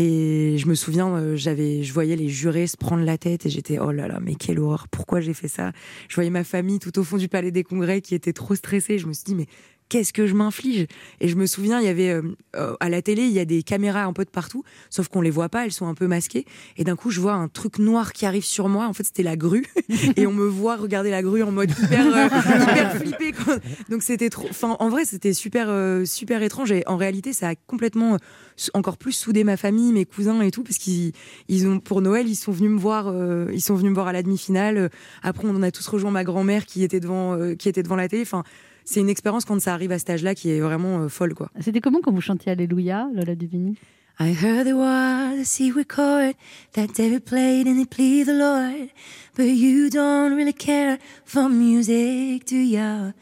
Et 0.00 0.54
je 0.58 0.66
me 0.68 0.74
souviens, 0.76 1.08
euh, 1.16 1.34
j'avais, 1.34 1.82
je 1.82 1.92
voyais 1.92 2.14
les 2.14 2.28
jurés 2.28 2.68
se 2.68 2.76
prendre 2.76 3.02
la 3.04 3.18
tête 3.18 3.46
et 3.46 3.50
j'étais 3.50 3.80
oh 3.80 3.90
là 3.90 4.06
là, 4.06 4.20
mais 4.22 4.36
quelle 4.36 4.60
horreur, 4.60 4.86
pourquoi 4.88 5.20
j'ai 5.20 5.34
fait 5.34 5.48
ça? 5.48 5.72
Je 6.08 6.14
voyais 6.14 6.30
ma 6.30 6.44
famille 6.44 6.78
tout 6.78 6.96
au 7.00 7.02
fond 7.02 7.16
du 7.16 7.26
palais 7.28 7.50
des 7.50 7.64
congrès 7.64 8.00
qui 8.00 8.14
était 8.14 8.32
trop 8.32 8.54
stressée. 8.54 8.98
Je 8.98 9.08
me 9.08 9.12
suis 9.12 9.24
dit 9.24 9.34
mais 9.34 9.46
qu'est-ce 9.88 10.12
que 10.12 10.26
je 10.26 10.34
m'inflige? 10.34 10.86
Et 11.20 11.28
je 11.28 11.36
me 11.36 11.46
souviens, 11.46 11.80
il 11.80 11.86
y 11.86 11.88
avait 11.88 12.10
euh, 12.10 12.22
euh, 12.56 12.74
à 12.80 12.88
la 12.88 13.02
télé, 13.02 13.22
il 13.22 13.32
y 13.32 13.38
a 13.38 13.44
des 13.44 13.62
caméras 13.62 14.04
un 14.04 14.12
peu 14.12 14.24
de 14.24 14.30
partout, 14.30 14.64
sauf 14.90 15.08
qu'on 15.08 15.20
les 15.20 15.30
voit 15.30 15.48
pas, 15.48 15.64
elles 15.64 15.72
sont 15.72 15.86
un 15.86 15.94
peu 15.94 16.06
masquées. 16.06 16.44
Et 16.76 16.84
d'un 16.84 16.96
coup, 16.96 17.10
je 17.10 17.20
vois 17.20 17.34
un 17.34 17.48
truc 17.48 17.78
noir 17.78 18.12
qui 18.12 18.26
arrive 18.26 18.44
sur 18.44 18.68
moi. 18.68 18.86
En 18.86 18.92
fait, 18.92 19.04
c'était 19.04 19.22
la 19.22 19.36
grue, 19.36 19.66
et 20.16 20.26
on 20.26 20.32
me 20.32 20.46
voit 20.46 20.76
regarder 20.76 21.10
la 21.10 21.22
grue 21.22 21.42
en 21.42 21.52
mode 21.52 21.70
hyper, 21.70 22.06
euh, 22.06 22.26
hyper 22.26 22.96
flippé. 22.96 23.32
Donc 23.88 24.02
c'était 24.02 24.30
trop. 24.30 24.46
Enfin, 24.50 24.76
en 24.78 24.88
vrai, 24.88 25.04
c'était 25.04 25.32
super, 25.32 25.68
euh, 25.68 26.04
super 26.04 26.42
étrange. 26.42 26.72
Et 26.72 26.82
en 26.86 26.96
réalité, 26.96 27.32
ça 27.32 27.48
a 27.48 27.54
complètement 27.54 28.14
euh, 28.14 28.18
encore 28.74 28.96
plus 28.96 29.12
soudé 29.12 29.44
ma 29.44 29.56
famille, 29.56 29.92
mes 29.92 30.04
cousins 30.04 30.40
et 30.40 30.50
tout, 30.50 30.62
parce 30.62 30.78
qu'ils, 30.78 31.12
ils 31.48 31.66
ont 31.66 31.80
pour 31.80 32.00
Noël, 32.00 32.28
ils 32.28 32.36
sont 32.36 32.52
venus 32.52 32.70
me 32.70 32.78
voir, 32.78 33.06
euh, 33.08 33.46
ils 33.52 33.60
sont 33.60 33.74
venus 33.74 33.90
me 33.90 33.94
voir 33.94 34.08
à 34.08 34.12
la 34.12 34.22
demi-finale. 34.22 34.90
Après, 35.22 35.46
on 35.46 35.62
a 35.62 35.70
tous 35.70 35.86
rejoint 35.86 36.10
ma 36.10 36.24
grand-mère 36.24 36.66
qui 36.66 36.82
était 36.82 37.00
devant, 37.00 37.34
euh, 37.34 37.54
qui 37.54 37.68
était 37.68 37.82
devant 37.82 37.96
la 37.96 38.08
télé. 38.08 38.22
Enfin, 38.22 38.44
c'est 38.88 39.00
une 39.00 39.10
expérience 39.10 39.44
quand 39.44 39.60
ça 39.60 39.74
arrive 39.74 39.92
à 39.92 39.98
cet 39.98 40.08
âge-là 40.08 40.34
qui 40.34 40.50
est 40.50 40.60
vraiment 40.60 41.00
euh, 41.00 41.08
folle, 41.08 41.34
quoi. 41.34 41.50
C'était 41.60 41.80
comment 41.80 42.00
quand 42.00 42.10
vous 42.10 42.22
chantiez 42.22 42.52
Alléluia, 42.52 43.08
Lola 43.12 43.34
Dubini 43.34 43.76
I 44.20 44.32
heard 44.32 44.66
there 44.66 44.76
was 44.76 45.38
a 45.38 45.44
secret 45.44 45.86
chord 45.86 46.34
that 46.72 46.88
David 46.96 47.24
played 47.24 47.68
and 47.68 47.78
it 47.78 47.88
pleased 47.88 48.28
the 48.28 48.32
Lord. 48.32 48.90
But 49.36 49.44
you 49.44 49.90
don't 49.90 50.34
really 50.34 50.52
care 50.52 50.98
for 51.24 51.48
music, 51.48 52.46
do 52.46 52.56
ya? 52.56 53.12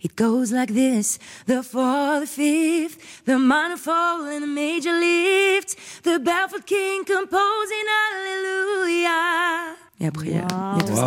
It 0.00 0.14
goes 0.14 0.52
like 0.52 0.72
this 0.72 1.18
the 1.46 1.62
fourth, 1.64 2.20
the 2.20 2.26
fifth, 2.26 3.24
the 3.24 3.38
minor 3.38 3.76
fall 3.76 4.26
and 4.26 4.44
the 4.44 4.46
major 4.46 4.92
lift, 4.92 5.74
the 6.04 6.20
barefoot 6.20 6.66
king 6.66 7.04
composing 7.04 7.86
hallelujah. 8.12 9.83
Et 10.00 10.06
après, 10.08 10.26
il 10.26 10.32
y 10.32 10.34
il 10.34 10.38
y 10.38 10.40
a 10.40 10.78
tout 10.86 10.96
ça. 10.96 11.06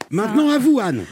Maintenant 0.10 0.50
à 0.50 0.58
vous, 0.58 0.78
Anne. 0.80 1.02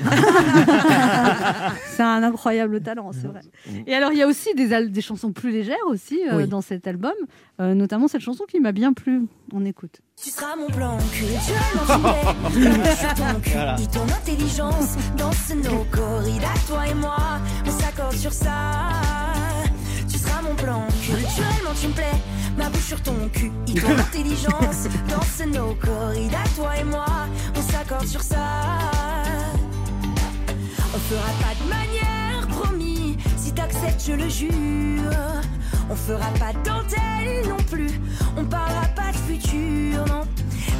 C'est 1.96 2.03
un 2.03 2.22
incroyable 2.22 2.81
talent, 2.81 3.11
c'est 3.12 3.27
vrai. 3.27 3.40
Et 3.88 3.94
alors, 3.94 4.12
il 4.12 4.18
y 4.18 4.22
a 4.22 4.27
aussi 4.27 4.55
des, 4.55 4.72
al- 4.72 4.92
des 4.92 5.01
chansons 5.01 5.33
plus 5.33 5.51
légères 5.51 5.77
aussi 5.88 6.20
euh, 6.31 6.37
Oui. 6.38 6.46
dans 6.46 6.61
cet 6.61 6.87
album, 6.87 7.12
euh, 7.61 7.75
notamment 7.75 8.07
cette 8.07 8.20
chanson 8.20 8.44
qui 8.49 8.61
m'a 8.61 8.70
bien 8.72 8.92
plu. 8.92 9.22
On 9.53 9.64
écoute. 9.64 10.01
Tu 10.22 10.31
seras 10.31 10.55
mon 10.57 10.68
plan 10.68 10.96
Voilà. 13.53 13.77
et 13.81 13.87
ton 13.88 14.05
intelligence. 14.05 14.94
Danse 15.16 15.53
nos 15.55 15.85
corridas, 15.90 16.46
toi 16.68 16.87
et 16.87 16.94
moi, 16.94 17.16
on 17.66 17.70
s'accorde 17.70 18.14
sur 18.14 18.33
ça. 18.33 18.51
Mon 20.47 20.55
plan 20.55 20.83
culturellement, 21.03 21.75
tu 21.81 21.89
me 21.89 21.93
plais. 21.93 22.05
Ma 22.57 22.69
bouche 22.69 22.85
sur 22.85 23.03
ton 23.03 23.29
cul 23.33 23.51
et 23.69 23.81
ton 23.81 23.99
intelligence. 23.99 24.87
Danse 25.09 25.43
nos 25.53 25.75
corridas, 25.75 26.49
toi 26.55 26.77
et 26.79 26.85
moi, 26.85 27.07
on 27.57 27.73
s'accorde 27.73 28.07
sur 28.07 28.23
ça. 28.23 28.37
On 30.95 30.99
fera 30.99 31.31
pas 31.43 31.55
de 31.63 31.69
manière, 31.69 32.47
promis. 32.49 33.17
Si 33.37 33.53
t'acceptes, 33.53 34.05
je 34.07 34.13
le 34.13 34.29
jure. 34.29 35.13
On 35.91 35.97
fera 35.97 36.31
pas 36.39 36.53
de 36.53 36.63
dentelle 36.65 37.49
non 37.49 37.63
plus. 37.71 38.01
On 38.37 38.45
parlera 38.45 38.87
pas 38.95 39.13
de 39.13 39.17
futur, 39.17 40.07
non. 40.07 40.23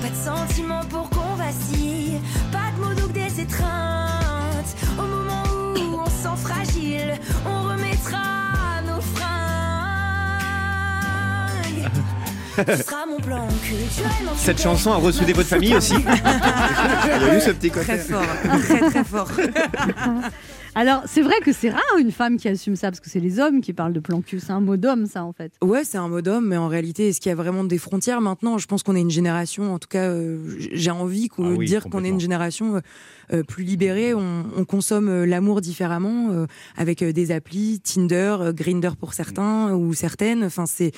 Pas 0.01 0.09
de 0.09 0.47
sentiments 0.47 0.85
pour 0.89 1.11
qu'on 1.11 1.35
vacille. 1.35 2.21
Pas 2.53 2.71
de 2.77 2.85
mots 2.85 2.95
doux 2.95 3.13
des 3.13 3.41
étreintes. 3.41 4.77
Au 4.99 5.03
moment 5.03 5.43
où 5.75 6.01
on 6.01 6.07
se 6.07 6.23
sent 6.23 6.37
fragile, 6.37 7.15
on 7.45 7.63
remettra 7.65 8.36
Cette 14.37 14.61
chanson 14.61 14.93
a 14.93 14.97
reçu 14.97 15.25
des 15.25 15.33
voix 15.33 15.43
de 15.43 15.49
famille 15.49 15.75
aussi. 15.75 15.95
Il 15.95 17.23
y 17.27 17.31
a 17.31 17.37
eu 17.37 17.41
ce 17.41 17.51
petit 17.51 17.71
côté. 17.71 17.87
Très 17.87 17.99
fort, 17.99 18.23
très 18.63 18.81
très 18.91 19.05
fort. 19.05 19.31
Alors, 20.79 21.05
c'est 21.07 21.23
vrai 21.23 21.37
que 21.43 21.53
c'est 21.55 21.71
rare 21.71 21.81
une 21.99 22.13
femme 22.13 22.37
qui 22.37 22.49
assume 22.49 22.77
ça, 22.77 22.91
parce 22.91 23.01
que 23.01 23.09
c'est 23.09 23.19
les 23.21 23.41
hommes 23.41 23.63
qui 23.63 23.73
parlent 23.73 23.95
de 23.95 24.01
plan 24.01 24.21
cul. 24.21 24.41
C'est 24.41 24.53
un 24.53 24.61
mot 24.61 24.77
d'homme, 24.77 25.07
ça, 25.07 25.25
en 25.25 25.33
fait. 25.33 25.53
Ouais, 25.65 25.85
c'est 25.85 25.97
un 25.97 26.09
mot 26.09 26.21
d'homme, 26.21 26.49
mais 26.49 26.59
en 26.59 26.69
réalité, 26.69 27.09
est-ce 27.09 27.19
qu'il 27.23 27.31
y 27.31 27.33
a 27.33 27.35
vraiment 27.35 27.65
des 27.65 27.79
frontières 27.79 28.21
maintenant? 28.21 28.59
Je 28.59 28.67
pense 28.67 28.83
qu'on 28.83 28.95
est 28.95 29.01
une 29.01 29.11
génération, 29.11 29.73
en 29.73 29.79
tout 29.79 29.89
cas, 29.89 30.03
euh, 30.11 30.37
j'ai 30.73 30.91
envie 30.91 31.29
qu'on- 31.29 31.53
Ah 31.53 31.57
oui, 31.57 31.65
dire 31.65 31.85
qu'on 31.85 32.05
est 32.05 32.11
une 32.11 32.21
génération 32.21 32.77
euh, 32.77 32.81
euh, 33.33 33.43
plus 33.43 33.65
libérée. 33.65 34.13
On, 34.13 34.45
on 34.55 34.65
consomme 34.67 35.09
euh, 35.09 35.25
l'amour 35.25 35.63
différemment, 35.63 36.29
euh, 36.33 36.47
avec 36.77 37.01
euh, 37.01 37.11
des 37.15 37.33
applis, 37.33 37.81
Tinder, 37.81 38.37
euh, 38.41 38.53
Grinder 38.53 38.91
pour 39.01 39.15
certains 39.15 39.73
ou 39.73 39.95
certaines. 39.95 40.45
Enfin, 40.45 40.67
c'est 40.67 40.93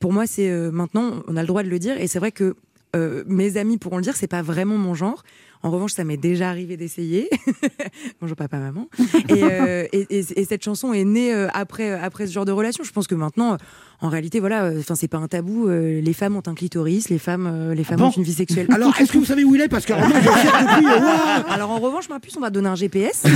pour 0.00 0.12
moi, 0.12 0.26
c'est 0.26 0.50
euh, 0.50 0.70
maintenant, 0.70 1.22
on 1.28 1.36
a 1.36 1.40
le 1.42 1.46
droit 1.46 1.62
de 1.62 1.68
le 1.68 1.78
dire, 1.78 2.00
et 2.00 2.06
c'est 2.06 2.18
vrai 2.18 2.32
que 2.32 2.54
euh, 2.94 3.24
mes 3.26 3.56
amis 3.56 3.78
pourront 3.78 3.96
le 3.98 4.02
dire, 4.02 4.16
c'est 4.16 4.26
pas 4.28 4.42
vraiment 4.42 4.76
mon 4.78 4.94
genre. 4.94 5.22
En 5.62 5.70
revanche, 5.70 5.92
ça 5.92 6.04
m'est 6.04 6.16
déjà 6.18 6.48
arrivé 6.50 6.76
d'essayer. 6.76 7.28
Bonjour 8.20 8.36
papa, 8.36 8.58
maman. 8.58 8.88
Et, 9.28 9.42
euh, 9.42 9.86
et, 9.92 10.06
et- 10.10 10.40
et 10.40 10.44
cette 10.44 10.62
chanson 10.62 10.92
est 10.92 11.04
née 11.04 11.32
après, 11.52 11.90
après 11.90 12.26
ce 12.26 12.32
genre 12.32 12.44
de 12.44 12.52
relation. 12.52 12.84
Je 12.84 12.92
pense 12.92 13.06
que 13.08 13.14
maintenant, 13.16 13.56
en 14.00 14.08
réalité, 14.08 14.38
voilà, 14.38 14.70
enfin, 14.78 14.94
c'est 14.94 15.08
pas 15.08 15.16
un 15.18 15.26
tabou. 15.28 15.66
les 15.68 16.12
femmes 16.12 16.36
ont 16.36 16.42
un 16.46 16.54
clitoris, 16.54 17.08
les 17.08 17.18
femmes, 17.18 17.72
les 17.72 17.84
femmes 17.84 17.98
bon 17.98 18.06
ont 18.08 18.10
une 18.12 18.22
vie 18.22 18.34
sexuelle. 18.34 18.68
Alors, 18.70 18.94
est-ce 19.00 19.10
que 19.12 19.18
vous 19.18 19.24
savez 19.24 19.42
où 19.44 19.54
il 19.56 19.60
est? 19.62 19.68
Parce 19.68 19.86
que 19.86 19.94
alors, 19.94 20.08
moi, 20.08 20.18
depuis. 20.20 20.86
ouah 20.86 21.52
Alors 21.52 21.70
en 21.70 21.78
revanche, 21.80 22.08
ma 22.10 22.20
puce, 22.20 22.36
on 22.36 22.40
va 22.40 22.50
donner 22.50 22.68
un 22.68 22.76
GPS. 22.76 23.24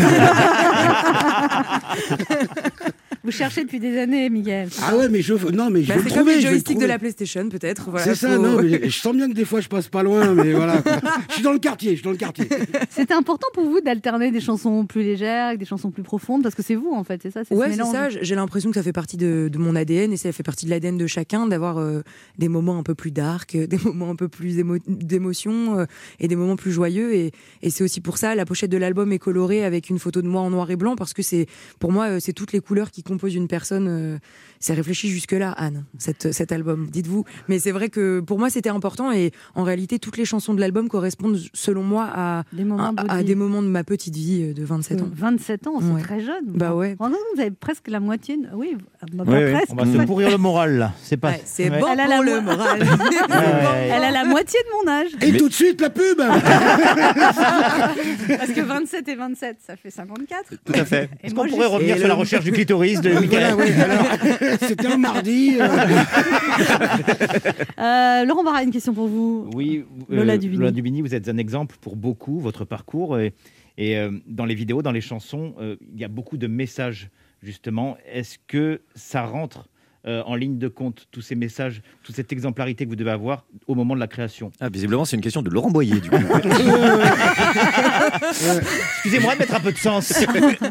Vous 3.22 3.30
cherchez 3.30 3.62
depuis 3.64 3.78
des 3.80 3.98
années, 3.98 4.30
Miguel. 4.30 4.68
Ah 4.82 4.96
ouais, 4.96 5.08
mais 5.08 5.20
je 5.22 5.34
non, 5.52 5.68
mais 5.70 5.82
je 5.82 5.88
Bah, 5.88 5.96
le 5.96 6.02
c'est 6.08 6.14
comme 6.14 6.26
les 6.28 6.34
je 6.34 6.38
vais 6.38 6.44
le 6.44 6.50
joysticks 6.50 6.78
de 6.78 6.86
la 6.86 6.98
PlayStation, 6.98 7.48
peut-être. 7.48 7.90
Voilà, 7.90 8.04
C'est 8.06 8.14
ça, 8.14 8.36
faut- 8.36 8.42
non, 8.42 8.62
mais 8.62 8.88
je 8.88 8.96
sens 8.98 9.14
bien 9.14 9.28
que 9.28 9.34
des 9.34 9.44
fois 9.44 9.60
je 9.60 9.68
passe 9.68 9.88
pas 9.88 10.02
loin, 10.02 10.32
mais 10.34 10.52
voilà. 10.52 10.80
quoi. 10.82 10.96
Je 11.28 11.34
suis 11.34 11.42
dans 11.42 11.52
le 11.52 11.58
quartier, 11.58 11.90
je 11.90 11.94
suis 11.96 12.04
dans 12.04 12.10
le 12.12 12.16
quartier. 12.16 12.46
C'était 12.90 13.12
important 13.14 13.46
pour 13.52 13.64
vous 13.66 13.80
d'alterner 13.80 14.30
des 14.30 14.40
chansons 14.40 14.86
plus 14.86 15.02
légères 15.02 15.46
avec 15.48 15.58
des 15.58 15.64
chansons 15.66 15.90
plus 15.90 16.02
profondes, 16.02 16.42
parce 16.42 16.54
que 16.54 16.62
c'est 16.62 16.74
vous, 16.74 16.92
en 16.92 17.04
fait, 17.04 17.20
c'est 17.22 17.30
ça 17.30 17.40
Ouais, 17.50 17.72
c'est 17.72 17.82
ça. 17.84 18.08
J'ai 18.08 18.34
l'impression 18.34 18.70
que 18.70 18.76
ça 18.76 18.82
fait 18.82 18.92
partie 18.92 19.16
de, 19.16 19.48
de 19.52 19.58
mon 19.58 19.76
ADN 19.76 20.12
et 20.12 20.16
ça 20.16 20.32
fait 20.32 20.42
partie 20.42 20.64
de 20.66 20.70
l'ADN 20.70 20.96
de 20.96 21.06
chacun 21.06 21.46
d'avoir 21.46 21.78
euh, 21.78 22.00
des 22.38 22.48
moments 22.48 22.78
un 22.78 22.82
peu 22.82 22.94
plus 22.94 23.10
dark, 23.10 23.54
euh, 23.54 23.66
des 23.66 23.78
moments 23.78 24.10
un 24.10 24.16
peu 24.16 24.28
plus 24.28 24.58
émo- 24.58 24.78
d'émotion 24.86 25.78
euh, 25.80 25.84
et 26.20 26.28
des 26.28 26.36
moments 26.36 26.56
plus 26.56 26.72
joyeux. 26.72 27.14
Et, 27.14 27.32
et 27.62 27.70
c'est 27.70 27.84
aussi 27.84 28.00
pour 28.00 28.16
ça 28.18 28.34
la 28.34 28.44
pochette 28.46 28.70
de 28.70 28.76
l'album 28.78 29.12
est 29.12 29.18
colorée 29.18 29.64
avec 29.64 29.90
une 29.90 29.98
photo 29.98 30.22
de 30.22 30.28
moi 30.28 30.40
en 30.40 30.50
noir 30.50 30.70
et 30.70 30.76
blanc 30.76 30.96
parce 30.96 31.12
que 31.12 31.22
c'est 31.22 31.46
pour 31.78 31.92
moi 31.92 32.20
c'est 32.20 32.32
toutes 32.32 32.52
les 32.52 32.60
couleurs 32.60 32.90
qui 32.90 33.02
composent 33.02 33.10
une 33.28 33.48
personne. 33.48 33.86
euh, 33.88 34.18
c'est 34.62 34.74
réfléchi 34.74 35.08
jusque 35.08 35.32
là, 35.32 35.52
Anne, 35.52 35.84
cette, 35.96 36.32
cet 36.32 36.52
album. 36.52 36.86
Dites-vous. 36.90 37.24
Mais 37.48 37.58
c'est 37.58 37.70
vrai 37.70 37.88
que 37.88 38.20
pour 38.20 38.38
moi 38.38 38.50
c'était 38.50 38.68
important 38.68 39.10
et 39.10 39.32
en 39.54 39.62
réalité 39.62 39.98
toutes 39.98 40.18
les 40.18 40.26
chansons 40.26 40.52
de 40.52 40.60
l'album 40.60 40.90
correspondent 40.90 41.38
selon 41.54 41.82
moi 41.82 42.10
à 42.14 42.42
Des 42.52 42.64
moments 42.64 42.88
à, 42.88 42.92
de 42.92 43.00
votre 43.00 43.10
à 43.14 43.18
vie. 43.20 43.24
des 43.24 43.34
moments 43.36 43.62
de 43.62 43.68
ma 43.68 43.84
petite 43.84 44.14
vie 44.14 44.50
euh, 44.50 44.52
de 44.52 44.62
27 44.62 45.00
ans. 45.00 45.08
27 45.14 45.66
ans, 45.66 45.80
c'est 45.80 45.86
Ouais. 45.86 46.02
très 46.02 46.20
jeune. 46.20 46.44
Bah 46.46 46.74
ouais. 46.74 46.94
Vous 47.00 47.06
vous 47.34 47.40
avez 47.40 47.50
presque 47.52 47.88
la 47.88 48.00
moitié. 48.00 48.36
de- 48.36 48.48
Oui, 48.54 48.76
bah, 49.14 49.24
Oui, 49.26 49.34
oui. 49.44 49.52
presque. 49.52 49.68
On 49.70 49.76
va 49.76 49.86
se 49.86 49.96
pourrir 50.06 50.28
le 50.30 50.36
moral 50.36 50.76
là. 50.76 50.92
C'est 51.02 51.16
pas. 51.16 51.30
Ouais, 51.30 51.40
c'est 51.46 51.70
Ouais. 51.70 51.80
bon 51.80 51.86
Elle 51.90 52.00
a 52.00 52.04
pour 52.04 52.12
la 52.24 52.34
le 52.34 52.40
mo- 52.42 52.50
moral. 52.52 52.80
Ouais, 52.82 53.36
ouais. 53.36 53.88
Elle 53.92 54.04
a 54.04 54.10
la 54.10 54.24
moitié 54.26 54.60
de 54.60 54.84
mon 54.86 54.92
âge. 54.92 55.08
Et 55.22 55.34
tout 55.38 55.48
de 55.48 55.54
suite, 55.54 55.80
la 55.80 55.88
pub 55.88 56.18
Parce 56.18 56.42
que 58.52 58.60
27 58.60 59.08
et 59.08 59.14
27, 59.14 59.56
ça 59.66 59.76
fait 59.76 59.90
54. 59.90 60.50
Tout 60.64 60.72
à 60.74 60.84
fait. 60.84 61.08
Et 61.22 61.26
Est-ce 61.26 61.34
qu'on 61.34 61.46
pourrait 61.48 61.66
revenir 61.66 61.96
sur 61.98 62.08
la 62.08 62.14
recherche 62.14 62.44
du 62.44 62.52
clitoris? 62.52 62.99
De 63.00 63.10
Voilà, 63.10 63.20
Michael 63.20 63.54
oui, 63.58 63.82
alors, 63.82 64.58
C'était 64.60 64.86
un 64.86 64.96
mardi. 64.98 65.56
euh, 65.60 65.66
Euh, 67.78 68.24
Laurent 68.24 68.44
Barra, 68.44 68.62
une 68.62 68.70
question 68.70 68.92
pour 68.94 69.06
vous. 69.08 69.48
Oui, 69.54 69.84
euh, 70.10 70.16
Lola 70.16 70.36
Dubini. 70.38 70.58
Lola 70.58 70.70
Dubini, 70.72 71.00
vous 71.02 71.14
êtes 71.14 71.28
un 71.28 71.38
exemple 71.38 71.76
pour 71.80 71.96
beaucoup, 71.96 72.38
votre 72.40 72.64
parcours. 72.64 73.18
Et, 73.18 73.32
et, 73.78 73.96
euh, 73.96 74.10
dans 74.26 74.44
les 74.44 74.54
vidéos, 74.54 74.82
dans 74.82 74.92
les 74.92 75.00
chansons, 75.00 75.54
euh, 75.60 75.76
il 75.92 75.98
y 76.00 76.04
a 76.04 76.08
beaucoup 76.08 76.36
de 76.36 76.46
messages, 76.46 77.08
justement. 77.42 77.96
Est-ce 78.12 78.38
que 78.46 78.80
ça 78.94 79.22
rentre 79.24 79.68
euh, 80.06 80.22
en 80.24 80.34
ligne 80.34 80.58
de 80.58 80.68
compte, 80.68 81.06
tous 81.10 81.20
ces 81.20 81.34
messages, 81.34 81.82
toute 82.02 82.14
cette 82.16 82.32
exemplarité 82.32 82.84
que 82.84 82.90
vous 82.90 82.96
devez 82.96 83.10
avoir 83.10 83.44
au 83.66 83.74
moment 83.74 83.94
de 83.94 84.00
la 84.00 84.06
création 84.06 84.50
Ah, 84.60 84.68
visiblement, 84.68 85.04
c'est 85.04 85.16
une 85.16 85.22
question 85.22 85.42
de 85.42 85.50
Laurent 85.50 85.70
Boyer, 85.70 86.00
du 86.00 86.08
coup. 86.10 86.16
Excusez-moi 88.30 89.34
de 89.34 89.38
mettre 89.40 89.54
un 89.54 89.60
peu 89.60 89.72
de 89.72 89.76
sens. 89.78 90.12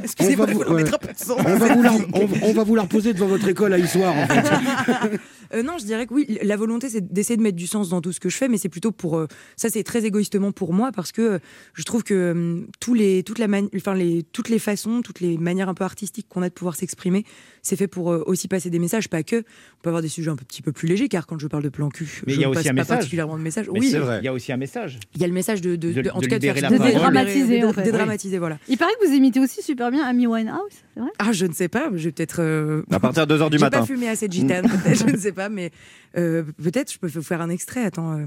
Excusez-moi, 0.03 0.45
On 0.45 0.47
va 0.47 0.51
il 0.51 0.55
vous- 0.57 0.63
faut 0.63 0.73
ouais. 0.73 0.83
mettre 0.83 0.95
un 0.95 0.97
peu 1.07 1.13
de 1.13 1.17
sang. 1.17 1.35
on, 1.39 1.43
va 1.57 1.73
vous 1.75 1.81
la, 1.83 1.93
on, 1.93 2.27
on 2.43 2.53
va 2.53 2.63
vous 2.63 2.75
la 2.75 2.81
reposer 2.83 3.13
devant 3.13 3.27
votre 3.27 3.47
école 3.47 3.73
à 3.73 3.77
Issoire, 3.77 4.15
en 4.15 4.27
fait. 4.27 5.19
Euh, 5.51 5.63
non, 5.63 5.79
je 5.79 5.85
dirais 5.85 6.05
que 6.05 6.13
oui, 6.13 6.37
la 6.43 6.55
volonté, 6.57 6.89
c'est 6.89 7.11
d'essayer 7.11 7.35
de 7.35 7.41
mettre 7.41 7.55
du 7.57 7.65
sens 7.65 7.89
dans 7.89 8.01
tout 8.01 8.11
ce 8.11 8.19
que 8.19 8.29
je 8.29 8.37
fais, 8.37 8.47
mais 8.47 8.59
c'est 8.59 8.69
plutôt 8.69 8.91
pour. 8.91 9.17
euh, 9.17 9.25
ça, 9.55 9.67
c'est 9.71 9.81
très 9.81 10.05
égoïstement 10.05 10.51
pour 10.51 10.73
moi, 10.73 10.91
parce 10.91 11.11
que 11.11 11.21
euh, 11.23 11.39
je 11.73 11.81
trouve 11.81 12.03
que 12.03 12.13
euh, 12.13 12.67
tous 12.79 12.93
les, 12.93 13.23
toute 13.23 13.39
la 13.39 13.47
mani- 13.47 13.67
enfin, 13.75 13.95
les, 13.95 14.21
toutes 14.31 14.49
les 14.49 14.59
façons, 14.59 15.01
toutes 15.01 15.21
les 15.21 15.39
manières 15.39 15.67
un 15.67 15.73
peu 15.73 15.83
artistiques 15.85 16.27
qu'on 16.29 16.43
a 16.43 16.49
de 16.49 16.53
pouvoir 16.53 16.75
s'exprimer, 16.75 17.25
c'est 17.61 17.75
fait 17.75 17.87
pour 17.87 18.11
euh, 18.11 18.23
aussi 18.25 18.47
passer 18.47 18.69
des 18.69 18.79
messages, 18.79 19.07
pas 19.09 19.23
que. 19.23 19.37
On 19.37 19.81
peut 19.81 19.89
avoir 19.89 20.01
des 20.01 20.07
sujets 20.09 20.29
un 20.31 20.35
petit 20.35 20.61
peu 20.61 20.71
plus 20.71 20.87
légers, 20.87 21.07
car 21.07 21.25
quand 21.27 21.39
je 21.39 21.47
parle 21.47 21.63
de 21.63 21.69
plan 21.69 21.89
cul, 21.89 22.21
Mais 22.27 22.33
je 22.33 22.37
il 22.37 22.41
y 22.41 22.43
a 22.43 22.47
ne 22.47 22.51
aussi 22.51 22.55
passe 22.63 22.65
un 22.65 22.69
pas 22.69 22.73
message. 22.81 22.97
particulièrement 22.97 23.37
de 23.37 23.43
message. 23.43 23.69
Mais 23.73 23.79
oui. 23.79 23.87
Il 23.93 24.23
y 24.25 24.27
a 24.27 24.33
aussi 24.33 24.51
un 24.51 24.57
message. 24.57 24.99
il 25.15 25.21
y 25.21 25.23
a 25.23 25.27
le 25.27 25.33
message 25.33 25.61
de, 25.61 25.75
de, 25.75 25.91
De- 25.93 26.01
de- 26.01 26.09
en 26.09 26.19
de 26.19 26.23
tout 26.23 26.29
cas, 26.29 26.39
de 26.39 26.45
faire 26.51 26.69
dédramatiser, 26.71 27.59
de- 27.61 27.65
en 27.67 27.73
fait. 27.73 27.83
dédramatiser, 27.83 28.37
voilà. 28.37 28.57
Il 28.67 28.77
paraît 28.77 28.91
que 29.01 29.07
vous 29.07 29.13
imitez 29.13 29.39
aussi 29.39 29.61
super 29.61 29.91
bien 29.91 30.05
Amy 30.05 30.27
Winehouse, 30.27 30.57
c'est 30.93 30.99
vrai? 31.01 31.09
Ah, 31.19 31.31
je 31.31 31.45
ne 31.45 31.53
sais 31.53 31.67
pas, 31.67 31.89
je 31.95 32.05
vais 32.05 32.11
peut-être. 32.11 32.41
euh, 32.41 32.83
À 32.91 32.99
partir 32.99 33.25
de 33.27 33.37
2h 33.37 33.49
du 33.49 33.57
J'ai 33.57 33.63
matin. 33.63 33.79
pas 33.79 33.85
fumé 33.85 34.09
assez 34.09 34.27
de 34.27 34.33
gitane, 34.33 34.67
je 34.85 35.05
ne 35.11 35.17
sais 35.17 35.31
pas, 35.31 35.49
mais 35.49 35.71
euh, 36.17 36.43
peut-être 36.63 36.91
je 36.93 36.97
peux 36.99 37.07
vous 37.07 37.21
faire 37.23 37.41
un 37.41 37.49
extrait. 37.49 37.83
Attends. 37.83 38.17
euh. 38.17 38.25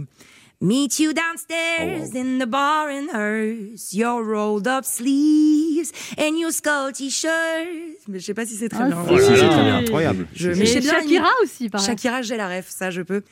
Meet 0.65 1.01
you 1.01 1.13
downstairs 1.13 2.15
in 2.15 2.39
the 2.39 2.47
bar 2.47 2.89
in 2.89 3.09
Hearst, 3.09 3.93
your 3.95 4.23
rolled 4.23 4.69
up 4.69 4.85
sleeves 4.85 5.91
and 6.17 6.39
your 6.39 6.53
skull 6.53 6.93
t-shirt. 6.93 7.99
Mais 8.07 8.21
je 8.21 8.27
sais 8.27 8.33
pas 8.35 8.47
si 8.47 8.55
c'est 8.55 8.69
très 8.69 8.85
Ah, 8.85 8.87
bien. 8.87 9.05
si. 9.05 9.11
Oh 9.11 9.17
là 9.19 9.25
Si, 9.27 9.33
très 9.35 9.63
bien, 9.65 9.77
incroyable. 9.79 10.29
Je, 10.33 10.51
mais 10.51 10.81
bien 10.81 10.81
Shakira 10.93 11.31
aussi, 11.43 11.69
pareil. 11.69 11.85
Shakira, 11.87 12.23
j'ai 12.23 12.37
la 12.37 12.49
ref, 12.49 12.67
ça 12.69 12.93
je 12.93 13.03
peux. 13.03 13.23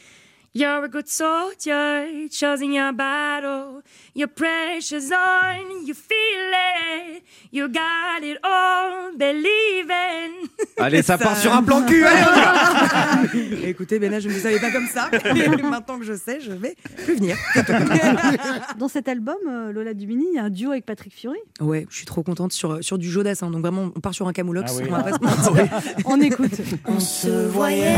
You're 0.52 0.84
a 0.84 0.88
good 0.88 1.08
soldier, 1.08 2.26
choosing 2.28 2.72
your 2.72 2.92
battle. 2.92 3.82
Your 4.16 4.26
pressure's 4.26 5.12
on, 5.12 5.86
you 5.86 5.94
feel 5.94 6.50
it. 6.50 7.22
You 7.52 7.68
got 7.68 8.24
it 8.24 8.36
all, 8.42 9.16
believe 9.16 9.88
in. 9.88 10.48
Allez, 10.78 11.02
ça 11.02 11.18
part 11.18 11.36
sur 11.36 11.54
un 11.54 11.62
plan 11.62 11.86
cul. 11.86 12.04
allez, 12.04 12.24
on 12.28 13.38
y 13.38 13.60
va. 13.60 13.68
Écoutez, 13.68 14.00
Bena, 14.00 14.18
je 14.18 14.28
ne 14.28 14.34
le 14.34 14.40
savais 14.40 14.58
pas 14.58 14.72
comme 14.72 14.88
ça. 14.88 15.08
Maintenant 15.62 16.00
que 16.00 16.04
je 16.04 16.14
sais, 16.14 16.40
je 16.40 16.50
vais 16.50 16.74
plus 17.04 17.14
venir. 17.14 17.36
Dans 18.78 18.88
cet 18.88 19.06
album, 19.06 19.36
euh, 19.46 19.70
Lola 19.70 19.94
Dubini, 19.94 20.26
il 20.32 20.34
y 20.34 20.38
a 20.40 20.44
un 20.44 20.50
duo 20.50 20.72
avec 20.72 20.84
Patrick 20.84 21.14
Fiori. 21.14 21.38
Ouais, 21.60 21.86
je 21.90 21.94
suis 21.94 22.06
trop 22.06 22.24
contente 22.24 22.52
sur, 22.52 22.82
sur 22.82 22.98
du 22.98 23.08
Jodassin. 23.08 23.52
Donc 23.52 23.60
vraiment, 23.60 23.92
on 23.94 24.00
part 24.00 24.14
sur 24.14 24.26
un 24.26 24.32
camoulox. 24.32 24.72
Ah 24.74 24.80
oui. 24.82 24.88
On 24.88 24.96
va 24.96 25.02
pas 25.04 25.12
se 25.12 25.50
mentir. 25.50 25.68
On 26.06 26.20
écoute. 26.20 26.60
On 26.86 26.98
se 26.98 27.46
voyait 27.46 27.94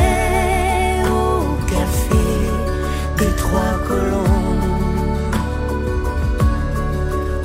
au 1.09 1.57
café 1.67 2.22
trois 3.53 3.79
colons. 3.87 4.59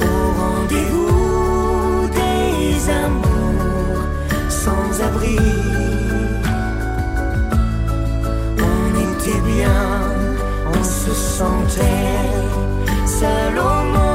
Au 0.09 0.19
rendez-vous 0.41 2.07
des 2.19 2.89
amours 3.05 4.03
sans 4.63 5.01
abri. 5.07 5.37
On 8.71 8.87
était 9.05 9.41
bien, 9.53 9.83
on 10.73 10.83
se 10.83 11.11
sentait 11.11 12.23
seul. 13.05 14.06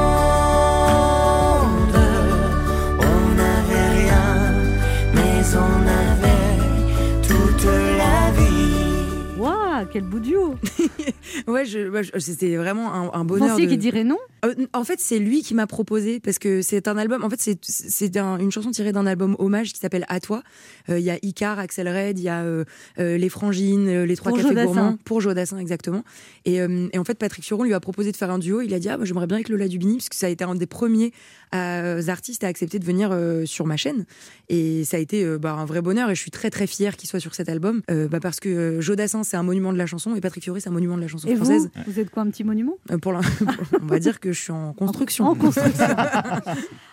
Quel 9.93 10.09
duo 10.09 10.55
Ouais, 11.47 11.65
je, 11.65 11.87
ouais, 11.87 12.03
je- 12.03 12.17
c'était 12.17 12.55
vraiment 12.55 12.91
un, 12.93 13.11
un 13.13 13.19
Vous 13.19 13.25
bonheur. 13.25 13.49
pensiez 13.49 13.65
de- 13.65 13.69
qu'il 13.71 13.79
dirait 13.79 14.03
non? 14.03 14.17
Euh, 14.43 14.53
en 14.73 14.83
fait, 14.83 14.99
c'est 14.99 15.19
lui 15.19 15.43
qui 15.43 15.53
m'a 15.53 15.67
proposé 15.67 16.19
parce 16.19 16.39
que 16.39 16.63
c'est 16.63 16.87
un 16.87 16.97
album. 16.97 17.23
En 17.23 17.29
fait, 17.29 17.39
c'est 17.39 17.59
c'est 17.61 18.17
un- 18.17 18.39
une 18.39 18.51
chanson 18.51 18.71
tirée 18.71 18.91
d'un 18.91 19.05
album 19.05 19.35
hommage 19.37 19.71
qui 19.71 19.79
s'appelle 19.79 20.05
À 20.09 20.19
toi. 20.19 20.41
Euh, 20.89 20.97
Il 20.99 21.05
y 21.05 21.11
a 21.11 21.17
Icar, 21.21 21.59
Axel 21.59 21.87
Red, 21.87 22.17
il 22.17 22.23
y 22.23 22.29
a 22.29 22.41
euh, 22.41 22.65
euh, 22.99 23.17
les 23.17 23.29
Frangines, 23.29 23.87
euh, 23.87 24.05
les 24.05 24.15
trois 24.15 24.31
Pour 24.31 24.41
cafés 24.41 24.55
gourmands 24.55 24.97
pour 25.05 25.21
Jodassin 25.21 25.59
exactement. 25.59 26.03
Et, 26.45 26.59
euh, 26.59 26.87
et 26.91 26.97
en 26.97 27.03
fait, 27.03 27.15
Patrick 27.19 27.45
Firon 27.45 27.63
lui 27.63 27.73
a 27.75 27.79
proposé 27.79 28.11
de 28.11 28.17
faire 28.17 28.31
un 28.31 28.39
duo. 28.39 28.61
Il 28.61 28.73
a 28.73 28.79
dit 28.79 28.89
ah, 28.89 28.97
moi, 28.97 29.05
j'aimerais 29.05 29.27
bien 29.27 29.37
avec 29.37 29.49
Lola 29.49 29.67
Dubini 29.67 29.97
parce 29.97 30.09
que 30.09 30.15
ça 30.15 30.25
a 30.25 30.29
été 30.29 30.43
un 30.43 30.55
des 30.55 30.65
premiers 30.65 31.13
euh, 31.53 32.01
artistes 32.07 32.43
à 32.43 32.47
accepter 32.47 32.79
de 32.79 32.85
venir 32.85 33.09
euh, 33.11 33.45
sur 33.45 33.67
ma 33.67 33.77
chaîne. 33.77 34.05
Et 34.49 34.83
ça 34.85 34.97
a 34.97 34.99
été 34.99 35.23
euh, 35.23 35.37
bah, 35.37 35.53
un 35.53 35.65
vrai 35.65 35.81
bonheur. 35.83 36.09
Et 36.09 36.15
je 36.15 36.19
suis 36.19 36.31
très 36.31 36.49
très 36.49 36.65
fière 36.67 36.97
qu'il 36.97 37.07
soit 37.07 37.19
sur 37.19 37.35
cet 37.35 37.47
album 37.47 37.81
euh, 37.91 38.07
bah, 38.07 38.19
parce 38.19 38.39
que 38.39 38.49
euh, 38.49 38.81
Jodassin 38.81 39.23
c'est 39.23 39.37
un 39.37 39.43
monument 39.43 39.71
de 39.71 39.77
la 39.77 39.82
chanson 39.85 40.15
et 40.15 40.21
Patrick 40.21 40.43
Fiori 40.43 40.61
c'est 40.61 40.69
un 40.69 40.73
monument 40.73 40.95
de 40.97 41.01
la 41.01 41.07
chanson 41.07 41.27
Et 41.27 41.35
française. 41.35 41.69
vous 41.75 41.91
Vous 41.93 41.99
êtes 41.99 42.09
quoi, 42.09 42.23
un 42.23 42.29
petit 42.29 42.43
monument 42.43 42.73
Euh, 42.91 42.97
pour 42.97 43.11
l'in- 43.13 43.21
on 43.81 43.85
va 43.85 43.99
dire 43.99 44.19
que 44.19 44.31
je 44.31 44.39
suis 44.41 44.51
en 44.51 44.73
construction. 44.73 45.25
En 45.25 45.35
construction. 45.35 45.85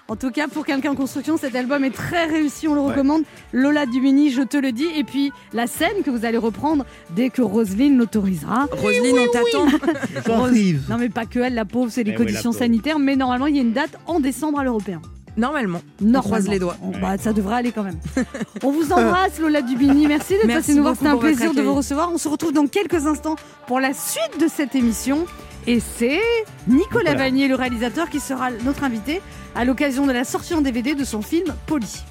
en 0.09 0.17
tout 0.17 0.31
cas, 0.31 0.49
pour 0.49 0.65
quelqu'un 0.67 0.91
en 0.93 0.95
construction, 0.97 1.37
cet 1.37 1.55
album 1.55 1.85
est 1.85 1.91
très 1.95 2.27
réussi, 2.27 2.67
on 2.69 2.75
le 2.75 2.81
recommande. 2.81 3.23
Lola 3.53 3.87
Dumini, 3.87 4.31
je 4.31 4.43
te 4.43 4.57
le 4.57 4.73
dis. 4.73 4.87
Et 4.97 5.05
puis, 5.05 5.33
la 5.53 5.67
scène 5.67 6.03
que 6.05 6.11
vous 6.11 6.25
allez 6.25 6.39
reprendre 6.39 6.85
dès 7.15 7.31
que 7.31 7.43
Roselyne 7.43 7.97
l'autorisera. 7.97 8.67
Roselyne, 8.73 9.17
on 9.19 9.33
t'attend. 9.33 10.37
Rose- 10.37 10.89
Non, 10.89 10.99
mais 10.99 11.09
pas 11.09 11.27
que 11.27 11.39
elle, 11.39 11.55
la 11.55 11.65
pauvre, 11.65 11.91
c'est 11.91 12.03
les 12.03 12.11
Eh 12.13 12.15
oui, 12.15 12.19
la 12.19 12.25
conditions 12.27 12.53
sanitaires. 12.53 12.99
Mais 12.99 13.17
normalement, 13.17 13.47
il 13.47 13.57
y 13.57 13.59
a 13.59 13.63
une 13.63 13.73
date 13.73 13.97
en 14.07 14.21
décembre 14.21 14.59
à 14.61 14.65
l'européen. 14.65 15.01
Normalement. 15.37 15.83
Normalement. 16.01 16.19
On 16.19 16.23
croise 16.23 16.49
les 16.49 16.59
doigts. 16.59 16.77
On- 16.83 16.99
bah, 16.99 17.17
ça 17.19 17.33
devrait 17.33 17.57
aller 17.57 17.73
quand 17.73 17.83
même. 17.83 17.99
on 18.63 18.71
vous 18.71 18.93
embrasse, 18.93 19.39
Lola 19.39 19.63
Dubini. 19.63 20.07
Merci 20.07 20.35
d'être 20.35 20.47
Merci 20.47 20.61
passé 20.69 20.75
nous 20.75 20.83
voir. 20.83 20.95
C'était 20.97 21.09
un 21.09 21.17
plaisir 21.17 21.55
de 21.55 21.63
vous 21.63 21.75
recevoir. 21.75 22.11
On 22.13 22.19
se 22.19 22.29
retrouve 22.29 22.53
dans 22.53 22.67
quelques 22.67 23.07
instants 23.07 23.37
pour 23.67 23.81
la 23.81 23.93
suite 23.93 24.41
de 24.41 24.49
cette 24.49 24.75
émission. 24.75 25.27
Et 25.67 25.81
c'est 25.81 26.21
Nicolas. 26.69 27.15
Vanier, 27.15 27.49
le 27.49 27.55
réalisateur, 27.55 28.09
qui 28.09 28.21
sera 28.21 28.51
notre 28.65 28.85
invité 28.85 29.21
à 29.55 29.65
l'occasion 29.65 30.07
de 30.07 30.13
la 30.13 30.25
sortie 30.25 30.55
en 30.55 30.61
DVD 30.61 30.95
de 30.95 31.05
son 31.05 31.23
film 31.23 31.55
Polly. 31.67 32.03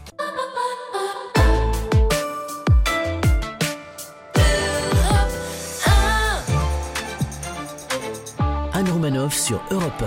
Anne 8.74 8.89
Romanoff 8.91 9.36
sur 9.36 9.61
Europe 9.72 10.03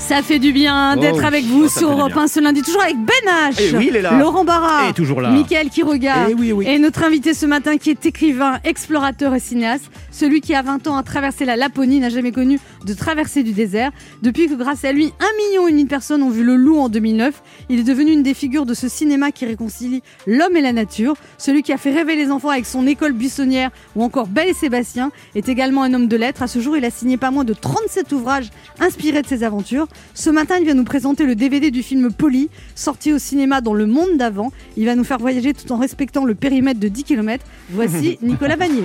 Ça 0.00 0.22
fait 0.22 0.40
du 0.40 0.52
bien 0.52 0.94
Oh, 0.96 1.00
d'être 1.00 1.24
avec 1.24 1.44
vous 1.44 1.64
oh, 1.64 1.68
ça 1.68 1.80
sur 1.80 1.92
Europe 1.92 2.12
bien. 2.12 2.22
1 2.22 2.26
ce 2.26 2.40
lundi, 2.40 2.62
toujours 2.62 2.82
avec 2.82 2.96
Ben 2.96 3.14
H, 3.52 3.60
Eh 3.60 3.76
oui, 3.76 3.86
il 3.90 3.96
est 3.96 4.02
là. 4.02 4.18
Laurent 4.18 4.44
Barra, 4.44 4.88
Et 4.88 4.92
toujours 4.92 5.20
là. 5.20 5.30
Mickaël 5.30 5.68
Quiroga, 5.70 6.26
Eh 6.30 6.34
oui, 6.34 6.50
oui. 6.52 6.66
et 6.66 6.78
notre 6.80 7.04
invité 7.04 7.32
ce 7.32 7.46
matin 7.46 7.76
qui 7.78 7.90
est 7.90 8.06
écrivain, 8.06 8.58
explorateur 8.64 9.32
et 9.34 9.40
cinéaste, 9.40 9.84
celui 10.10 10.40
qui 10.40 10.52
à 10.54 10.62
20 10.62 10.88
ans 10.88 10.96
a 10.96 11.04
traversé 11.04 11.44
la 11.44 11.54
Laponie, 11.54 12.00
n'a 12.00 12.08
jamais 12.08 12.32
connu 12.32 12.58
de 12.84 12.92
traversée 12.92 13.44
du 13.44 13.52
désert. 13.52 13.92
Depuis 14.22 14.48
que 14.48 14.54
grâce 14.54 14.84
à 14.84 14.92
lui, 14.92 15.12
un 15.20 15.46
million 15.48 15.68
et 15.68 15.70
demi 15.70 15.84
de 15.84 15.88
personnes 15.88 16.22
ont 16.24 16.30
vu 16.30 16.42
le 16.42 16.56
loup 16.56 16.78
en 16.80 16.88
2009, 16.88 17.40
il 17.68 17.78
est 17.78 17.84
devenu 17.84 18.10
une 18.10 18.24
des 18.24 18.34
figures 18.34 18.66
de 18.66 18.74
ce 18.74 18.88
cinéma 18.88 19.30
qui 19.30 19.46
réconcilie 19.46 20.02
l'homme 20.26 20.56
et 20.56 20.60
la 20.62 20.72
nature. 20.72 21.14
Celui 21.38 21.62
qui 21.62 21.72
a 21.72 21.76
fait 21.76 21.92
rêver 21.94 22.16
les 22.16 22.30
enfants 22.32 22.50
avec 22.50 22.66
son 22.66 22.86
école 22.88 23.12
buissonnière 23.12 23.70
ou 23.94 24.02
encore 24.02 24.26
Belle 24.26 24.48
et 24.48 24.54
Sébastien 24.54 25.12
est 25.36 25.48
également 25.48 25.82
un 25.84 25.94
homme 25.94 26.08
de 26.08 26.16
lettres. 26.16 26.42
À 26.42 26.48
ce 26.48 26.58
jour, 26.58 26.76
il 26.76 26.84
a 26.84 26.90
signé 26.90 27.16
pas 27.16 27.30
moins 27.30 27.44
de 27.44 27.54
37 27.54 28.10
ouvrages 28.12 28.50
inspirés 28.80 29.22
de 29.22 29.28
ses 29.28 29.44
aventures. 29.44 29.86
Ce 30.14 30.30
matin, 30.30 30.56
il 30.58 30.64
vient 30.64 30.74
nous 30.74 30.84
présenter 30.84 31.24
le 31.24 31.34
DVD 31.34 31.70
du 31.70 31.82
film 31.82 32.12
Polly, 32.12 32.48
sorti 32.74 33.12
au 33.12 33.18
cinéma 33.18 33.60
dans 33.60 33.74
le 33.74 33.86
monde 33.86 34.16
d'avant. 34.16 34.52
Il 34.76 34.86
va 34.86 34.94
nous 34.94 35.04
faire 35.04 35.18
voyager 35.18 35.54
tout 35.54 35.70
en 35.72 35.78
respectant 35.78 36.24
le 36.24 36.34
périmètre 36.34 36.80
de 36.80 36.88
10 36.88 37.04
km. 37.04 37.44
Voici 37.70 38.18
Nicolas 38.22 38.56
Vanier. 38.56 38.84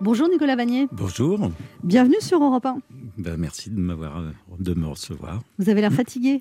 Bonjour 0.00 0.28
Nicolas 0.28 0.56
Vanier, 0.56 0.88
Bonjour, 0.92 1.50
bienvenue 1.82 2.20
sur 2.20 2.44
Europe 2.44 2.66
1. 2.66 2.76
Ben, 3.16 3.36
merci 3.38 3.70
de 3.70 3.78
m'avoir 3.80 4.22
de 4.58 4.74
me 4.74 4.86
recevoir. 4.86 5.42
Vous 5.58 5.70
avez 5.70 5.80
l'air 5.80 5.92
fatigué? 5.92 6.38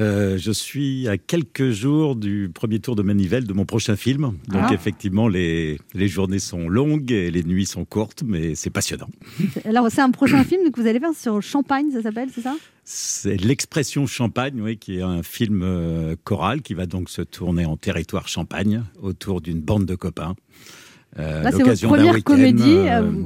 Euh, 0.00 0.38
je 0.38 0.50
suis 0.52 1.06
à 1.06 1.18
quelques 1.18 1.70
jours 1.70 2.16
du 2.16 2.50
premier 2.52 2.80
tour 2.80 2.96
de 2.96 3.02
manivelle 3.02 3.46
de 3.46 3.52
mon 3.52 3.66
prochain 3.66 3.94
film. 3.94 4.32
Donc 4.48 4.62
Ah. 4.68 4.72
effectivement, 4.72 5.28
les, 5.28 5.78
les 5.92 6.08
journées 6.08 6.38
sont 6.38 6.68
longues 6.68 7.12
et 7.12 7.30
les 7.30 7.42
nuits 7.44 7.66
sont 7.66 7.84
courtes, 7.84 8.22
mais 8.26 8.54
c'est 8.54 8.70
passionnant. 8.70 9.08
Alors 9.66 9.88
c'est 9.90 10.00
un 10.00 10.10
prochain 10.10 10.44
film 10.44 10.70
que 10.70 10.80
vous 10.80 10.86
allez 10.86 10.98
faire 10.98 11.14
sur 11.14 11.42
Champagne, 11.42 11.90
ça 11.92 12.02
s'appelle, 12.02 12.28
c'est 12.34 12.40
ça? 12.40 12.56
C'est 12.84 13.36
l'expression 13.36 14.06
Champagne, 14.06 14.60
oui, 14.62 14.78
qui 14.78 14.96
est 14.98 15.02
un 15.02 15.22
film 15.22 15.60
euh, 15.62 16.16
choral 16.24 16.62
qui 16.62 16.74
va 16.74 16.86
donc 16.86 17.10
se 17.10 17.22
tourner 17.22 17.66
en 17.66 17.76
territoire 17.76 18.28
Champagne 18.28 18.82
autour 19.00 19.40
d'une 19.42 19.60
bande 19.60 19.84
de 19.84 19.94
copains. 19.94 20.34
Euh, 21.18 21.42
Là, 21.42 21.52
c'est 21.52 21.62
votre 21.62 21.86
première 21.86 22.24
comédie. 22.24 22.78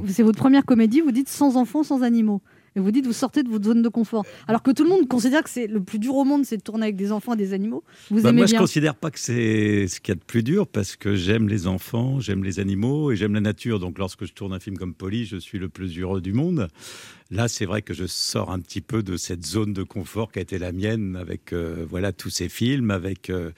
c'est 0.09 0.23
votre 0.23 0.37
première 0.37 0.65
comédie. 0.65 0.99
Vous 0.99 1.11
dites 1.13 1.29
sans 1.29 1.55
enfants, 1.55 1.83
sans 1.83 2.03
animaux. 2.03 2.41
Et 2.77 2.79
vous 2.79 2.91
dites 2.91 3.07
vous 3.07 3.11
sortez 3.13 3.41
de 3.41 3.49
votre 3.49 3.65
zone 3.65 3.81
de 3.81 3.89
confort. 3.89 4.23
Alors 4.47 4.61
que 4.61 4.69
tout 4.69 4.83
le 4.83 4.89
monde 4.89 5.07
considère 5.07 5.41
que 5.43 5.49
c'est 5.49 5.65
le 5.65 5.81
plus 5.81 5.97
dur 5.97 6.15
au 6.15 6.23
monde, 6.23 6.45
c'est 6.45 6.57
de 6.57 6.61
tourner 6.61 6.83
avec 6.83 6.95
des 6.95 7.11
enfants 7.11 7.33
et 7.33 7.37
des 7.37 7.53
animaux. 7.53 7.83
Vous 8.11 8.21
Bah, 8.21 8.29
aimez 8.29 8.41
moi, 8.41 8.45
bien. 8.45 8.55
je 8.55 8.61
considère 8.61 8.93
pas 8.93 9.09
que 9.09 9.19
c'est 9.19 9.87
ce 9.87 9.99
qu'il 9.99 10.11
y 10.11 10.15
a 10.15 10.19
de 10.19 10.23
plus 10.23 10.43
dur 10.43 10.67
parce 10.67 10.95
que 10.95 11.15
j'aime 11.15 11.47
les 11.49 11.65
enfants, 11.65 12.19
j'aime 12.19 12.43
les 12.43 12.59
animaux 12.59 13.11
et 13.11 13.15
j'aime 13.15 13.33
la 13.33 13.41
nature. 13.41 13.79
Donc, 13.79 13.97
lorsque 13.97 14.25
je 14.25 14.33
tourne 14.33 14.53
un 14.53 14.59
film 14.59 14.77
comme 14.77 14.93
Polly, 14.93 15.25
je 15.25 15.37
suis 15.37 15.57
le 15.57 15.69
plus 15.69 15.97
heureux 15.99 16.21
du 16.21 16.33
monde. 16.33 16.67
Là, 17.29 17.49
c'est 17.49 17.65
vrai 17.65 17.81
que 17.81 17.93
je 17.93 18.05
sors 18.05 18.51
un 18.51 18.59
petit 18.59 18.79
peu 18.79 19.03
de 19.03 19.17
cette 19.17 19.45
zone 19.45 19.73
de 19.73 19.83
confort 19.83 20.31
qui 20.31 20.39
a 20.39 20.41
été 20.41 20.57
la 20.57 20.71
mienne 20.71 21.17
avec 21.19 21.51
euh, 21.51 21.85
voilà 21.89 22.13
tous 22.13 22.29
ces 22.29 22.47
films, 22.47 22.89
avec 22.89 23.29
euh, 23.29 23.51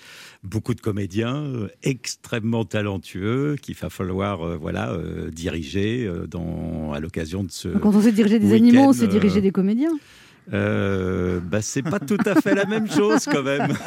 beaucoup 0.43 0.73
de 0.73 0.81
comédiens 0.81 1.35
euh, 1.35 1.67
extrêmement 1.83 2.65
talentueux 2.65 3.57
qu'il 3.61 3.75
va 3.75 3.91
falloir 3.91 4.41
euh, 4.41 4.57
voilà 4.57 4.97
diriger 5.31 6.09
dans 6.27 6.93
à 6.93 6.99
l'occasion 6.99 7.43
de 7.43 7.51
ce. 7.51 7.69
Quand 7.69 7.95
on 7.95 8.01
sait 8.01 8.11
diriger 8.11 8.39
des 8.39 8.53
animaux, 8.53 8.85
on 8.89 8.93
sait 8.93 9.07
diriger 9.07 9.41
des 9.41 9.51
comédiens. 9.51 9.97
Euh, 10.53 11.39
bah, 11.39 11.61
c'est 11.61 11.81
pas 11.83 11.99
tout 11.99 12.17
à 12.25 12.39
fait 12.41 12.55
la 12.55 12.65
même 12.65 12.89
chose 12.89 13.25
quand 13.25 13.43
même. 13.43 13.73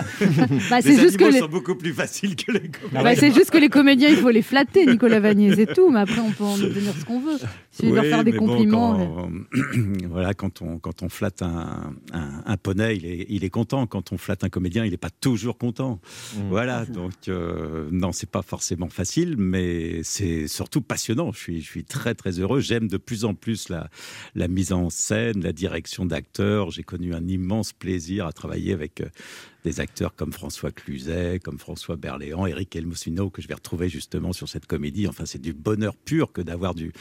Bah, 0.70 0.76
les 0.80 0.82
c'est 0.82 1.00
juste 1.00 1.16
que 1.16 1.24
les- 1.24 1.38
sont 1.40 1.48
beaucoup 1.48 1.74
plus 1.74 1.92
faciles 1.92 2.36
que 2.36 2.52
les 2.52 2.68
comédiens. 2.70 3.02
Bah, 3.02 3.14
c'est 3.16 3.32
juste 3.32 3.50
que 3.50 3.58
les 3.58 3.68
comédiens, 3.68 4.08
il 4.08 4.16
faut 4.16 4.30
les 4.30 4.42
flatter, 4.42 4.86
Nicolas 4.86 5.20
Vanier, 5.20 5.54
c'est 5.54 5.72
tout. 5.74 5.90
Mais 5.90 6.00
après, 6.00 6.20
on 6.20 6.30
peut 6.30 6.44
en 6.44 6.54
obtenir 6.60 6.92
ce 6.98 7.04
qu'on 7.04 7.20
veut. 7.20 7.36
Il 7.40 7.76
suffit 7.76 7.90
de 7.90 7.94
leur 7.94 8.04
Oui, 8.04 8.10
faire 8.10 8.24
des 8.24 8.32
bon, 8.32 8.46
compliments. 8.46 8.96
quand- 8.96 9.30
voilà, 10.10 10.34
quand 10.34 10.62
on, 10.62 10.78
quand 10.78 11.02
on 11.02 11.08
flatte 11.08 11.42
un, 11.42 11.94
un- 12.12 12.42
un 12.46 12.56
poney, 12.56 12.96
il 12.96 13.06
est, 13.06 13.26
il 13.28 13.44
est 13.44 13.50
content. 13.50 13.86
Quand 13.86 14.12
on 14.12 14.18
flatte 14.18 14.44
un 14.44 14.48
comédien, 14.48 14.84
il 14.84 14.90
n'est 14.90 14.96
pas 14.96 15.10
toujours 15.10 15.58
content. 15.58 16.00
Voilà, 16.48 16.84
donc 16.86 17.12
euh, 17.28 17.88
non, 17.90 18.12
c'est 18.12 18.30
pas 18.30 18.42
forcément 18.42 18.88
facile, 18.88 19.36
mais 19.38 20.00
c'est 20.02 20.46
surtout 20.48 20.80
passionnant. 20.80 21.32
Je 21.32 21.38
suis, 21.38 21.60
je 21.60 21.66
suis 21.68 21.84
très 21.84 22.14
très 22.14 22.38
heureux. 22.38 22.60
J'aime 22.60 22.88
de 22.88 22.96
plus 22.96 23.24
en 23.24 23.34
plus 23.34 23.68
la, 23.68 23.88
la 24.34 24.48
mise 24.48 24.72
en 24.72 24.90
scène, 24.90 25.42
la 25.42 25.52
direction 25.52 26.04
d'acteurs. 26.06 26.51
J'ai 26.70 26.82
connu 26.82 27.14
un 27.14 27.26
immense 27.26 27.72
plaisir 27.72 28.26
à 28.26 28.32
travailler 28.32 28.72
avec 28.72 29.00
euh, 29.00 29.08
des 29.64 29.80
acteurs 29.80 30.14
comme 30.16 30.32
François 30.32 30.70
Cluzet, 30.72 31.38
comme 31.42 31.58
François 31.58 31.96
Berléand, 31.96 32.46
Eric 32.46 32.74
Elmosino, 32.74 33.30
que 33.30 33.40
je 33.42 33.48
vais 33.48 33.54
retrouver 33.54 33.88
justement 33.88 34.32
sur 34.32 34.48
cette 34.48 34.66
comédie. 34.66 35.06
Enfin, 35.06 35.24
c'est 35.24 35.40
du 35.40 35.52
bonheur 35.52 35.94
pur 35.96 36.32
que 36.32 36.40
d'avoir 36.42 36.74
du, 36.74 36.92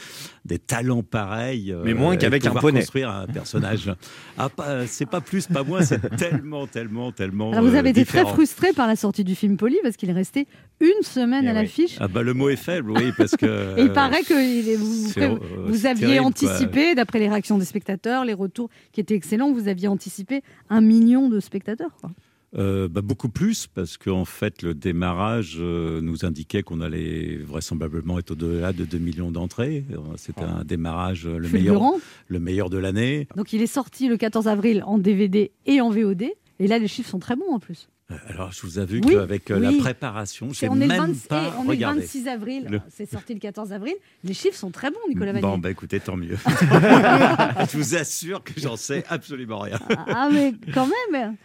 des 0.46 0.60
talents 0.60 1.02
pareils. 1.04 1.72
euh, 1.72 1.82
Mais 1.84 1.94
moins 1.96 2.18
qu'avec 2.18 2.46
un 2.46 2.52
poney. 2.54 2.80
construire 2.82 3.10
un 3.10 3.26
personnage. 3.28 3.92
ah, 4.38 4.50
pas, 4.50 4.86
c'est 4.86 5.08
pas 5.08 5.22
plus, 5.22 5.48
pas 5.48 5.64
moins, 5.64 5.82
c'est 5.84 6.16
tellement, 6.18 6.68
tellement, 6.68 7.12
tellement. 7.12 7.52
Alors, 7.52 7.64
vous 7.64 7.76
avez 7.76 7.90
euh, 7.90 7.92
été 7.92 8.06
très 8.06 8.26
frustré 8.26 8.74
par 8.74 8.88
la 8.88 8.96
sortie 8.96 9.24
du 9.24 9.34
film 9.36 9.58
Polly 9.58 9.78
parce 9.82 9.98
qu'il 9.98 10.10
est 10.10 10.14
resté 10.14 10.48
une 10.80 11.04
semaine 11.04 11.46
Eh 11.46 11.50
à 11.50 11.52
oui. 11.54 11.58
l'affiche. 11.62 11.98
Ah 12.00 12.08
bah 12.08 12.22
le 12.24 12.34
mot 12.34 12.50
est 12.50 12.56
faible, 12.56 12.92
oui, 12.92 13.12
parce 13.18 13.36
que. 13.36 13.76
Et 13.80 13.84
il 13.84 13.92
paraît 13.92 14.24
que 14.24 14.34
il 14.34 14.70
est- 14.70 14.76
vous, 14.76 15.14
euh, 15.18 15.38
vous 15.66 15.86
aviez 15.86 16.06
terrible, 16.08 16.26
anticipé, 16.26 16.96
d'après 16.96 17.20
les 17.20 17.28
réactions 17.30 17.58
des 17.58 17.66
spectateurs, 17.66 18.24
les 18.26 18.34
retours 18.34 18.70
qui 18.92 19.00
étaient 19.02 19.16
excellents, 19.16 19.52
vous 19.52 19.68
aviez 19.68 19.88
anticipé 19.88 20.42
un 20.70 20.82
million 20.82 21.28
de 21.30 21.40
spectateurs. 21.40 21.96
quoi. 22.00 22.12
Euh, 22.58 22.90
bah, 22.90 23.02
beaucoup 23.02 23.30
plus, 23.30 23.68
parce 23.68 23.98
qu'en 23.98 24.26
fait, 24.26 24.62
le 24.62 24.74
démarrage 24.74 25.58
euh, 25.60 26.02
nous 26.02 26.26
indiquait 26.26 26.64
qu'on 26.64 26.82
allait 26.82 27.38
vraisemblablement 27.38 28.20
être 28.20 28.32
au-delà 28.32 28.74
de 28.74 28.84
2 28.84 28.98
millions 28.98 29.32
d'entrées. 29.32 29.86
Euh, 29.92 29.98
C'était 30.18 30.44
un 30.44 30.66
démarrage 30.66 31.26
le 31.26 31.48
meilleur, 31.48 31.82
le 32.28 32.40
meilleur 32.40 32.70
de 32.70 32.78
l'année. 32.78 33.28
Donc 33.38 33.54
il 33.54 33.62
est 33.62 33.68
sorti 33.68 34.08
le 34.10 34.18
14 34.18 34.48
avril 34.48 34.84
en 34.86 34.98
DVD 34.98 35.52
et 35.66 35.80
en 35.80 35.90
VOD. 35.90 36.24
Et 36.60 36.68
là, 36.68 36.78
les 36.78 36.88
chiffres 36.88 37.10
sont 37.10 37.20
très 37.20 37.36
bons 37.36 37.54
en 37.54 37.60
plus. 37.60 37.88
Euh, 38.12 38.16
Alors, 38.34 38.52
je 38.52 38.62
vous 38.64 38.78
avoue 38.80 38.96
Oui, 39.04 39.14
qu'avec 39.14 39.50
euh, 39.52 39.60
la 39.60 39.70
oui. 39.70 39.78
préparation, 39.80 40.50
j'ai 40.52 40.68
même 40.70 40.90
26 40.90 41.28
pas 41.28 41.54
on 41.58 41.62
est 41.62 41.66
le 41.66 41.70
regardé. 41.72 42.02
26 42.02 42.28
avril, 42.28 42.68
Le- 42.70 42.82
c'est 42.90 43.10
sorti 43.10 43.34
le 43.34 43.40
14 43.40 43.72
avril. 43.74 43.94
Les 44.24 44.34
chiffres 44.34 44.58
sont 44.58 44.72
très 44.72 44.90
bons, 44.92 45.00
Nicolas 45.10 45.32
Vanier. 45.34 45.42
Bon, 45.48 45.58
bah 45.58 45.72
écoutez, 45.72 46.00
tant 46.00 46.18
mieux. 46.18 46.38
je 46.46 47.78
vous 47.78 47.96
assure 47.96 48.44
que 48.44 48.54
j'en 48.58 48.76
sais 48.76 49.04
absolument 49.10 49.60
rien. 49.60 49.80
Ah, 50.08 50.30
mais 50.32 50.54
quand 50.74 50.88
même 51.14 51.36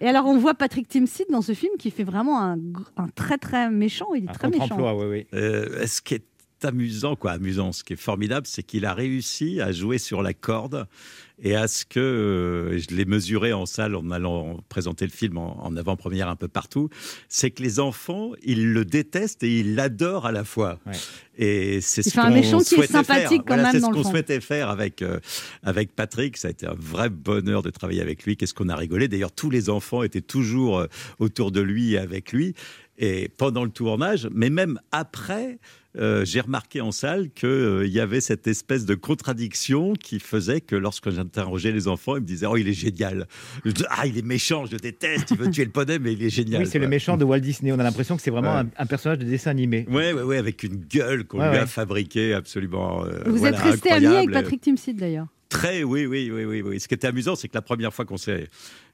Et 0.00 0.08
alors, 0.08 0.26
on 0.26 0.38
voit 0.38 0.54
Patrick 0.54 0.88
Timsit 0.88 1.26
dans 1.30 1.42
ce 1.42 1.52
film 1.52 1.72
qui 1.78 1.90
fait 1.90 2.04
vraiment 2.04 2.40
un, 2.42 2.58
très 3.14 3.38
très 3.38 3.70
méchant. 3.70 4.14
Il 4.14 4.24
est 4.24 4.32
très 4.32 4.48
méchant. 4.48 4.78
Euh, 5.34 5.86
ce 5.86 6.00
qui 6.00 6.14
est 6.14 6.24
amusant, 6.64 7.16
quoi, 7.16 7.32
amusant. 7.32 7.72
Ce 7.72 7.84
qui 7.84 7.94
est 7.94 7.96
formidable, 7.96 8.46
c'est 8.46 8.62
qu'il 8.62 8.84
a 8.86 8.94
réussi 8.94 9.60
à 9.60 9.72
jouer 9.72 9.98
sur 9.98 10.22
la 10.22 10.34
corde 10.34 10.86
et 11.38 11.54
à 11.54 11.68
ce 11.68 11.84
que 11.84 12.00
euh, 12.00 12.78
je 12.78 12.94
l'ai 12.94 13.04
mesuré 13.04 13.52
en 13.52 13.66
salle 13.66 13.94
en 13.94 14.10
allant 14.10 14.58
présenter 14.70 15.04
le 15.04 15.10
film 15.10 15.36
en, 15.36 15.62
en 15.64 15.76
avant-première 15.76 16.28
un 16.28 16.36
peu 16.36 16.48
partout, 16.48 16.88
c'est 17.28 17.50
que 17.50 17.62
les 17.62 17.78
enfants, 17.78 18.32
ils 18.42 18.72
le 18.72 18.84
détestent 18.86 19.42
et 19.42 19.60
ils 19.60 19.74
l'adorent 19.74 20.24
à 20.24 20.32
la 20.32 20.44
fois. 20.44 20.78
Et 21.36 21.80
c'est 21.82 22.02
ce 22.02 22.18
qu'on 22.18 22.30
méchant 22.30 22.58
qui 22.60 22.74
est 22.74 22.76
souhaitait 22.78 22.92
sympathique 22.92 23.28
faire. 23.28 23.38
quand 23.38 23.54
Voilà, 23.54 23.62
même 23.64 23.72
c'est 23.72 23.86
ce 23.86 23.92
qu'on 23.92 24.10
souhaitait 24.10 24.40
faire 24.40 24.70
avec 24.70 25.02
euh, 25.02 25.20
avec 25.62 25.94
Patrick. 25.94 26.38
Ça 26.38 26.48
a 26.48 26.50
été 26.52 26.66
un 26.66 26.76
vrai 26.78 27.10
bonheur 27.10 27.62
de 27.62 27.68
travailler 27.68 28.00
avec 28.00 28.24
lui. 28.24 28.38
Qu'est-ce 28.38 28.54
qu'on 28.54 28.70
a 28.70 28.76
rigolé. 28.76 29.08
D'ailleurs, 29.08 29.32
tous 29.32 29.50
les 29.50 29.68
enfants 29.68 30.02
étaient 30.02 30.22
toujours 30.22 30.78
euh, 30.78 30.86
autour 31.18 31.52
de 31.52 31.60
lui 31.60 31.94
et 31.94 31.98
avec 31.98 32.32
lui. 32.32 32.54
Et 32.98 33.28
pendant 33.36 33.64
le 33.64 33.70
tournage, 33.70 34.26
mais 34.32 34.48
même 34.48 34.80
après, 34.90 35.58
euh, 35.98 36.24
j'ai 36.24 36.40
remarqué 36.40 36.80
en 36.80 36.92
salle 36.92 37.30
qu'il 37.30 37.86
y 37.88 38.00
avait 38.00 38.20
cette 38.20 38.46
espèce 38.46 38.84
de 38.84 38.94
contradiction 38.94 39.94
qui 39.94 40.18
faisait 40.20 40.60
que 40.60 40.76
lorsque 40.76 41.10
j'interrogeais 41.10 41.72
les 41.72 41.88
enfants, 41.88 42.16
ils 42.16 42.22
me 42.22 42.26
disaient 42.26 42.46
Oh, 42.46 42.56
il 42.56 42.68
est 42.68 42.72
génial. 42.72 43.26
Je 43.64 43.70
dis, 43.70 43.84
ah, 43.88 44.06
il 44.06 44.16
est 44.18 44.24
méchant, 44.24 44.66
je 44.66 44.72
le 44.72 44.78
déteste, 44.78 45.30
il 45.32 45.36
veut 45.38 45.50
tuer 45.50 45.64
le 45.64 45.70
poney, 45.70 45.98
mais 45.98 46.12
il 46.12 46.22
est 46.22 46.30
génial. 46.30 46.62
Oui, 46.62 46.68
c'est 46.70 46.78
le 46.78 46.88
méchant 46.88 47.16
de 47.16 47.24
Walt 47.24 47.40
Disney. 47.40 47.72
On 47.72 47.78
a 47.78 47.82
l'impression 47.82 48.16
que 48.16 48.22
c'est 48.22 48.30
vraiment 48.30 48.54
Ouais. 48.54 48.60
un, 48.60 48.68
un 48.78 48.86
personnage 48.86 49.18
de 49.18 49.24
dessin 49.24 49.50
animé. 49.50 49.86
Ouais, 49.90 50.12
ouais, 50.12 50.22
ouais, 50.22 50.36
avec 50.38 50.62
une 50.62 50.76
gueule 50.76 51.24
qu'on 51.24 51.38
Ouais, 51.40 51.48
lui 51.50 51.56
ouais. 51.56 51.62
a 51.62 51.66
fabriquée 51.66 52.34
absolument. 52.34 53.04
euh, 53.04 53.22
Vous 53.26 53.36
voilà, 53.36 53.56
êtes 53.56 53.62
resté 53.64 53.90
ami 53.90 54.06
avec. 54.06 54.30
Patrick 54.32 54.60
Timsit 54.60 54.94
d'ailleurs. 54.94 55.26
Très, 55.48 55.84
oui, 55.84 56.06
oui, 56.06 56.30
oui, 56.32 56.44
oui, 56.44 56.60
oui. 56.62 56.80
Ce 56.80 56.88
qui 56.88 56.94
était 56.94 57.06
amusant, 57.06 57.36
c'est 57.36 57.48
que 57.48 57.54
la 57.54 57.62
première 57.62 57.94
fois 57.94 58.04
qu'on 58.04 58.16
s'est 58.16 58.48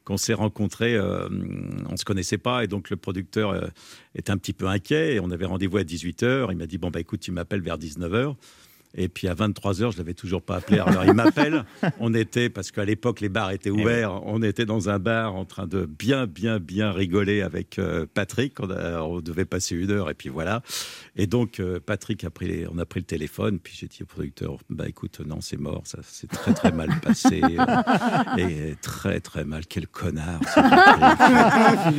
qu'on 0.05 0.17
s'est 0.17 0.35
rencontrés, 0.35 0.95
euh, 0.95 1.29
on 1.89 1.97
se 1.97 2.05
connaissait 2.05 2.39
pas 2.39 2.65
et 2.65 2.67
donc 2.67 2.91
le 2.91 2.97
producteur 2.97 3.51
euh, 3.51 3.69
était 4.15 4.31
un 4.31 4.39
petit 4.39 4.53
peu 4.53 4.67
inquiet. 4.67 5.15
Et 5.15 5.21
on 5.21 5.31
avait 5.31 5.47
rendez-vous 5.47 5.79
à 5.79 5.85
18 5.85 6.23
h 6.23 6.47
Il 6.51 6.57
m'a 6.57 6.67
dit 6.67 6.79
bon 6.79 6.91
bah 6.91 7.01
écoute, 7.01 7.21
tu 7.21 7.33
m'appelles 7.33 7.63
vers 7.63 7.79
19 7.79 8.13
h 8.13 8.35
Et 8.95 9.09
puis 9.09 9.27
à 9.29 9.35
23 9.35 9.75
h 9.81 9.93
je 9.93 9.99
l'avais 9.99 10.13
toujours 10.15 10.43
pas 10.43 10.57
appelé. 10.57 10.79
Alors 10.79 11.05
il 11.05 11.15
m'appelle. 11.15 11.65
On 12.01 12.13
était 12.15 12.51
parce 12.51 12.71
qu'à 12.71 12.85
l'époque 12.85 13.21
les 13.21 13.29
bars 13.31 13.51
étaient 13.51 13.71
ouverts. 13.71 14.21
On 14.27 14.43
était 14.43 14.67
dans 14.67 14.89
un 14.91 14.99
bar 14.99 15.35
en 15.35 15.45
train 15.47 15.67
de 15.67 15.87
bien, 15.87 16.27
bien, 16.27 16.59
bien 16.61 16.93
rigoler 16.93 17.41
avec 17.43 17.79
euh, 17.79 18.05
Patrick. 18.13 18.61
On, 18.61 18.71
a- 18.71 19.01
on 19.03 19.21
devait 19.21 19.45
passer 19.47 19.75
une 19.77 19.91
heure 19.91 20.11
et 20.11 20.15
puis 20.15 20.29
voilà. 20.29 20.63
Et 21.17 21.27
donc 21.27 21.59
euh, 21.61 21.81
Patrick 21.81 22.23
a 22.25 22.31
pris, 22.31 22.49
les- 22.49 22.67
on 22.67 22.77
a 22.79 22.85
pris 22.85 23.01
le 23.01 23.07
téléphone. 23.07 23.59
Puis 23.61 23.75
j'ai 23.79 23.87
dit 23.89 24.03
au 24.03 24.07
producteur 24.07 24.57
bah 24.69 24.89
écoute 24.89 25.21
non 25.27 25.41
c'est 25.41 25.59
mort, 25.59 25.83
ça 25.85 25.99
s'est 26.03 26.27
très 26.27 26.53
très 26.53 26.73
mal 26.73 26.91
passé 27.03 27.41
euh, 27.59 28.37
et 28.37 28.77
très 28.83 29.21
très 29.21 29.45
mal. 29.45 29.67
Quel 29.67 29.87
connard. 29.87 30.41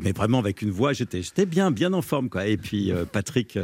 mais 0.00 0.12
vraiment 0.12 0.38
avec 0.38 0.62
une 0.62 0.70
voix, 0.70 0.92
j'étais 0.92 1.46
bien 1.46 1.70
bien 1.70 1.92
en 1.92 2.02
forme 2.02 2.28
quoi. 2.28 2.46
Et 2.46 2.56
puis 2.56 2.92
Patrick 3.12 3.58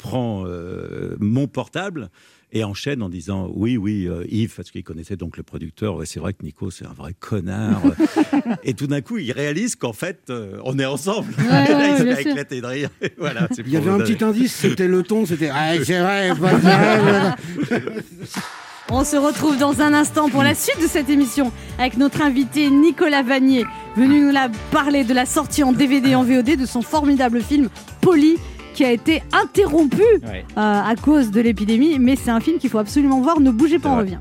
prend 0.00 0.44
euh, 0.46 1.16
mon 1.20 1.46
portable 1.46 2.10
et 2.52 2.64
enchaîne 2.64 3.00
en 3.02 3.08
disant 3.08 3.48
oui 3.54 3.76
oui 3.76 4.08
euh, 4.08 4.24
Yves 4.28 4.54
parce 4.56 4.70
qu'il 4.70 4.82
connaissait 4.82 5.16
donc 5.16 5.36
le 5.36 5.42
producteur. 5.42 5.96
Ouais, 5.96 6.06
c'est 6.06 6.18
vrai 6.18 6.32
que 6.32 6.44
Nico 6.44 6.70
c'est 6.70 6.86
un 6.86 6.92
vrai 6.92 7.14
connard. 7.18 7.82
Et 8.64 8.74
tout 8.74 8.86
d'un 8.88 9.00
coup 9.02 9.18
il 9.18 9.30
réalise 9.32 9.76
qu'en 9.76 9.92
fait 9.92 10.22
euh, 10.30 10.58
on 10.64 10.78
est 10.78 10.84
ensemble. 10.84 11.32
Ouais, 11.38 11.44
et 11.44 11.72
là 11.72 11.78
ouais, 11.78 11.96
il 12.00 12.16
se 12.16 12.28
éclater 12.28 12.60
de 12.60 12.66
rire. 12.66 12.90
Voilà, 13.18 13.46
c'est 13.52 13.62
Il 13.64 13.70
y 13.72 13.76
avait 13.76 13.90
un 13.90 13.98
donner. 13.98 14.12
petit 14.14 14.24
indice, 14.24 14.54
c'était 14.54 14.88
le 14.88 15.02
ton, 15.02 15.26
c'était 15.26 15.50
ah, 15.52 15.74
c'est 15.84 16.00
vrai, 16.00 16.30
pas 16.30 16.56
vrai. 16.56 17.34
On 18.92 19.04
se 19.04 19.16
retrouve 19.16 19.56
dans 19.56 19.80
un 19.82 19.94
instant 19.94 20.28
pour 20.28 20.42
la 20.42 20.56
suite 20.56 20.82
de 20.82 20.88
cette 20.88 21.08
émission 21.08 21.52
avec 21.78 21.96
notre 21.96 22.22
invité 22.22 22.68
Nicolas 22.70 23.22
Vanier, 23.22 23.64
venu 23.96 24.22
nous 24.22 24.32
la 24.32 24.50
parler 24.72 25.04
de 25.04 25.14
la 25.14 25.26
sortie 25.26 25.62
en 25.62 25.72
DVD 25.72 26.10
et 26.10 26.14
en 26.16 26.24
VOD 26.24 26.56
de 26.56 26.66
son 26.66 26.82
formidable 26.82 27.40
film 27.40 27.68
Polly 28.00 28.36
qui 28.80 28.86
a 28.86 28.92
été 28.92 29.22
interrompu 29.34 30.00
Ouais. 30.22 30.42
euh, 30.56 30.56
à 30.56 30.94
cause 30.96 31.30
de 31.30 31.42
l'épidémie, 31.42 31.98
mais 31.98 32.16
c'est 32.16 32.30
un 32.30 32.40
film 32.40 32.56
qu'il 32.56 32.70
faut 32.70 32.78
absolument 32.78 33.20
voir. 33.20 33.38
Ne 33.38 33.50
bougez 33.50 33.78
pas, 33.78 33.90
on 33.90 33.98
revient. 33.98 34.16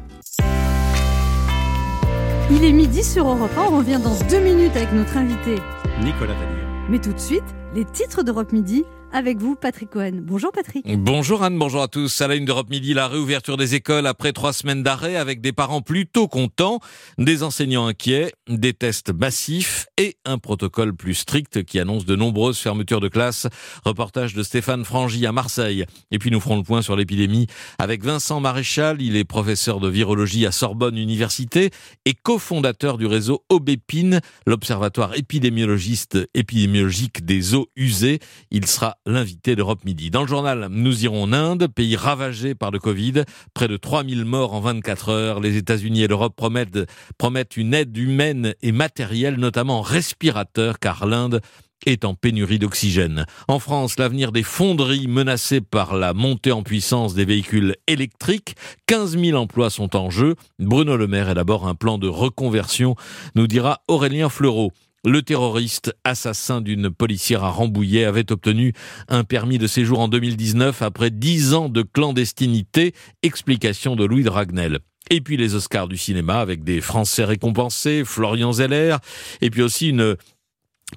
Il 2.52 2.66
est 2.66 2.74
midi 2.74 3.02
sur 3.02 3.26
Europe 3.26 3.52
1, 3.58 3.72
on 3.72 3.78
revient 3.78 4.00
dans 4.04 4.16
deux 4.30 4.42
minutes 4.42 4.76
avec 4.76 4.92
notre 4.92 5.16
invité. 5.16 5.56
Nicolas 6.04 6.34
Vanier 6.34 6.62
Mais 6.90 7.00
tout 7.00 7.14
de 7.14 7.20
suite, 7.20 7.44
les 7.74 7.86
titres 7.86 8.22
d'Europe 8.22 8.52
Midi 8.52 8.84
avec 9.12 9.38
vous, 9.38 9.56
Patrick 9.56 9.90
Cohen. 9.90 10.22
Bonjour 10.22 10.52
Patrick. 10.52 10.86
Bonjour 10.98 11.44
Anne, 11.44 11.58
bonjour 11.58 11.82
à 11.82 11.88
tous. 11.88 12.22
À 12.22 12.28
la 12.28 12.36
une 12.36 12.46
d'Europe 12.46 12.70
Midi, 12.70 12.94
la 12.94 13.08
réouverture 13.08 13.58
des 13.58 13.76
écoles 13.76 14.06
après 14.06 14.34
trois 14.34 14.54
semaines 14.54 14.84
d'arrêt 14.84 15.16
avec 15.16 15.42
des 15.42 15.52
parents 15.52 15.82
plutôt 15.82 16.28
contents, 16.28 16.80
des 17.18 17.44
enseignants 17.44 17.88
inquiets, 17.88 18.32
des 18.48 18.74
tests 18.74 19.14
massifs 19.14 19.88
et 19.98 20.18
un 20.26 20.38
protocole 20.38 20.96
plus 20.96 21.16
strict 21.16 21.64
qui 21.64 21.80
annonce 21.80 22.06
de 22.06 22.16
nombreuses 22.16 22.60
fermetures 22.60 23.00
de 23.00 23.08
classes. 23.08 23.48
Reportage 23.84 24.34
de 24.34 24.44
Stéphane 24.44 24.86
Frangy 24.86 25.26
à 25.26 25.32
Marseille. 25.32 25.86
Et 26.12 26.20
puis 26.20 26.30
nous 26.30 26.40
ferons 26.40 26.58
le 26.58 26.64
point 26.64 26.82
sur 26.82 26.96
l'épidémie 26.96 27.48
avec 27.80 28.04
Vincent 28.04 28.40
Maréchal. 28.40 29.02
Il 29.02 29.16
est 29.16 29.26
professeur 29.26 29.80
de 29.80 29.90
virologie 29.90 30.46
à 30.46 30.52
Sorbonne 30.52 30.98
Université 30.98 31.72
et 32.06 32.14
cofondateur 32.14 32.98
du 32.98 33.08
réseau 33.08 33.44
Aubépine, 33.50 34.22
l'observatoire 34.46 35.18
épidémiologiste 35.18 36.18
épidémiologique 36.34 37.26
des 37.26 37.56
eaux 37.56 37.68
usées. 37.76 38.20
Il 38.52 38.68
sera 38.68 38.98
l'invité 39.10 39.56
d'Europe 39.56 39.84
Midi. 39.86 40.12
Dans 40.12 40.22
le 40.22 40.28
journal, 40.28 40.68
nous 40.70 41.04
irons 41.04 41.24
en 41.24 41.34
Inde, 41.34 41.68
pays 41.68 41.96
ravagé 41.96 42.56
par 42.56 42.72
le 42.72 42.80
Covid. 42.80 43.24
Près 43.54 43.68
de 43.68 43.76
3000 43.76 44.24
morts 44.24 44.54
en 44.54 44.62
24 44.62 45.10
heures. 45.10 45.40
Les 45.40 45.58
États-Unis 45.58 46.04
et 46.04 46.08
l'Europe 46.08 46.36
promettent, 46.36 47.58
une 47.58 47.74
aide 47.74 47.98
humaine 47.98 48.54
et 48.62 48.72
matérielle, 48.72 49.36
notamment 49.36 49.80
en 49.80 49.82
respirateurs, 49.82 50.80
car 50.80 51.06
l'Inde 51.06 51.42
est 51.86 52.06
en 52.06 52.14
pénurie 52.14 52.60
d'oxygène. 52.60 53.26
En 53.48 53.60
France, 53.60 53.98
l'avenir 53.98 54.32
des 54.32 54.44
fonderies 54.44 55.08
menacées 55.08 55.62
par 55.62 55.96
la 55.96 56.14
montée 56.14 56.52
en 56.52 56.62
puissance 56.62 57.14
des 57.14 57.26
véhicules 57.26 57.76
électriques. 57.88 58.56
15 58.88 59.18
000 59.18 59.38
emplois 59.38 59.70
sont 59.70 59.96
en 59.96 60.10
jeu. 60.10 60.36
Bruno 60.60 60.98
Le 60.98 61.08
Maire 61.08 61.34
d'abord 61.34 61.68
un 61.68 61.76
plan 61.76 61.98
de 61.98 62.08
reconversion, 62.08 62.96
nous 63.36 63.48
dira 63.48 63.82
Aurélien 63.88 64.30
Fleureau. 64.30 64.72
Le 65.10 65.24
terroriste 65.24 65.96
assassin 66.04 66.62
d'une 66.62 66.92
policière 66.92 67.44
à 67.44 67.50
Rambouillet 67.50 68.06
avait 68.06 68.32
obtenu 68.32 68.74
un 69.08 69.24
permis 69.24 69.58
de 69.58 69.66
séjour 69.66 70.02
en 70.02 70.08
2019 70.08 70.84
après 70.84 71.10
10 71.10 71.56
ans 71.56 71.68
de 71.68 71.82
clandestinité. 71.82 72.94
Explication 73.24 73.96
de 73.96 74.06
Louis 74.06 74.22
Dragnel. 74.22 74.82
Et 75.10 75.20
puis 75.22 75.36
les 75.36 75.56
Oscars 75.56 75.88
du 75.88 75.98
cinéma 75.98 76.40
avec 76.40 76.64
des 76.64 76.80
Français 76.80 77.24
récompensés, 77.24 78.04
Florian 78.06 78.54
Zeller, 78.54 78.98
et 79.42 79.50
puis 79.50 79.64
aussi 79.64 79.90
une 79.90 80.16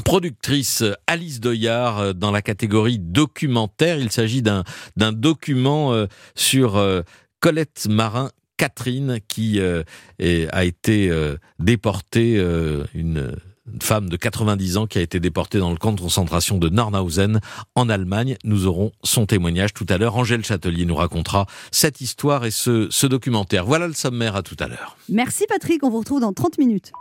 productrice 0.04 0.84
Alice 1.06 1.40
Doyard 1.40 1.98
euh, 1.98 2.12
dans 2.12 2.32
la 2.32 2.42
catégorie 2.42 2.98
documentaire. 2.98 3.98
Il 3.98 4.12
s'agit 4.12 4.42
d'un 4.42 4.62
document 4.94 5.94
euh, 5.94 6.04
sur 6.34 6.76
euh, 6.76 7.00
Colette 7.40 7.86
Marin. 7.88 8.30
Catherine 8.58 9.18
qui 9.26 9.58
a 9.60 10.64
été 10.64 11.10
déportée, 11.58 12.36
une 12.94 13.34
une 13.70 13.82
femme 13.82 14.08
de 14.08 14.16
90 14.16 14.76
ans 14.76 14.86
qui 14.86 14.98
a 14.98 15.02
été 15.02 15.20
déportée 15.20 15.58
dans 15.58 15.70
le 15.70 15.76
camp 15.76 15.92
de 15.92 16.00
concentration 16.00 16.58
de 16.58 16.68
Narnhausen 16.68 17.40
en 17.74 17.88
Allemagne. 17.88 18.36
Nous 18.44 18.66
aurons 18.66 18.92
son 19.04 19.26
témoignage 19.26 19.72
tout 19.72 19.86
à 19.88 19.98
l'heure. 19.98 20.16
Angèle 20.16 20.44
Châtelier 20.44 20.84
nous 20.84 20.96
racontera 20.96 21.46
cette 21.70 22.00
histoire 22.00 22.44
et 22.44 22.50
ce, 22.50 22.88
ce 22.90 23.06
documentaire. 23.06 23.64
Voilà 23.64 23.86
le 23.86 23.94
sommaire 23.94 24.36
à 24.36 24.42
tout 24.42 24.56
à 24.58 24.66
l'heure. 24.66 24.96
Merci 25.08 25.46
Patrick, 25.48 25.84
on 25.84 25.90
vous 25.90 26.00
retrouve 26.00 26.20
dans 26.20 26.32
30 26.32 26.58
minutes. 26.58 26.92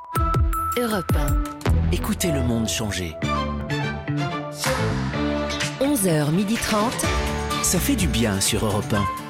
Europe 0.77 1.11
1. 1.15 1.91
Écoutez 1.91 2.31
le 2.31 2.41
monde 2.43 2.67
changer. 2.67 3.15
11h30. 5.81 6.75
Ça 7.63 7.79
fait 7.79 7.95
du 7.95 8.07
bien 8.07 8.39
sur 8.39 8.65
Europe 8.65 8.93
1. 8.93 9.20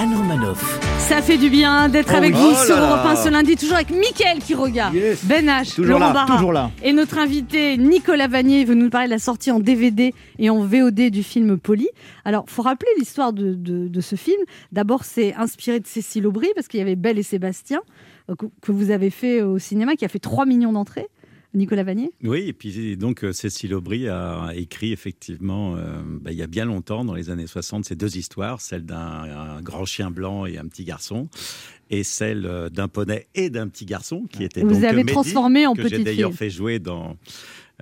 Anne 0.00 0.14
Romanoff. 0.14 0.80
Ça 0.98 1.20
fait 1.20 1.36
du 1.36 1.50
bien 1.50 1.88
d'être 1.90 2.10
Oh 2.14 2.16
avec 2.16 2.34
oui. 2.34 2.40
vous 2.40 2.50
Oh 2.52 2.64
sur 2.64 2.76
Europe 2.76 3.00
1 3.04 3.08
là. 3.14 3.16
ce 3.16 3.28
lundi, 3.28 3.54
toujours 3.56 3.74
avec 3.76 3.90
Mickaël 3.90 4.38
qui 4.38 4.54
regarde, 4.54 4.94
Ben 5.24 5.46
H, 5.46 5.74
Toujours 5.74 5.98
Laurent 5.98 6.06
là, 6.08 6.12
Barra, 6.14 6.34
toujours 6.36 6.52
là. 6.52 6.70
et 6.82 6.92
notre 6.92 7.18
invité 7.18 7.76
Nicolas 7.76 8.26
Vanier 8.28 8.64
veut 8.64 8.74
nous 8.74 8.88
parler 8.88 9.08
de 9.08 9.12
la 9.12 9.18
sortie 9.18 9.50
en 9.50 9.60
DVD 9.60 10.14
et 10.38 10.48
en 10.48 10.60
VOD 10.60 11.10
du 11.10 11.22
film 11.22 11.58
Polly. 11.58 11.88
Alors, 12.24 12.44
faut 12.48 12.62
rappeler 12.62 12.88
l'histoire 12.98 13.32
de, 13.32 13.54
de- 13.54 13.88
de 13.88 14.00
ce 14.00 14.16
film. 14.16 14.40
D'abord, 14.72 15.04
c'est 15.04 15.34
inspiré 15.34 15.80
de 15.80 15.86
Cécile 15.86 16.26
Aubry 16.26 16.48
parce 16.54 16.66
qu'il 16.68 16.78
y 16.78 16.82
avait 16.82 16.96
Belle 16.96 17.18
et 17.18 17.22
Sébastien 17.22 17.80
euh, 18.30 18.34
que, 18.36 18.46
que 18.62 18.72
vous 18.72 18.90
avez 18.90 19.10
fait 19.10 19.42
au 19.42 19.58
cinéma, 19.58 19.96
qui 19.96 20.04
a 20.04 20.08
fait 20.08 20.18
3 20.18 20.46
millions 20.46 20.72
d'entrées. 20.72 21.08
Nicolas 21.52 21.82
Vanier? 21.82 22.10
Oui, 22.22 22.44
et 22.46 22.52
puis 22.52 22.96
donc 22.96 23.24
euh, 23.24 23.32
Cécile 23.32 23.74
Aubry 23.74 24.08
a 24.08 24.52
écrit 24.54 24.92
effectivement, 24.92 25.74
euh, 25.76 26.00
bah, 26.04 26.30
il 26.30 26.38
y 26.38 26.42
a 26.42 26.46
bien 26.46 26.64
longtemps, 26.64 27.04
dans 27.04 27.14
les 27.14 27.30
années 27.30 27.46
60, 27.46 27.84
ces 27.84 27.96
deux 27.96 28.16
histoires, 28.16 28.60
celle 28.60 28.84
d'un 28.84 28.98
un 28.98 29.60
grand 29.60 29.84
chien 29.84 30.10
blanc 30.10 30.46
et 30.46 30.58
un 30.58 30.66
petit 30.66 30.84
garçon, 30.84 31.28
et 31.90 32.04
celle 32.04 32.46
euh, 32.46 32.68
d'un 32.68 32.88
poney 32.88 33.26
et 33.34 33.50
d'un 33.50 33.68
petit 33.68 33.84
garçon 33.84 34.26
qui 34.30 34.44
était 34.44 34.62
Vous 34.62 34.70
donc 34.70 34.84
avez 34.84 34.98
Mehdi, 34.98 35.12
transformé 35.12 35.66
en 35.66 35.74
que 35.74 35.88
j'ai 35.88 36.04
d'ailleurs 36.04 36.32
fait 36.32 36.50
jouer 36.50 36.78
dans 36.78 37.16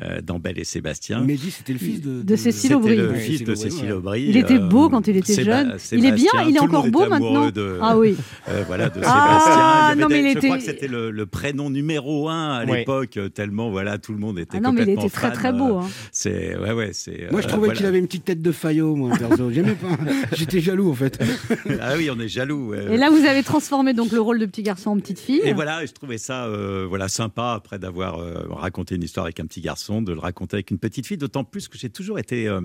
euh, 0.03 0.21
dans 0.23 0.39
Belle 0.39 0.59
et 0.59 0.65
Sébastien. 0.65 1.21
Mehdi, 1.21 1.51
c'était 1.51 1.73
le 1.73 1.79
fils 1.79 2.01
de, 2.01 2.23
De 2.23 2.37
Cécile 2.37 2.63
C'était 2.63 2.75
Aubry. 2.75 2.97
le 2.97 3.11
Ouais, 3.11 3.19
fils 3.19 3.43
de 3.45 3.55
Cécile 3.55 3.73
Cécile 3.73 3.93
Aubry. 3.93 4.25
Il 4.29 4.37
était 4.37 4.55
euh, 4.59 4.67
beau 4.69 4.89
quand 4.89 5.07
il 5.09 5.17
était 5.17 5.33
Séba- 5.33 5.45
jeune. 5.45 5.77
Il 5.93 6.05
est 6.07 6.13
bien, 6.13 6.31
il 6.47 6.57
est 6.57 6.59
tout 6.59 6.65
encore 6.67 6.89
beau 6.89 7.07
maintenant. 7.09 7.51
de- 7.51 7.79
Ah 7.83 7.97
oui. 7.99 8.17
euh, 8.49 8.63
voilà, 8.67 8.89
de 8.91 9.01
Ah, 9.05 9.41
Sébastien. 9.45 9.93
Il 9.95 9.99
y 9.99 10.01
non, 10.03 10.09
mais 10.09 10.23
des- 10.23 10.29
il 10.31 10.35
Je 10.41 10.47
crois 10.47 10.59
que 10.59 10.65
c'était 10.65 10.89
le, 10.89 11.11
le 11.11 11.27
prénom 11.27 11.71
numéro 11.71 12.29
un 12.29 12.59
à 12.59 12.65
Ouais. 12.65 12.79
l'époque, 12.81 13.19
tellement 13.35 13.71
voilà, 13.71 13.99
tout 13.99 14.13
le 14.13 14.19
monde 14.19 14.39
était 14.39 14.59
Ah 14.59 14.61
non, 14.61 14.73
mais 14.73 14.83
il 14.83 14.91
était 14.91 15.09
très 15.09 15.29
fan, 15.29 15.33
très 15.33 15.53
beau. 15.53 15.79
hein. 15.79 15.89
C'est 16.13 16.57
ouais, 16.57 16.73
ouais, 16.73 16.91
c'est. 16.93 17.29
Moi, 17.31 17.41
je 17.41 17.47
euh, 17.47 17.49
trouvais 17.49 17.67
voilà. 17.69 17.75
qu'il 17.75 17.87
avait 17.87 17.99
une 17.99 18.07
petite 18.07 18.25
tête 18.25 18.43
de 18.43 18.53
Fayot, 18.53 18.95
moi, 18.95 19.17
perso. 19.19 19.51
J'aimais 19.51 19.75
pas. 19.75 19.89
J'étais 20.37 20.61
jaloux, 20.61 20.91
en 20.91 20.95
fait. 20.95 21.19
ah 21.81 21.95
oui, 21.97 22.11
on 22.15 22.21
est 22.21 22.29
jaloux. 22.29 22.75
Et 22.75 22.97
là, 22.97 23.11
vous 23.11 23.25
avez 23.25 23.43
transformé 23.43 23.95
donc 23.95 24.13
le 24.13 24.21
rôle 24.21 24.39
de 24.39 24.47
petit 24.47 24.63
garçon 24.63 24.91
en 24.91 24.97
petite 24.99 25.19
fille. 25.19 25.41
Et 25.45 25.53
voilà, 25.53 25.85
je 25.87 25.93
trouvais 25.93 26.19
ça 26.19 26.49
voilà 26.89 27.09
sympa 27.09 27.53
après 27.57 27.79
d'avoir 27.79 28.21
raconté 28.51 28.95
une 28.95 29.03
histoire 29.03 29.27
avec 29.27 29.41
un 29.41 29.47
petit 29.47 29.61
garçon, 29.61 29.88
de 29.89 30.13
le 30.13 30.19
raconter 30.21 30.57
avec 30.57 30.71
une 30.71 30.79
petite 30.79 31.07
fille. 31.07 31.17
D'autant 31.17 31.45
plus 31.45 31.69
que 31.69 31.79
j'ai 31.79 31.89
toujours 31.91 32.19
été, 32.19 32.47
euh, 32.49 32.61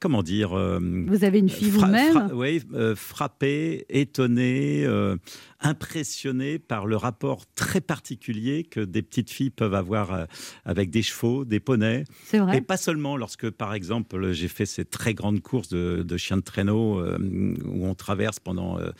comment 0.00 0.22
dire, 0.22 0.52
euh, 0.56 0.78
Vous 1.06 1.24
avez 1.24 1.38
une 1.38 1.48
fille 1.50 1.70
fra- 1.70 1.86
vous-même. 1.86 2.12
fra- 2.12 2.28
oui, 2.34 2.62
euh, 2.74 2.94
frappé, 2.96 3.84
étonné, 3.88 4.84
euh, 4.86 5.16
impressionné 5.60 6.58
par 6.58 6.86
le 6.86 6.96
rapport 6.96 7.44
très 7.54 7.80
particulier 7.80 8.64
que 8.64 8.80
des 8.80 9.02
petites 9.02 9.30
filles 9.30 9.50
peuvent 9.50 9.74
avoir 9.74 10.12
euh, 10.12 10.24
avec 10.64 10.90
des 10.90 11.02
chevaux, 11.02 11.44
des 11.44 11.60
poneys. 11.60 12.04
C'est 12.26 12.38
vrai. 12.38 12.58
Et 12.58 12.60
pas 12.60 12.76
seulement 12.76 13.16
lorsque, 13.16 13.50
par 13.50 13.74
exemple, 13.74 14.32
j'ai 14.32 14.48
fait 14.48 14.66
ces 14.66 14.84
très 14.84 15.14
grandes 15.14 15.40
courses 15.40 15.68
de, 15.68 16.02
de 16.06 16.16
chiens 16.16 16.36
de 16.36 16.42
traîneau 16.42 17.00
euh, 17.00 17.18
où 17.64 17.86
on 17.86 17.94
traverse 17.94 18.40
pendant 18.40 18.78
euh, 18.78 18.90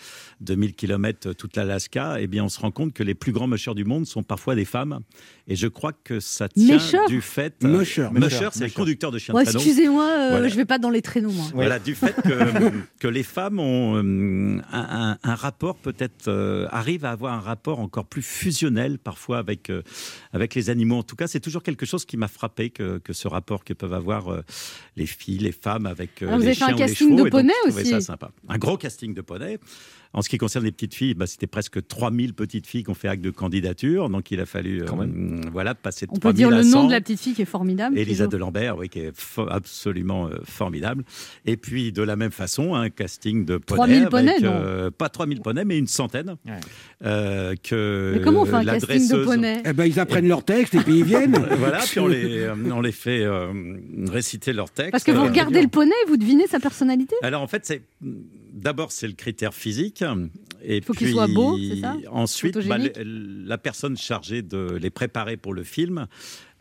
2000 0.40 0.74
km 0.74 1.32
toute 1.32 1.56
l'Alaska, 1.56 2.16
eh 2.20 2.26
bien, 2.26 2.44
on 2.44 2.48
se 2.48 2.60
rend 2.60 2.70
compte 2.70 2.92
que 2.92 3.02
les 3.02 3.14
plus 3.14 3.32
grands 3.32 3.48
mushers 3.48 3.74
du 3.74 3.84
monde 3.84 4.06
sont 4.06 4.22
parfois 4.22 4.54
des 4.54 4.64
femmes. 4.64 5.00
Et 5.46 5.56
je 5.56 5.66
crois 5.68 5.92
que 5.92 6.20
ça 6.20 6.48
tient 6.48 6.78
du 7.08 7.20
fait. 7.20 7.62
Musher. 7.62 8.08
Musher, 8.12 8.48
c'est 8.52 8.64
le 8.66 8.70
conducteur 8.72 9.10
de 9.10 9.18
chiens 9.18 9.34
Ouais, 9.34 9.42
de 9.44 9.50
traîneau. 9.50 9.64
excusez-moi, 9.64 10.04
euh, 10.08 10.28
Voilà. 10.30 10.48
je 10.48 10.56
vais 10.56 10.64
pas 10.64 10.78
dans 10.78 10.90
les 10.90 11.02
traîneaux, 11.02 11.30
moi. 11.30 11.44
Voilà, 11.54 11.78
du 11.78 11.94
fait 11.94 12.14
que, 12.22 12.70
que 13.00 13.08
les 13.08 13.22
femmes 13.22 13.58
ont 13.60 13.96
euh, 13.96 14.60
un, 14.72 15.10
un- 15.12 15.18
un 15.22 15.34
rapport 15.34 15.76
peut-être 15.76 16.28
euh, 16.54 16.68
arrivent 16.70 17.04
à 17.04 17.10
avoir 17.10 17.32
un 17.34 17.40
rapport 17.40 17.80
encore 17.80 18.06
plus 18.06 18.22
fusionnel 18.22 18.98
parfois 18.98 19.38
avec 19.38 19.70
euh, 19.70 19.82
avec 20.32 20.54
les 20.54 20.70
animaux. 20.70 20.96
En 20.98 21.02
tout 21.02 21.16
cas, 21.16 21.26
c'est 21.26 21.40
toujours 21.40 21.62
quelque 21.62 21.86
chose 21.86 22.04
qui 22.04 22.16
m'a 22.16 22.28
frappé 22.28 22.70
que, 22.70 22.98
que 22.98 23.12
ce 23.12 23.28
rapport 23.28 23.64
que 23.64 23.72
peuvent 23.74 23.92
avoir 23.94 24.32
euh, 24.32 24.42
les 24.96 25.06
filles, 25.06 25.38
les 25.38 25.52
femmes 25.52 25.86
avec 25.86 26.22
euh, 26.22 26.28
Ah, 26.30 26.36
vous 26.36 26.42
les 26.42 26.46
avez 26.48 26.54
fait 26.54 26.62
un 26.64 26.66
chiens 26.68 26.76
casting 26.76 27.08
chevaux. 27.08 27.24
de 27.24 27.30
donc, 27.30 27.50
trouvais 27.66 27.80
aussi. 27.82 27.90
ça 27.90 28.00
sympa. 28.00 28.30
Un 28.48 28.58
gros 28.58 28.76
casting 28.76 29.14
de 29.14 29.20
poneys. 29.20 29.58
En 30.14 30.22
ce 30.22 30.28
qui 30.28 30.38
concerne 30.38 30.64
les 30.64 30.70
petites 30.72 30.94
filles, 30.94 31.14
bah, 31.14 31.26
c'était 31.26 31.46
presque 31.48 31.86
3000 31.86 32.34
petites 32.34 32.66
filles 32.66 32.84
qui 32.84 32.90
ont 32.90 32.94
fait 32.94 33.08
acte 33.08 33.22
de 33.22 33.30
candidature. 33.30 34.08
Donc 34.08 34.30
il 34.30 34.40
a 34.40 34.46
fallu 34.46 34.82
euh, 34.82 34.86
voilà, 35.52 35.74
passer 35.74 36.06
de 36.06 36.12
On 36.12 36.14
peut 36.14 36.32
3000 36.32 36.36
dire 36.36 36.50
le 36.50 36.62
nom 36.62 36.82
100. 36.82 36.86
de 36.86 36.92
la 36.92 37.00
petite 37.00 37.20
fille 37.20 37.34
qui 37.34 37.42
est 37.42 37.46
formidable. 37.46 37.98
Elisa 37.98 38.26
de 38.28 38.36
Lambert, 38.36 38.78
oui, 38.78 38.88
qui 38.88 39.00
est 39.00 39.10
fo- 39.18 39.48
absolument 39.50 40.28
euh, 40.28 40.36
formidable. 40.44 41.02
Et 41.46 41.56
puis, 41.56 41.90
de 41.92 42.02
la 42.02 42.14
même 42.16 42.30
façon, 42.30 42.74
un 42.74 42.90
casting 42.90 43.44
de 43.44 43.56
poneys. 43.58 43.76
3000 43.76 43.96
avec, 43.98 44.10
poneys, 44.10 44.36
euh, 44.44 44.90
Pas 44.90 45.08
3000 45.08 45.40
poneys, 45.40 45.64
mais 45.64 45.78
une 45.78 45.88
centaine. 45.88 46.36
Euh, 47.04 47.54
que 47.62 48.12
Mais 48.16 48.20
comment 48.22 48.42
on 48.42 48.44
fait 48.44 48.54
un 48.54 48.64
casting 48.64 49.08
de 49.08 49.24
poneys 49.24 49.62
Eh 49.66 49.72
ben, 49.72 49.84
ils 49.84 49.98
apprennent 49.98 50.28
leur 50.28 50.44
texte 50.44 50.74
et 50.76 50.78
puis 50.78 50.98
ils 50.98 51.04
viennent. 51.04 51.34
Voilà, 51.58 51.78
puis 51.80 51.98
on 52.00 52.06
les, 52.06 52.38
euh, 52.40 52.54
on 52.72 52.80
les 52.80 52.92
fait 52.92 53.22
euh, 53.24 53.52
réciter 54.08 54.52
leur 54.52 54.70
texte. 54.70 54.92
Parce 54.92 55.04
que 55.04 55.10
vous 55.12 55.22
Euh, 55.22 55.28
regardez 55.28 55.60
le 55.62 55.68
poney 55.68 55.94
et 56.04 56.08
vous 56.08 56.16
devinez 56.16 56.46
sa 56.46 56.60
personnalité? 56.60 57.14
Alors 57.22 57.42
en 57.42 57.46
fait, 57.48 57.64
c'est 57.66 57.82
d'abord 58.54 58.92
c'est 58.92 59.06
le 59.08 59.12
critère 59.14 59.52
physique 59.52 60.02
et 60.62 60.80
Faut 60.80 60.94
qu'il 60.94 61.08
puis 61.08 61.12
soit 61.14 61.26
beau, 61.26 61.58
c'est 61.58 61.80
ça? 61.80 61.96
ensuite 62.10 62.56
bah, 62.66 62.78
la 62.78 63.58
personne 63.58 63.96
chargée 63.98 64.40
de 64.42 64.78
les 64.80 64.90
préparer 64.90 65.36
pour 65.36 65.52
le 65.52 65.62
film 65.64 66.06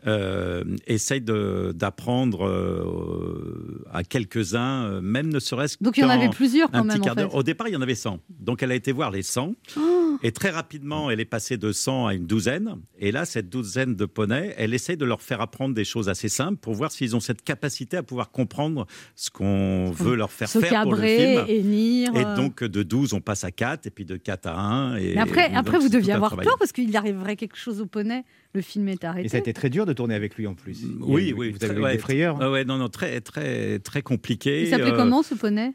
euh, 0.06 0.64
essaye 0.86 1.22
d'apprendre 1.22 2.46
euh, 2.46 3.84
à 3.92 4.04
quelques-uns, 4.04 4.84
euh, 4.84 5.00
même 5.00 5.28
ne 5.32 5.38
serait-ce 5.38 5.76
Donc, 5.80 5.96
il 5.96 6.00
y 6.00 6.04
en 6.04 6.10
avait 6.10 6.28
plusieurs, 6.28 6.70
quand 6.70 6.84
même, 6.84 7.00
en 7.00 7.14
fait. 7.14 7.24
Au 7.32 7.42
départ, 7.42 7.68
il 7.68 7.74
y 7.74 7.76
en 7.76 7.82
avait 7.82 7.94
100. 7.94 8.18
Donc 8.28 8.62
elle 8.62 8.72
a 8.72 8.74
été 8.74 8.92
voir 8.92 9.10
les 9.10 9.22
100 9.22 9.54
Oh 9.76 10.04
et 10.22 10.32
très 10.32 10.50
rapidement, 10.50 11.10
elle 11.10 11.20
est 11.20 11.24
passée 11.24 11.56
de 11.56 11.72
100 11.72 12.06
à 12.06 12.14
une 12.14 12.26
douzaine. 12.26 12.76
Et 12.98 13.12
là, 13.12 13.24
cette 13.24 13.48
douzaine 13.48 13.94
de 13.94 14.04
poneys, 14.06 14.54
elle 14.56 14.74
essaye 14.74 14.96
de 14.96 15.04
leur 15.04 15.22
faire 15.22 15.40
apprendre 15.40 15.74
des 15.74 15.84
choses 15.84 16.08
assez 16.08 16.28
simples 16.28 16.56
pour 16.56 16.74
voir 16.74 16.92
s'ils 16.92 17.16
ont 17.16 17.20
cette 17.20 17.42
capacité 17.42 17.96
à 17.96 18.02
pouvoir 18.02 18.30
comprendre 18.30 18.86
ce 19.16 19.30
qu'on 19.30 19.90
veut 19.90 20.14
leur 20.14 20.32
faire 20.32 20.48
Se 20.48 20.60
faire 20.60 20.82
pour 20.82 20.94
le 20.94 21.02
film. 21.02 21.44
Et 21.48 22.04
euh. 22.16 22.36
donc, 22.36 22.62
de 22.62 22.82
12, 22.82 23.12
on 23.14 23.20
passe 23.20 23.44
à 23.44 23.50
4, 23.50 23.86
et 23.86 23.90
puis 23.90 24.04
de 24.04 24.16
4 24.16 24.46
à 24.46 24.58
1. 24.58 24.96
Et, 24.96 25.14
Mais 25.14 25.20
après, 25.20 25.48
donc, 25.48 25.58
après 25.58 25.78
vous 25.78 25.88
deviez 25.88 26.12
avoir 26.12 26.36
peur 26.36 26.56
parce 26.58 26.72
qu'il 26.72 26.96
arriverait 26.96 27.36
quelque 27.36 27.56
chose 27.56 27.80
au 27.80 27.86
poney. 27.86 28.24
Le 28.54 28.60
film 28.60 28.88
est 28.88 29.02
arrêté. 29.02 29.26
Et 29.26 29.28
ça 29.28 29.36
a 29.36 29.40
été 29.40 29.52
très 29.52 29.68
dur 29.68 29.84
de 29.84 29.92
tourner 29.94 30.14
avec 30.14 30.36
lui 30.36 30.46
en 30.46 30.54
plus. 30.54 30.78
Oui, 31.00 31.30
eu- 31.30 31.32
oui. 31.32 31.50
Vous 31.50 31.56
avez 31.64 31.72
très- 31.74 31.80
eu 31.80 31.82
ouais, 31.84 31.92
des 31.92 31.98
frayeurs 31.98 32.38
Ah 32.40 32.50
ouais, 32.50 32.64
non, 32.64 32.76
non, 32.78 32.88
très, 32.88 33.20
très, 33.20 33.78
très 33.78 34.02
compliqué. 34.02 34.62
Il 34.62 34.68
s'appelait 34.68 34.92
Euh, 34.92 34.96
comment 34.96 35.22
ce 35.22 35.34
poney? 35.34 35.72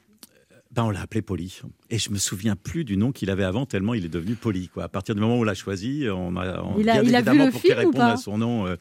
Ben, 0.72 0.84
on 0.84 0.92
l'a 0.92 1.02
appelé 1.02 1.24
Poli. 1.24 1.62
Et 1.90 1.98
je 1.98 2.12
me 2.12 2.18
souviens 2.20 2.56
plus 2.56 2.84
du 2.86 2.96
nom 2.96 3.12
qu'il 3.12 3.32
avait 3.32 3.44
avant, 3.44 3.66
tellement 3.66 3.96
il 3.96 4.06
est 4.06 4.10
devenu 4.10 4.36
Poli. 4.36 4.68
Quoi. 4.68 4.84
À 4.84 4.88
partir 4.88 5.16
du 5.16 5.22
moment 5.22 5.36
où 5.38 5.42
on 5.42 5.44
l'a 5.44 5.56
choisi, 5.56 6.06
on 6.14 6.36
a, 6.38 6.62
on, 6.62 6.80
Il 6.80 6.88
a- 6.90 6.94
bien 6.94 7.02
il 7.02 7.16
a 7.16 7.22
vu 7.22 7.28
évidemment, 7.28 7.46
le 7.48 7.52
pour 7.52 7.62
film 7.62 7.74
ou 7.74 7.78
réponde 7.80 7.96
pas? 7.96 8.12
à 8.14 8.18
son 8.18 8.38
nom. 8.38 8.68
euh, 8.68 8.76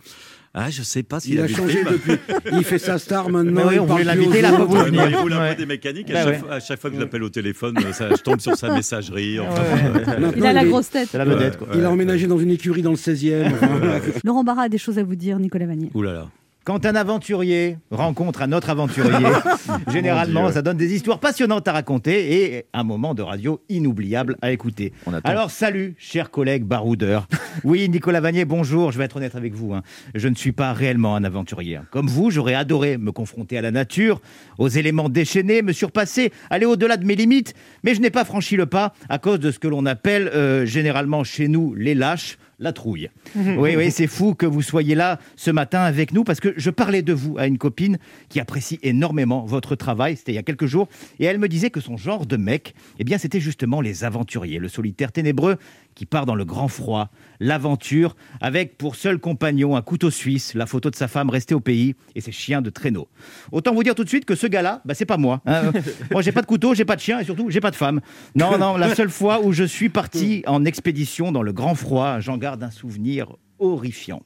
ah, 0.54 0.70
je 0.70 0.82
sais 0.82 1.02
pas 1.02 1.20
s'il 1.20 1.34
Il 1.34 1.40
a 1.40 1.42
le 1.42 1.48
changé 1.48 1.84
depuis. 1.84 2.14
Il 2.52 2.64
fait 2.64 2.78
sa 2.78 2.98
star 2.98 3.28
maintenant. 3.30 3.62
Oui, 3.68 3.74
il 3.74 3.80
on 3.80 3.86
parle 3.86 4.00
voulait 4.02 4.14
l'inviter, 4.14 4.40
là, 4.42 4.52
pour 4.52 4.76
il 4.88 5.16
roule 5.16 5.32
un 5.34 5.50
peu 5.50 5.54
des 5.56 5.66
mécaniques. 5.66 6.10
À, 6.10 6.14
chaque, 6.14 6.26
ouais. 6.26 6.38
fois- 6.38 6.52
à 6.54 6.60
chaque 6.60 6.80
fois 6.80 6.90
que 6.90 6.96
je 6.96 7.00
l'appelle 7.00 7.22
au 7.22 7.28
téléphone, 7.28 7.76
ça, 7.92 8.08
je 8.10 8.22
tombe 8.22 8.40
sur 8.40 8.56
sa 8.56 8.72
messagerie. 8.74 9.38
enfin, 9.40 9.62
Ouais. 9.62 9.82
ouais. 10.00 10.06
Maintenant, 10.06 10.32
Il 10.36 10.46
a 10.46 10.52
la 10.52 10.64
grosse 10.64 10.90
tête. 10.90 11.08
C'est 11.12 11.18
la 11.18 11.24
vedette, 11.24 11.58
quoi. 11.58 11.68
Il 11.74 11.84
a 11.84 11.90
emménagé 11.90 12.26
dans 12.26 12.38
une 12.38 12.50
écurie 12.50 12.82
dans 12.82 12.90
le 12.90 12.96
16e. 12.96 13.46
enfin, 13.52 13.68
Laurent 14.24 14.42
Barra 14.44 14.62
a 14.62 14.68
des 14.68 14.78
choses 14.78 14.98
à 14.98 15.02
vous 15.04 15.16
dire, 15.16 15.38
Nicolas 15.38 15.66
Vanier. 15.66 15.90
Ouh 15.94 16.02
là 16.02 16.12
là. 16.12 16.26
Quand 16.68 16.84
un 16.84 16.96
aventurier 16.96 17.78
rencontre 17.90 18.42
un 18.42 18.52
autre 18.52 18.68
aventurier, 18.68 19.26
généralement, 19.90 20.52
ça 20.52 20.60
donne 20.60 20.76
des 20.76 20.94
histoires 20.94 21.18
passionnantes 21.18 21.66
à 21.66 21.72
raconter 21.72 22.56
et 22.58 22.66
un 22.74 22.84
moment 22.84 23.14
de 23.14 23.22
radio 23.22 23.62
inoubliable 23.70 24.36
à 24.42 24.52
écouter. 24.52 24.92
On. 25.06 25.14
Alors, 25.24 25.50
salut, 25.50 25.94
chers 25.96 26.30
collègues 26.30 26.64
baroudeurs. 26.64 27.26
Oui, 27.64 27.88
Nicolas 27.88 28.20
Vanier, 28.20 28.44
bonjour. 28.44 28.92
Je 28.92 28.98
vais 28.98 29.04
être 29.04 29.16
honnête 29.16 29.34
avec 29.34 29.54
vous. 29.54 29.72
hein. 29.72 29.82
Je 30.14 30.28
ne 30.28 30.34
suis 30.34 30.52
pas 30.52 30.74
réellement 30.74 31.16
un 31.16 31.24
aventurier. 31.24 31.80
Comme 31.90 32.06
vous, 32.06 32.30
j'aurais 32.30 32.52
adoré 32.52 32.98
me 32.98 33.12
confronter 33.12 33.56
à 33.56 33.62
la 33.62 33.70
nature, 33.70 34.20
aux 34.58 34.68
éléments 34.68 35.08
déchaînés, 35.08 35.62
me 35.62 35.72
surpasser, 35.72 36.34
aller 36.50 36.66
au-delà 36.66 36.98
de 36.98 37.06
mes 37.06 37.16
limites. 37.16 37.54
Mais 37.82 37.94
je 37.94 38.02
n'ai 38.02 38.10
pas 38.10 38.26
franchi 38.26 38.56
le 38.56 38.66
pas 38.66 38.92
à 39.08 39.18
cause 39.18 39.40
de 39.40 39.50
ce 39.52 39.58
que 39.58 39.68
l'on 39.68 39.86
appelle 39.86 40.30
euh, 40.34 40.66
généralement 40.66 41.24
chez 41.24 41.48
nous 41.48 41.72
les 41.74 41.94
lâches, 41.94 42.36
la 42.58 42.72
trouille. 42.72 43.10
Oui, 43.36 43.76
oui, 43.76 43.90
c'est 43.90 44.06
fou 44.06 44.34
que 44.34 44.46
vous 44.46 44.62
soyez 44.62 44.94
là 44.94 45.18
ce 45.36 45.50
matin 45.50 45.80
avec 45.80 46.12
nous 46.12 46.24
parce 46.24 46.40
que 46.40 46.54
je 46.56 46.70
parlais 46.70 47.02
de 47.02 47.12
vous 47.12 47.38
à 47.38 47.46
une 47.46 47.58
copine 47.58 47.98
qui 48.28 48.40
apprécie 48.40 48.78
énormément 48.82 49.44
votre 49.44 49.76
travail. 49.76 50.16
C'était 50.16 50.32
il 50.32 50.36
y 50.36 50.38
a 50.38 50.42
quelques 50.42 50.66
jours. 50.66 50.88
Et 51.20 51.24
elle 51.24 51.38
me 51.38 51.48
disait 51.48 51.70
que 51.70 51.80
son 51.80 51.96
genre 51.96 52.26
de 52.26 52.36
mec, 52.36 52.74
eh 52.98 53.04
bien, 53.04 53.18
c'était 53.18 53.40
justement 53.40 53.80
les 53.80 54.04
aventuriers, 54.04 54.58
le 54.58 54.68
solitaire 54.68 55.12
ténébreux 55.12 55.56
qui 55.98 56.06
part 56.06 56.26
dans 56.26 56.36
le 56.36 56.44
grand 56.44 56.68
froid, 56.68 57.10
l'aventure, 57.40 58.14
avec 58.40 58.78
pour 58.78 58.94
seul 58.94 59.18
compagnon 59.18 59.74
un 59.74 59.82
couteau 59.82 60.12
suisse, 60.12 60.54
la 60.54 60.64
photo 60.64 60.90
de 60.90 60.94
sa 60.94 61.08
femme 61.08 61.28
restée 61.28 61.56
au 61.56 61.60
pays 61.60 61.96
et 62.14 62.20
ses 62.20 62.30
chiens 62.30 62.62
de 62.62 62.70
traîneau. 62.70 63.08
Autant 63.50 63.74
vous 63.74 63.82
dire 63.82 63.96
tout 63.96 64.04
de 64.04 64.08
suite 64.08 64.24
que 64.24 64.36
ce 64.36 64.46
gars-là, 64.46 64.80
bah, 64.84 64.94
c'est 64.94 65.06
pas 65.06 65.16
moi. 65.16 65.40
hein. 65.44 65.72
moi, 66.12 66.22
j'ai 66.22 66.30
pas 66.30 66.40
de 66.40 66.46
couteau, 66.46 66.72
j'ai 66.72 66.84
pas 66.84 66.94
de 66.94 67.00
chien 67.00 67.18
et 67.18 67.24
surtout, 67.24 67.50
j'ai 67.50 67.60
pas 67.60 67.72
de 67.72 67.76
femme. 67.76 68.00
Non, 68.36 68.58
non, 68.58 68.76
la 68.76 68.94
seule 68.94 69.10
fois 69.10 69.40
où 69.42 69.52
je 69.52 69.64
suis 69.64 69.88
parti 69.88 70.44
en 70.46 70.64
expédition 70.64 71.32
dans 71.32 71.42
le 71.42 71.52
grand 71.52 71.74
froid, 71.74 72.20
j'en 72.20 72.36
garde 72.36 72.62
un 72.62 72.70
souvenir 72.70 73.34
horrifiant. 73.58 74.22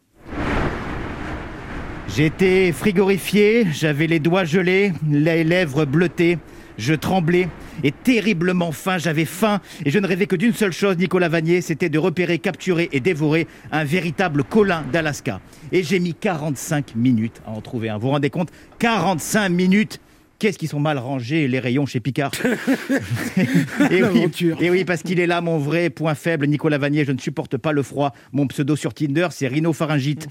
J'étais 2.15 2.71
frigorifié, 2.73 3.67
j'avais 3.73 4.07
les 4.07 4.19
doigts 4.19 4.45
gelés, 4.45 4.93
les 5.09 5.43
lèvres 5.43 5.87
bleutées, 5.87 6.37
je 6.79 6.95
tremblais 6.95 7.49
et 7.83 7.93
terriblement 7.93 8.73
faim, 8.73 8.99
j'avais 8.99 9.25
faim 9.25 9.61
et 9.85 9.91
je 9.91 9.99
ne 9.99 10.07
rêvais 10.07 10.27
que 10.27 10.37
d'une 10.37 10.55
seule 10.55 10.73
chose, 10.73 10.97
Nicolas 10.97 11.29
Vanier, 11.29 11.61
c'était 11.61 11.89
de 11.89 11.99
repérer, 11.99 12.39
capturer 12.39 12.89
et 12.93 13.01
dévorer 13.01 13.47
un 13.71 13.85
véritable 13.85 14.45
colin 14.45 14.85
d'Alaska. 14.93 15.41
Et 15.71 15.83
j'ai 15.83 15.99
mis 15.99 16.15
45 16.15 16.95
minutes 16.97 17.41
à 17.47 17.51
en 17.51 17.61
trouver 17.61 17.89
un. 17.89 17.97
Vous 17.97 18.03
vous 18.03 18.11
rendez 18.11 18.31
compte? 18.31 18.51
45 18.79 19.49
minutes 19.49 20.01
Qu'est-ce 20.43 20.59
qu'ils 20.59 20.69
sont 20.69 20.81
mal 20.81 20.99
rangés 20.99 21.47
les 21.47 21.61
rayons 21.61 21.87
chez 21.87 22.01
Picard 22.01 22.33
et, 23.37 23.45
oui, 23.93 24.01
L'aventure. 24.01 24.61
et 24.61 24.71
oui, 24.71 24.85
parce 24.85 25.05
qu'il 25.05 25.21
est 25.21 25.29
là 25.29 25.41
mon 25.41 25.57
vrai 25.57 25.89
point 25.89 26.17
faible, 26.17 26.49
Nicolas 26.49 26.79
Vanier. 26.79 27.05
Je 27.05 27.13
ne 27.13 27.19
supporte 27.21 27.57
pas 27.57 27.71
le 27.71 27.85
froid. 27.85 28.13
Mon 28.33 28.49
pseudo 28.49 28.75
sur 28.75 28.93
Tinder, 28.93 29.29
c'est 29.31 29.47
rhinopharyngite. 29.47 30.27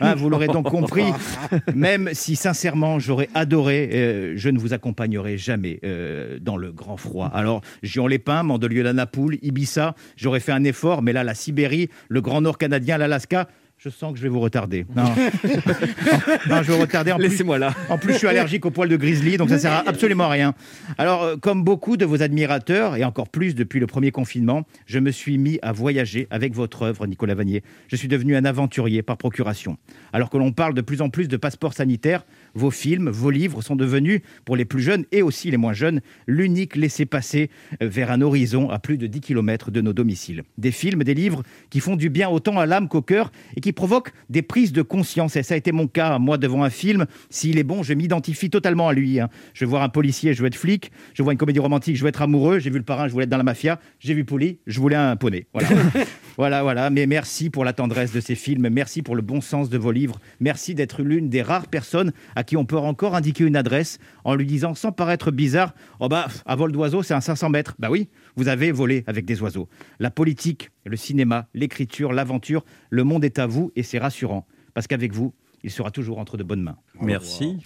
Hein, 0.00 0.14
vous 0.14 0.30
l'aurez 0.30 0.46
donc 0.46 0.70
compris. 0.70 1.06
Même 1.74 2.10
si 2.12 2.36
sincèrement 2.36 3.00
j'aurais 3.00 3.28
adoré, 3.34 3.90
euh, 3.92 4.34
je 4.36 4.50
ne 4.50 4.58
vous 4.60 4.72
accompagnerai 4.72 5.36
jamais 5.36 5.80
euh, 5.82 6.38
dans 6.40 6.56
le 6.56 6.70
grand 6.70 6.96
froid. 6.96 7.28
Alors, 7.34 7.60
Gion-les-Pins, 7.82 8.44
Mandelieu-la-Napoule, 8.44 9.38
Ibiza, 9.42 9.96
j'aurais 10.16 10.38
fait 10.38 10.52
un 10.52 10.62
effort, 10.62 11.02
mais 11.02 11.12
là, 11.12 11.24
la 11.24 11.34
Sibérie, 11.34 11.90
le 12.08 12.20
Grand 12.20 12.40
Nord 12.40 12.58
canadien, 12.58 12.98
l'Alaska, 12.98 13.48
Je 13.78 13.90
sens 13.90 14.12
que 14.12 14.18
je 14.18 14.22
vais 14.22 14.28
vous 14.30 14.40
retarder. 14.40 14.86
Non, 14.96 15.04
non 15.04 15.12
je 16.62 16.68
vais 16.68 16.74
vous 16.74 16.80
retarder. 16.80 17.12
En 17.12 17.16
plus- 17.18 17.28
Laissez-moi 17.28 17.58
là. 17.58 17.74
En 17.90 17.98
plus, 17.98 18.14
je 18.14 18.18
suis 18.18 18.26
allergique 18.26 18.64
aux 18.64 18.70
poils 18.70 18.88
de 18.88 18.96
grizzly, 18.96 19.36
donc 19.36 19.50
ça 19.50 19.58
sert 19.58 19.72
à 19.72 19.84
absolument 19.86 20.24
à 20.24 20.28
rien. 20.30 20.54
Alors, 20.96 21.22
euh, 21.22 21.36
comme 21.36 21.62
beaucoup 21.62 21.96
de 21.98 22.04
vos 22.06 22.22
admirateurs, 22.22 22.96
et 22.96 23.04
encore 23.04 23.28
plus 23.28 23.54
depuis 23.54 23.78
le 23.78 23.86
premier 23.86 24.10
confinement, 24.10 24.62
je 24.86 24.98
me 24.98 25.10
suis 25.10 25.36
mis 25.36 25.58
à 25.60 25.72
voyager 25.72 26.26
avec 26.30 26.54
votre 26.54 26.82
œuvre, 26.82 27.06
Nicolas 27.06 27.34
Vanier. 27.34 27.62
Je 27.88 27.96
suis 27.96 28.08
devenu 28.08 28.34
un 28.34 28.46
aventurier 28.46 29.02
par 29.02 29.18
procuration. 29.18 29.76
Alors 30.12 30.30
que 30.30 30.38
l'on 30.38 30.52
parle 30.52 30.72
de 30.72 30.80
plus 30.80 31.02
en 31.02 31.10
plus 31.10 31.28
de 31.28 31.36
passeports 31.36 31.74
sanitaires, 31.74 32.24
vos 32.56 32.70
films, 32.70 33.08
vos 33.10 33.30
livres 33.30 33.62
sont 33.62 33.76
devenus, 33.76 34.20
pour 34.44 34.56
les 34.56 34.64
plus 34.64 34.82
jeunes 34.82 35.04
et 35.12 35.22
aussi 35.22 35.50
les 35.50 35.56
moins 35.56 35.72
jeunes, 35.72 36.00
l'unique 36.26 36.74
laissez-passer 36.74 37.50
euh, 37.82 37.88
vers 37.88 38.10
un 38.10 38.20
horizon 38.22 38.70
à 38.70 38.78
plus 38.78 38.98
de 38.98 39.06
10 39.06 39.20
km 39.20 39.70
de 39.70 39.80
nos 39.80 39.92
domiciles. 39.92 40.42
Des 40.58 40.72
films, 40.72 41.04
des 41.04 41.14
livres 41.14 41.42
qui 41.70 41.80
font 41.80 41.96
du 41.96 42.10
bien 42.10 42.28
autant 42.28 42.58
à 42.58 42.66
l'âme 42.66 42.88
qu'au 42.88 43.02
cœur 43.02 43.30
et 43.56 43.60
qui 43.60 43.72
provoquent 43.72 44.12
des 44.30 44.42
prises 44.42 44.72
de 44.72 44.82
conscience. 44.82 45.36
Et 45.36 45.42
ça 45.42 45.54
a 45.54 45.56
été 45.56 45.70
mon 45.70 45.86
cas, 45.86 46.18
moi, 46.18 46.38
devant 46.38 46.64
un 46.64 46.70
film. 46.70 47.06
S'il 47.30 47.58
est 47.58 47.64
bon, 47.64 47.82
je 47.82 47.92
m'identifie 47.94 48.50
totalement 48.50 48.88
à 48.88 48.92
lui. 48.94 49.20
hein. 49.20 49.28
Je 49.54 49.64
vais 49.64 49.68
voir 49.68 49.82
un 49.82 49.88
policier, 49.88 50.34
je 50.34 50.40
veux 50.40 50.48
être 50.48 50.56
flic. 50.56 50.90
Je 51.14 51.22
vois 51.22 51.32
une 51.32 51.38
comédie 51.38 51.60
romantique, 51.60 51.96
je 51.96 52.02
veux 52.02 52.08
être 52.08 52.22
amoureux. 52.22 52.58
J'ai 52.58 52.70
vu 52.70 52.78
le 52.78 52.84
parrain, 52.84 53.06
je 53.06 53.12
voulais 53.12 53.24
être 53.24 53.30
dans 53.30 53.36
la 53.36 53.42
mafia. 53.42 53.78
J'ai 54.00 54.14
vu 54.14 54.24
Poli, 54.24 54.58
je 54.66 54.80
voulais 54.80 54.96
un 54.96 55.16
poney. 55.16 55.46
Voilà. 55.52 55.68
voilà, 56.36 56.62
voilà. 56.62 56.90
Mais 56.90 57.06
merci 57.06 57.50
pour 57.50 57.64
la 57.64 57.72
tendresse 57.72 58.12
de 58.12 58.20
ces 58.20 58.34
films. 58.34 58.68
Merci 58.68 59.02
pour 59.02 59.16
le 59.16 59.22
bon 59.22 59.40
sens 59.40 59.70
de 59.70 59.78
vos 59.78 59.92
livres. 59.92 60.18
Merci 60.40 60.74
d'être 60.74 61.02
l'une 61.02 61.28
des 61.28 61.42
rares 61.42 61.68
personnes 61.68 62.12
à 62.34 62.44
qui 62.44 62.56
on 62.56 62.64
peut 62.64 62.76
encore 62.76 63.14
indiquer 63.14 63.44
une 63.44 63.56
adresse 63.56 63.98
en 64.24 64.34
lui 64.34 64.46
disant, 64.46 64.74
sans 64.74 64.92
paraître 64.92 65.30
bizarre, 65.30 65.74
oh 66.00 66.08
bah, 66.08 66.28
à 66.44 66.56
vol 66.56 66.72
d'oiseau, 66.72 67.02
c'est 67.02 67.14
un 67.14 67.20
500 67.20 67.50
mètres. 67.50 67.74
Bah 67.78 67.88
oui, 67.90 68.08
vous 68.36 68.48
avez 68.48 68.72
volé 68.72 69.04
avec 69.06 69.24
des 69.24 69.40
oiseaux. 69.42 69.68
La 69.98 70.10
politique, 70.10 70.70
le 70.84 70.96
cinéma, 70.96 71.48
l'écriture, 71.54 72.12
l'aventure, 72.12 72.64
le 72.90 73.04
monde 73.04 73.24
est 73.24 73.38
à 73.38 73.46
vous 73.46 73.72
et 73.76 73.82
c'est 73.82 73.98
rassurant. 73.98 74.46
Parce 74.74 74.86
qu'avec 74.86 75.12
vous, 75.12 75.32
il 75.66 75.72
sera 75.72 75.90
toujours 75.90 76.18
entre 76.18 76.36
de 76.36 76.44
bonnes 76.44 76.62
mains. 76.62 76.76
Merci. 77.00 77.56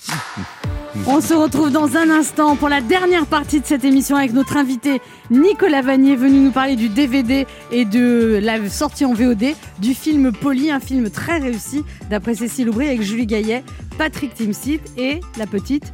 On 1.06 1.20
se 1.20 1.34
retrouve 1.34 1.70
dans 1.70 1.98
un 1.98 2.08
instant 2.08 2.56
pour 2.56 2.70
la 2.70 2.80
dernière 2.80 3.26
partie 3.26 3.60
de 3.60 3.66
cette 3.66 3.84
émission 3.84 4.16
avec 4.16 4.32
notre 4.32 4.56
invité 4.56 5.02
Nicolas 5.30 5.82
Vanier, 5.82 6.16
venu 6.16 6.40
nous 6.40 6.50
parler 6.50 6.76
du 6.76 6.88
DVD 6.88 7.46
et 7.70 7.84
de 7.84 8.40
la 8.42 8.70
sortie 8.70 9.04
en 9.04 9.12
VOD 9.12 9.54
du 9.80 9.92
film 9.92 10.32
Polly, 10.32 10.70
un 10.70 10.80
film 10.80 11.10
très 11.10 11.38
réussi 11.40 11.84
d'après 12.08 12.34
Cécile 12.34 12.70
Aubry 12.70 12.86
avec 12.86 13.02
Julie 13.02 13.26
Gaillet, 13.26 13.62
Patrick 13.98 14.32
Timsit 14.32 14.80
et 14.96 15.20
la 15.36 15.46
petite 15.46 15.92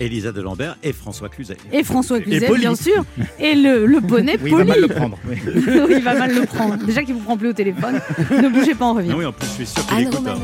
Elisa 0.00 0.32
de 0.32 0.40
Lambert 0.40 0.76
et 0.82 0.92
François 0.92 1.28
Cluzet. 1.28 1.56
et 1.72 1.82
François 1.82 2.20
Cluzet, 2.20 2.48
bien 2.58 2.74
sûr, 2.74 3.04
et 3.38 3.54
le, 3.54 3.86
le 3.86 4.00
poney 4.00 4.36
Oui, 4.42 4.50
il 4.52 4.56
va 4.56 4.64
mal 4.64 4.80
le 4.80 4.88
prendre, 4.88 5.18
oui. 5.28 5.36
Oui, 5.46 5.94
il 5.98 6.02
va 6.04 6.14
mal 6.14 6.34
le 6.34 6.42
prendre. 6.46 6.76
Déjà 6.84 7.02
qu'il 7.02 7.14
vous 7.14 7.20
prend 7.20 7.36
plus 7.36 7.48
au 7.48 7.52
téléphone. 7.52 8.00
ne 8.30 8.48
bougez 8.48 8.74
pas, 8.74 8.86
on 8.86 8.94
revient. 8.94 9.08
Non, 9.10 9.16
oui, 9.18 9.26
en 9.26 9.32
plus, 9.32 9.46
je 9.46 9.52
suis 9.54 9.66
sûr 9.66 9.86
qu'il 9.86 9.96
Anne 9.98 10.02
écoute. 10.12 10.26
hein. 10.26 10.38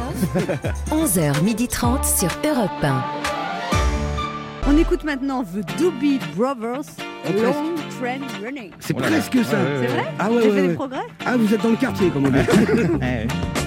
Romanoff, 0.90 1.16
11h30 1.16 2.18
sur 2.18 2.28
Europe 2.50 2.70
1. 2.82 3.04
On 4.66 4.78
écoute 4.78 5.04
maintenant 5.04 5.44
The 5.44 5.78
Doobie 5.78 6.18
Brothers, 6.36 6.84
Oh, 7.26 7.32
Long 7.42 7.74
Train 8.00 8.20
Running. 8.44 8.70
C'est 8.80 8.94
Oh 8.96 9.00
là. 9.00 9.06
presque 9.08 9.34
ça. 9.44 9.56
C'est 9.80 9.86
vrai 9.86 10.04
Ah 10.18 10.30
ouais, 10.30 10.40
J'ai 10.42 10.48
ouais, 10.48 10.54
fait 10.54 10.60
ouais. 10.62 10.68
des 10.68 10.74
progrès 10.74 11.00
Ah, 11.24 11.36
vous 11.36 11.54
êtes 11.54 11.62
dans 11.62 11.70
le 11.70 11.76
quartier, 11.76 12.08
comme 12.10 12.26
on 12.26 12.30
dit. 12.30 12.38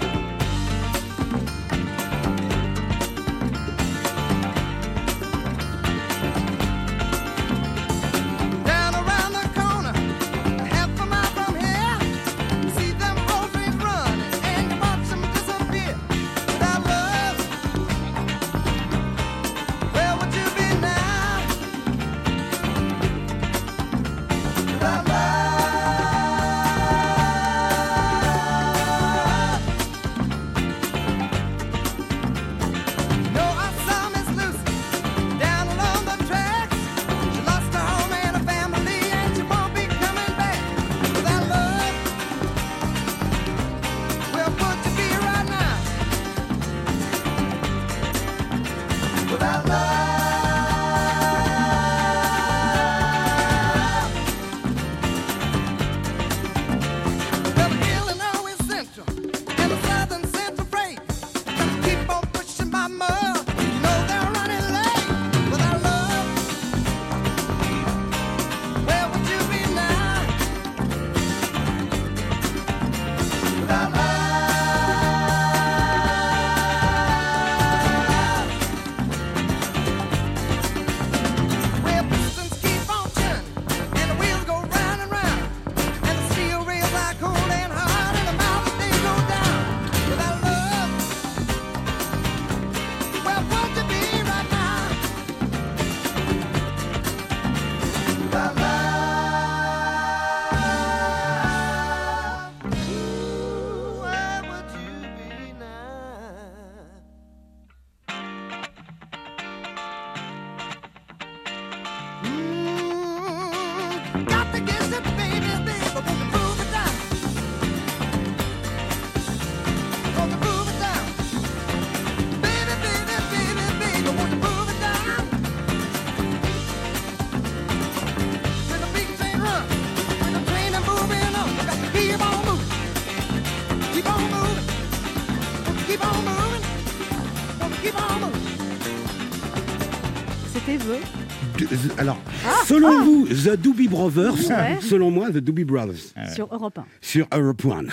Alors, 141.97 142.17
Ah, 142.47 142.51
selon 142.65 142.89
ah. 142.99 143.03
vous, 143.03 143.27
The 143.27 143.55
Doobie 143.57 143.87
Brothers, 143.87 144.33
Ouais. 144.49 144.77
selon 144.81 145.11
moi, 145.11 145.29
The 145.29 145.37
Doobie 145.37 145.65
Brothers, 145.65 146.13
Sur 146.33 146.47
Europe 146.51 146.77
1. 146.79 146.85
sur 147.01 147.27
Europe 147.33 147.65
One. 147.65 147.89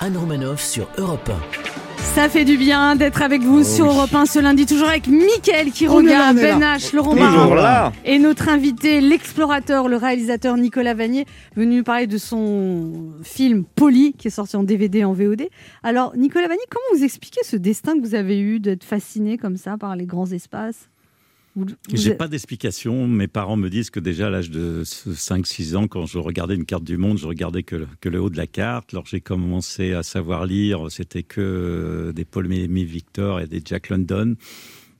Anne 0.00 0.16
Romanoff 0.16 0.62
sur 0.62 0.88
Europe 0.98 1.30
Ça 1.98 2.28
fait 2.28 2.44
du 2.44 2.56
bien 2.56 2.94
d'être 2.96 3.22
avec 3.22 3.42
vous 3.42 3.64
sur 3.64 3.86
Europe 3.86 4.14
1 4.14 4.26
ce 4.26 4.38
lundi, 4.38 4.66
toujours 4.66 4.88
avec 4.88 5.06
Mickaël 5.08 5.70
qui 5.72 5.86
regarde. 5.86 6.36
Ben 6.36 6.60
H, 6.60 6.94
Laurent 6.94 7.14
Marin 7.14 7.54
là. 7.54 7.92
et 8.04 8.18
notre 8.18 8.48
invité, 8.48 9.00
l'explorateur, 9.00 9.88
le 9.88 9.96
réalisateur 9.96 10.56
Nicolas 10.56 10.94
Vanier, 10.94 11.26
venu 11.56 11.78
nous 11.78 11.82
parler 11.84 12.06
de 12.06 12.18
son 12.18 13.12
film 13.22 13.64
Polly 13.74 14.12
qui 14.16 14.28
est 14.28 14.30
sorti 14.32 14.56
en 14.56 14.62
DVD 14.62 14.98
et 15.00 15.04
en 15.04 15.12
VOD. 15.12 15.48
Alors, 15.82 16.14
Nicolas 16.16 16.48
Vanier, 16.48 16.60
comment 16.70 16.98
vous 16.98 17.04
expliquez 17.04 17.40
ce 17.44 17.56
destin 17.56 17.94
que 17.98 18.06
vous 18.06 18.14
avez 18.14 18.38
eu 18.40 18.60
d'être 18.60 18.84
fasciné 18.84 19.36
comme 19.38 19.56
ça 19.56 19.76
par 19.78 19.96
les 19.96 20.06
grands 20.06 20.30
espaces? 20.30 20.88
Vous- 21.56 21.66
vous 21.66 21.96
J'ai 21.96 22.14
pas 22.14 22.26
d'explication. 22.28 23.06
Mes 23.06 23.28
parents 23.28 23.56
me 23.56 23.70
disent 23.70 23.90
que 23.90 24.00
déjà 24.00 24.26
à 24.26 24.30
l'âge 24.30 24.50
de 24.50 24.82
5-6 24.84 25.76
ans, 25.76 25.86
quand 25.86 26.04
je 26.06 26.18
regardais 26.18 26.54
une 26.56 26.64
carte 26.64 26.84
du 26.84 26.96
monde, 26.96 27.18
je 27.18 27.26
regardais 27.26 27.62
que 27.62 27.76
le, 27.76 27.88
que 28.00 28.08
le 28.08 28.20
haut 28.20 28.30
de 28.30 28.36
la 28.36 28.46
carte. 28.46 28.92
Lorsque 28.92 29.10
j'ai 29.10 29.20
commencé 29.20 29.92
à 29.92 30.02
savoir 30.02 30.46
lire, 30.46 30.90
c'était 30.90 31.22
que 31.22 31.40
euh, 31.40 32.12
des 32.12 32.24
Paul 32.24 32.48
Mémy 32.48 32.84
Victor 32.84 33.40
et 33.40 33.46
des 33.46 33.62
Jack 33.64 33.88
London. 33.90 34.34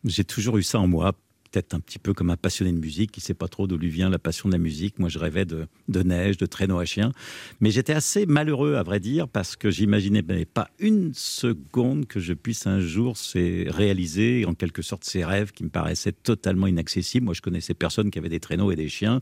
J'ai 0.05 0.25
toujours 0.25 0.59
eu 0.59 0.63
ça 0.63 0.79
en 0.81 0.87
moi. 0.87 1.15
Un 1.57 1.81
petit 1.81 1.99
peu 1.99 2.15
comme 2.15 2.31
un 2.31 2.37
passionné 2.37 2.73
de 2.73 2.79
musique 2.79 3.13
qui 3.13 3.21
sait 3.21 3.35
pas 3.35 3.49
trop 3.49 3.67
d'où 3.67 3.77
lui 3.77 3.91
vient 3.91 4.09
la 4.09 4.19
passion 4.19 4.49
de 4.49 4.55
la 4.55 4.59
musique. 4.59 4.99
Moi, 4.99 5.09
je 5.09 5.19
rêvais 5.19 5.45
de, 5.45 5.67
neige, 5.89 6.37
de 6.37 6.47
traîneau 6.47 6.79
à 6.79 6.85
chien. 6.85 7.13
Mais 7.61 7.71
j'étais 7.71 7.93
assez 7.93 8.27
malheureux, 8.27 8.75
à 8.75 8.83
vrai 8.83 9.01
dire, 9.01 9.29
parce 9.29 9.57
que 9.57 9.71
j'imaginais 9.71 10.23
pas 10.45 10.69
une 10.79 11.13
seconde 11.15 12.07
que 12.07 12.21
je 12.21 12.33
puisse 12.33 12.67
un 12.67 12.81
jour 12.81 13.17
réaliser 13.35 14.45
en 14.47 14.55
quelque 14.55 14.83
sorte 14.83 15.05
ces 15.05 15.25
rêves 15.25 15.53
qui 15.53 15.65
me 15.65 15.69
paraissaient 15.71 16.13
totalement 16.13 16.67
inaccessibles. 16.67 17.25
Moi, 17.25 17.35
je 17.35 17.43
connaissais 17.43 17.75
personne 17.75 18.11
qui 18.11 18.19
avait 18.19 18.29
des 18.29 18.41
traîneaux 18.41 18.71
et 18.71 18.77
des 18.77 18.89
chiens, 18.89 19.21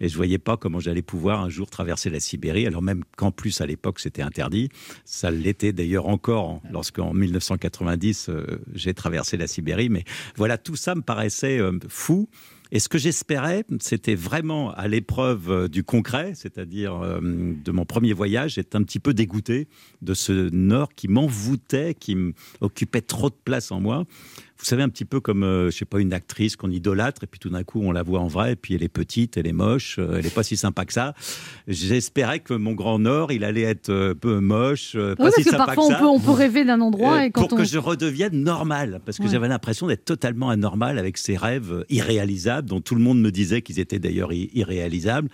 et 0.00 0.08
je 0.08 0.16
voyais 0.16 0.38
pas 0.38 0.56
comment 0.56 0.80
j'allais 0.80 1.02
pouvoir 1.02 1.40
un 1.40 1.48
jour 1.48 1.70
traverser 1.70 2.10
la 2.10 2.20
Sibérie. 2.20 2.66
Alors 2.66 2.82
même 2.82 3.04
qu'en 3.16 3.30
plus 3.30 3.60
à 3.60 3.66
l'époque 3.66 4.00
c'était 4.00 4.22
interdit, 4.22 4.68
ça 5.04 5.30
l'était 5.30 5.72
d'ailleurs 5.72 6.08
encore 6.08 6.60
lorsqu'en 6.70 7.12
1990 7.12 8.28
euh, 8.28 8.44
j'ai 8.74 8.94
traversé 8.94 9.36
la 9.36 9.46
Sibérie. 9.46 9.88
Mais 9.88 10.04
voilà, 10.36 10.58
tout 10.58 10.76
ça 10.76 10.94
me 10.94 11.02
paraissait 11.02 11.58
euh, 11.58 11.73
fou. 11.88 12.28
Et 12.72 12.80
ce 12.80 12.88
que 12.88 12.98
j'espérais, 12.98 13.64
c'était 13.78 14.16
vraiment 14.16 14.72
à 14.72 14.88
l'épreuve 14.88 15.50
euh, 15.50 15.68
du 15.68 15.84
concret, 15.84 16.32
c'est-à-dire 16.34 17.00
euh, 17.00 17.20
de 17.22 17.70
mon 17.70 17.84
premier 17.84 18.12
voyage, 18.12 18.54
j'étais 18.54 18.76
un 18.76 18.82
petit 18.82 18.98
peu 18.98 19.14
dégoûté 19.14 19.68
de 20.02 20.12
ce 20.12 20.50
nord 20.50 20.92
qui 20.94 21.06
m'envoûtait, 21.06 21.94
qui 21.94 22.16
m'occupait 22.60 23.00
trop 23.00 23.30
de 23.30 23.36
place 23.44 23.70
en 23.70 23.80
moi. 23.80 24.04
Vous 24.64 24.70
savez, 24.70 24.82
un 24.82 24.88
petit 24.88 25.04
peu 25.04 25.20
comme, 25.20 25.42
euh, 25.42 25.70
je 25.70 25.76
sais 25.76 25.84
pas, 25.84 26.00
une 26.00 26.14
actrice 26.14 26.56
qu'on 26.56 26.70
idolâtre, 26.70 27.22
et 27.22 27.26
puis 27.26 27.38
tout 27.38 27.50
d'un 27.50 27.64
coup, 27.64 27.82
on 27.82 27.92
la 27.92 28.02
voit 28.02 28.20
en 28.20 28.28
vrai, 28.28 28.52
et 28.52 28.56
puis 28.56 28.72
elle 28.74 28.82
est 28.82 28.88
petite, 28.88 29.36
elle 29.36 29.46
est 29.46 29.52
moche, 29.52 29.96
euh, 29.98 30.16
elle 30.18 30.24
est 30.24 30.34
pas 30.34 30.42
si 30.42 30.56
sympa 30.56 30.86
que 30.86 30.94
ça. 30.94 31.12
J'espérais 31.68 32.40
que 32.40 32.54
mon 32.54 32.72
grand 32.72 32.98
nord, 32.98 33.30
il 33.30 33.44
allait 33.44 33.60
être 33.60 33.90
euh, 33.90 34.12
un 34.12 34.14
peu 34.14 34.40
moche, 34.40 34.92
euh, 34.96 35.14
pas 35.16 35.24
Oui, 35.24 35.30
si 35.36 35.42
parce 35.42 35.44
que 35.44 35.50
sympa 35.50 35.66
parfois 35.66 35.88
que 35.88 35.94
on 35.96 35.98
peut, 35.98 36.06
on 36.06 36.18
peut 36.18 36.30
rêver 36.30 36.64
d'un 36.64 36.80
endroit 36.80 37.26
et 37.26 37.30
quand 37.30 37.42
pour 37.42 37.52
on. 37.52 37.56
que 37.56 37.64
je 37.64 37.76
redevienne 37.76 38.42
normal, 38.42 39.02
parce 39.04 39.18
que 39.18 39.24
Ouais. 39.24 39.28
j'avais 39.28 39.48
l'impression 39.48 39.86
d'être 39.86 40.06
totalement 40.06 40.48
anormal 40.48 40.98
avec 40.98 41.18
ces 41.18 41.36
rêves 41.36 41.84
irréalisables, 41.90 42.66
dont 42.66 42.80
tout 42.80 42.94
le 42.94 43.02
monde 43.02 43.20
me 43.20 43.30
disait 43.30 43.60
qu'ils 43.60 43.80
étaient 43.80 43.98
d'ailleurs 43.98 44.32
irréalisables. 44.32 45.28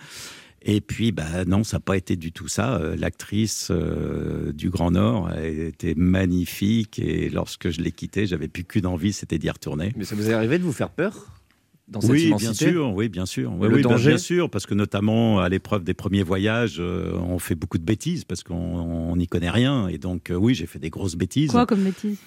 Et 0.63 0.79
puis, 0.79 1.11
bah 1.11 1.43
non, 1.45 1.63
ça 1.63 1.77
n'a 1.77 1.81
pas 1.81 1.97
été 1.97 2.15
du 2.15 2.31
tout 2.31 2.47
ça. 2.47 2.75
Euh, 2.75 2.95
L'actrice 2.95 3.69
euh, 3.71 4.53
du 4.53 4.69
Grand 4.69 4.91
Nord 4.91 5.27
a 5.29 5.43
été 5.43 5.95
magnifique 5.95 6.99
et 6.99 7.29
lorsque 7.29 7.71
je 7.71 7.81
l'ai 7.81 7.91
quittée, 7.91 8.27
j'avais 8.27 8.47
plus 8.47 8.63
qu'une 8.63 8.85
envie, 8.85 9.11
c'était 9.11 9.39
d'y 9.39 9.49
retourner. 9.49 9.91
Mais 9.95 10.05
ça 10.05 10.15
vous 10.15 10.29
est 10.29 10.33
arrivé 10.33 10.59
de 10.59 10.63
vous 10.63 10.73
faire 10.73 10.91
peur 10.91 11.41
dans 11.91 11.99
cette 11.99 12.11
oui, 12.11 12.27
immensité? 12.27 12.65
bien 12.65 12.73
sûr, 12.73 12.93
oui, 12.93 13.09
bien 13.09 13.25
sûr. 13.25 13.51
Oui, 13.57 13.67
Le 13.67 13.75
oui, 13.75 13.81
bah, 13.81 13.89
danger 13.89 14.11
bien 14.11 14.17
sûr, 14.17 14.49
parce 14.49 14.65
que 14.65 14.73
notamment 14.73 15.39
à 15.39 15.49
l'épreuve 15.49 15.83
des 15.83 15.93
premiers 15.93 16.23
voyages, 16.23 16.77
euh, 16.79 17.11
on 17.15 17.37
fait 17.37 17.55
beaucoup 17.55 17.77
de 17.77 17.83
bêtises 17.83 18.23
parce 18.23 18.43
qu'on 18.43 18.55
on 18.55 19.15
n'y 19.17 19.27
connaît 19.27 19.49
rien. 19.49 19.87
Et 19.87 19.97
donc, 19.97 20.29
euh, 20.29 20.35
oui, 20.35 20.55
j'ai 20.55 20.67
fait 20.67 20.79
des 20.79 20.89
grosses 20.89 21.15
bêtises. 21.15 21.51
Quoi 21.51 21.65
comme 21.65 21.83
bêtise 21.83 22.17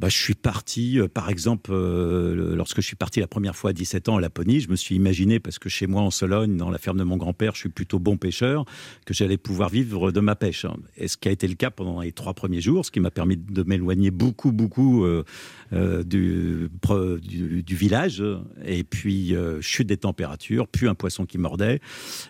Bah, 0.00 0.08
je 0.08 0.16
suis 0.16 0.34
parti, 0.34 0.98
euh, 0.98 1.08
par 1.08 1.28
exemple, 1.28 1.72
euh, 1.74 2.56
lorsque 2.56 2.80
je 2.80 2.86
suis 2.86 2.96
parti 2.96 3.20
la 3.20 3.26
première 3.26 3.54
fois 3.54 3.68
à 3.68 3.72
17 3.74 4.08
ans 4.08 4.16
à 4.16 4.20
Laponie, 4.22 4.60
je 4.60 4.70
me 4.70 4.74
suis 4.74 4.94
imaginé, 4.94 5.40
parce 5.40 5.58
que 5.58 5.68
chez 5.68 5.86
moi 5.86 6.00
en 6.00 6.10
Sologne, 6.10 6.56
dans 6.56 6.70
la 6.70 6.78
ferme 6.78 6.96
de 6.96 7.04
mon 7.04 7.18
grand-père, 7.18 7.54
je 7.54 7.60
suis 7.60 7.68
plutôt 7.68 7.98
bon 7.98 8.16
pêcheur, 8.16 8.64
que 9.04 9.12
j'allais 9.12 9.36
pouvoir 9.36 9.68
vivre 9.68 10.10
de 10.10 10.20
ma 10.20 10.36
pêche. 10.36 10.64
Et 10.96 11.06
ce 11.06 11.18
qui 11.18 11.28
a 11.28 11.32
été 11.32 11.46
le 11.46 11.54
cas 11.54 11.70
pendant 11.70 12.00
les 12.00 12.12
trois 12.12 12.32
premiers 12.32 12.62
jours, 12.62 12.86
ce 12.86 12.90
qui 12.90 12.98
m'a 12.98 13.10
permis 13.10 13.36
de 13.36 13.62
m'éloigner 13.62 14.10
beaucoup, 14.10 14.52
beaucoup 14.52 15.04
euh, 15.04 15.22
euh, 15.72 16.02
du, 16.02 16.68
du, 17.22 17.62
du 17.62 17.76
village. 17.76 18.24
Et 18.64 18.82
puis, 18.82 19.36
euh, 19.36 19.60
chute 19.60 19.86
des 19.86 19.98
températures, 19.98 20.66
puis 20.66 20.88
un 20.88 20.94
poisson 20.94 21.26
qui 21.26 21.38
mordait. 21.38 21.80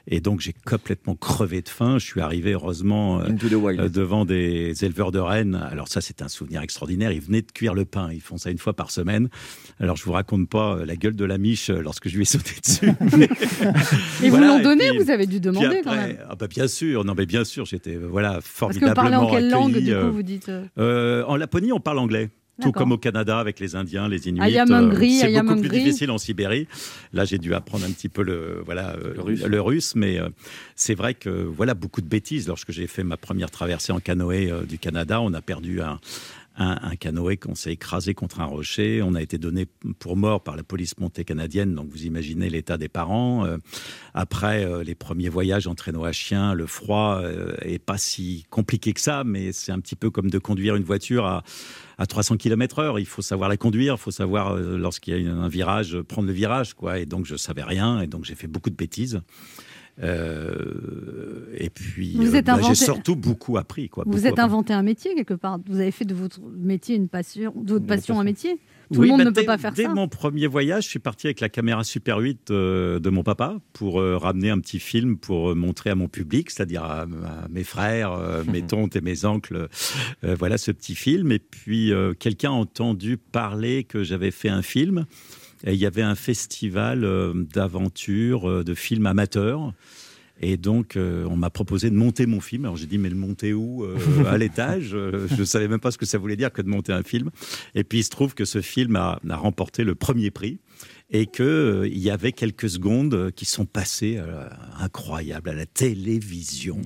Et 0.06 0.20
donc, 0.20 0.40
j'ai 0.40 0.52
complètement 0.52 1.14
crevé 1.14 1.62
de 1.62 1.68
faim. 1.68 1.98
Je 1.98 2.04
suis 2.04 2.20
arrivé, 2.20 2.52
heureusement, 2.52 3.20
euh, 3.20 3.28
euh, 3.28 3.88
devant 3.88 4.26
des 4.26 4.84
éleveurs 4.84 5.10
de 5.10 5.18
rennes. 5.18 5.54
Alors 5.54 5.88
ça, 5.88 6.02
c'est 6.02 6.20
un 6.20 6.28
souvenir 6.28 6.60
extraordinaire. 6.60 7.12
Ils 7.12 7.20
venaient 7.20 7.42
de 7.42 7.52
cuire 7.60 7.74
le 7.74 7.84
pain. 7.84 8.08
Ils 8.10 8.22
font 8.22 8.38
ça 8.38 8.50
une 8.50 8.56
fois 8.56 8.72
par 8.72 8.90
semaine. 8.90 9.28
Alors, 9.80 9.94
je 9.98 10.04
vous 10.04 10.12
raconte 10.12 10.48
pas 10.48 10.76
euh, 10.76 10.86
la 10.86 10.96
gueule 10.96 11.14
de 11.14 11.26
la 11.26 11.36
miche 11.36 11.68
euh, 11.68 11.82
lorsque 11.82 12.08
je 12.08 12.16
lui 12.16 12.22
ai 12.22 12.24
sauté 12.36 12.52
dessus. 12.64 12.86
Et 14.22 14.30
vous 14.30 14.36
Voilà, 14.36 14.46
l'ont 14.46 14.62
donné, 14.62 14.88
puis- 14.88 14.98
vous 14.98 15.10
avez 15.10 15.26
dû 15.26 15.40
demander 15.40 15.82
quand 15.84 15.90
après- 15.90 16.06
même. 16.08 16.16
Ah 16.30 16.36
bah 16.36 16.46
bien 16.48 16.68
sûr, 16.68 17.04
non 17.04 17.14
mais 17.16 17.26
bien 17.26 17.44
sûr, 17.44 17.66
j'étais 17.66 17.96
euh, 17.96 18.08
voilà 18.10 18.32
Parce 18.32 18.44
que 18.46 18.50
formidablement 18.50 18.94
vous 18.94 18.94
parlez 18.94 19.16
en 19.16 19.30
quelle 19.30 19.50
langue, 19.50 19.78
du 19.78 19.92
euh, 19.92 20.06
coup, 20.08 20.12
vous 20.16 20.22
dites 20.22 20.48
euh 20.48 20.64
euh, 20.78 21.24
En 21.26 21.36
Laponie, 21.36 21.70
on 21.72 21.80
parle 21.80 21.98
anglais. 21.98 22.30
Tout 22.62 22.72
comme 22.72 22.92
au 22.92 22.98
Canada 22.98 23.38
avec 23.38 23.58
les 23.58 23.74
Indiens, 23.74 24.06
les 24.06 24.28
Inuits. 24.28 24.58
Hungry, 24.58 25.16
c'est 25.20 25.32
beaucoup 25.40 25.60
plus 25.60 25.70
difficile 25.70 26.10
en 26.10 26.18
Sibérie. 26.18 26.68
Là, 27.14 27.24
j'ai 27.24 27.38
dû 27.38 27.54
apprendre 27.54 27.86
un 27.86 27.90
petit 27.90 28.10
peu 28.10 28.22
le, 28.22 28.60
voilà, 28.66 28.96
euh, 28.96 29.14
le 29.48 29.60
russe. 29.62 29.94
mais 29.96 30.20
euh, 30.20 30.28
c'est 30.76 30.94
vrai 30.94 31.14
que 31.14 31.30
voilà 31.30 31.72
beaucoup 31.72 32.02
de 32.02 32.06
bêtises. 32.06 32.48
Lorsque 32.48 32.70
j'ai 32.70 32.86
fait 32.86 33.02
ma 33.02 33.16
première 33.16 33.50
traversée 33.50 33.92
en 33.94 33.98
canoë 34.00 34.50
euh, 34.50 34.62
du 34.64 34.76
Canada, 34.78 35.22
on 35.22 35.32
a 35.32 35.40
perdu 35.40 35.80
un, 35.80 36.00
un, 36.56 36.96
canoë 36.96 37.36
qu'on 37.36 37.54
s'est 37.54 37.72
écrasé 37.72 38.14
contre 38.14 38.40
un 38.40 38.44
rocher. 38.44 39.02
On 39.02 39.14
a 39.14 39.22
été 39.22 39.38
donné 39.38 39.66
pour 39.98 40.16
mort 40.16 40.42
par 40.42 40.56
la 40.56 40.62
police 40.62 40.98
montée 40.98 41.24
canadienne. 41.24 41.74
Donc 41.74 41.88
vous 41.90 42.04
imaginez 42.04 42.50
l'état 42.50 42.76
des 42.76 42.88
parents. 42.88 43.46
Euh, 43.46 43.56
après 44.14 44.64
euh, 44.64 44.82
les 44.82 44.94
premiers 44.94 45.28
voyages 45.28 45.66
en 45.66 45.74
traîneau 45.74 46.04
à 46.04 46.12
chien, 46.12 46.52
le 46.54 46.66
froid 46.66 47.20
euh, 47.22 47.54
est 47.62 47.78
pas 47.78 47.98
si 47.98 48.44
compliqué 48.50 48.92
que 48.92 49.00
ça, 49.00 49.24
mais 49.24 49.52
c'est 49.52 49.72
un 49.72 49.80
petit 49.80 49.96
peu 49.96 50.10
comme 50.10 50.30
de 50.30 50.38
conduire 50.38 50.76
une 50.76 50.84
voiture 50.84 51.24
à, 51.24 51.44
à 51.98 52.06
300 52.06 52.36
km 52.36 52.80
heure. 52.80 52.98
Il 52.98 53.06
faut 53.06 53.22
savoir 53.22 53.48
la 53.48 53.56
conduire, 53.56 53.94
il 53.94 54.00
faut 54.00 54.10
savoir 54.10 54.56
lorsqu'il 54.56 55.22
y 55.22 55.28
a 55.28 55.32
un 55.32 55.48
virage, 55.48 56.00
prendre 56.02 56.26
le 56.28 56.34
virage, 56.34 56.74
quoi. 56.74 56.98
Et 56.98 57.06
donc 57.06 57.26
je 57.26 57.36
savais 57.36 57.62
rien, 57.62 58.00
et 58.00 58.06
donc 58.06 58.24
j'ai 58.24 58.34
fait 58.34 58.48
beaucoup 58.48 58.70
de 58.70 58.76
bêtises. 58.76 59.22
Euh, 60.02 61.44
et 61.56 61.70
puis, 61.70 62.16
euh, 62.18 62.42
bah, 62.42 62.58
j'ai 62.66 62.74
surtout 62.74 63.16
beaucoup 63.16 63.58
appris, 63.58 63.88
quoi. 63.88 64.04
Vous 64.06 64.12
beaucoup 64.12 64.24
êtes 64.24 64.32
appris. 64.32 64.42
inventé 64.44 64.72
un 64.72 64.82
métier 64.82 65.14
quelque 65.14 65.34
part. 65.34 65.58
Vous 65.68 65.78
avez 65.80 65.90
fait 65.90 66.04
de 66.04 66.14
votre 66.14 66.40
métier 66.56 66.96
une 66.96 67.08
passion, 67.08 67.52
de 67.56 67.74
votre 67.74 67.86
passion 67.86 68.18
un 68.20 68.24
métier. 68.24 68.58
Tout 68.92 69.00
Oui, 69.00 69.06
le 69.06 69.10
monde 69.12 69.18
bah, 69.18 69.24
ne 69.26 69.30
peut 69.30 69.40
dès- 69.42 69.46
pas 69.46 69.58
faire 69.58 69.72
dès 69.72 69.84
ça. 69.84 69.94
mon 69.94 70.08
premier 70.08 70.48
voyage, 70.48 70.82
je 70.84 70.88
suis 70.88 70.98
parti 70.98 71.28
avec 71.28 71.38
la 71.40 71.48
caméra 71.48 71.84
Super 71.84 72.18
8 72.18 72.50
euh, 72.50 72.98
de 72.98 73.08
mon 73.08 73.22
papa 73.22 73.58
pour 73.72 74.02
ramener 74.02 74.50
un 74.50 74.58
petit 74.58 74.80
film 74.80 75.16
pour 75.16 75.54
montrer 75.54 75.90
à 75.90 75.94
mon 75.94 76.08
public, 76.08 76.50
c'est-à-dire 76.50 76.82
à, 76.82 77.02
à 77.02 77.06
mes 77.50 77.62
frères, 77.62 78.18
mes 78.50 78.62
tantes 78.62 78.96
et 78.96 79.00
mes 79.00 79.24
oncles, 79.24 79.68
voilà 80.22 80.58
ce 80.58 80.72
petit 80.72 80.94
film. 80.96 81.30
Et 81.30 81.38
puis 81.38 81.92
quelqu'un 82.18 82.50
a 82.50 82.54
entendu 82.54 83.16
parler 83.16 83.84
que 83.84 84.02
j'avais 84.02 84.30
fait 84.32 84.48
un 84.48 84.62
film. 84.62 85.04
Et 85.66 85.74
il 85.74 85.78
y 85.78 85.86
avait 85.86 86.02
un 86.02 86.14
festival 86.14 87.04
euh, 87.04 87.32
d'aventure, 87.34 88.48
euh, 88.48 88.64
de 88.64 88.74
films 88.74 89.06
amateurs. 89.06 89.72
Et 90.42 90.56
donc, 90.56 90.96
euh, 90.96 91.26
on 91.28 91.36
m'a 91.36 91.50
proposé 91.50 91.90
de 91.90 91.94
monter 91.94 92.24
mon 92.24 92.40
film. 92.40 92.64
Alors, 92.64 92.76
j'ai 92.76 92.86
dit, 92.86 92.96
mais 92.96 93.10
le 93.10 93.14
monter 93.14 93.52
où 93.52 93.84
Euh, 93.84 93.98
À 94.26 94.38
l'étage? 94.38 94.92
Euh, 94.94 95.26
Je 95.28 95.40
ne 95.40 95.44
savais 95.44 95.68
même 95.68 95.80
pas 95.80 95.90
ce 95.90 95.98
que 95.98 96.06
ça 96.06 96.16
voulait 96.16 96.36
dire 96.36 96.50
que 96.50 96.62
de 96.62 96.68
monter 96.68 96.94
un 96.94 97.02
film. 97.02 97.30
Et 97.74 97.84
puis, 97.84 97.98
il 97.98 98.04
se 98.04 98.08
trouve 98.10 98.34
que 98.34 98.46
ce 98.46 98.62
film 98.62 98.96
a, 98.96 99.20
a 99.28 99.36
remporté 99.36 99.84
le 99.84 99.94
premier 99.94 100.30
prix 100.30 100.58
et 101.10 101.26
qu'il 101.26 101.44
euh, 101.44 101.86
il 101.88 101.98
y 101.98 102.08
avait 102.08 102.32
quelques 102.32 102.70
secondes 102.70 103.30
qui 103.36 103.44
sont 103.44 103.66
passées 103.66 104.18
incroyables 104.78 105.50
à 105.50 105.54
la 105.54 105.66
télévision. 105.66 106.80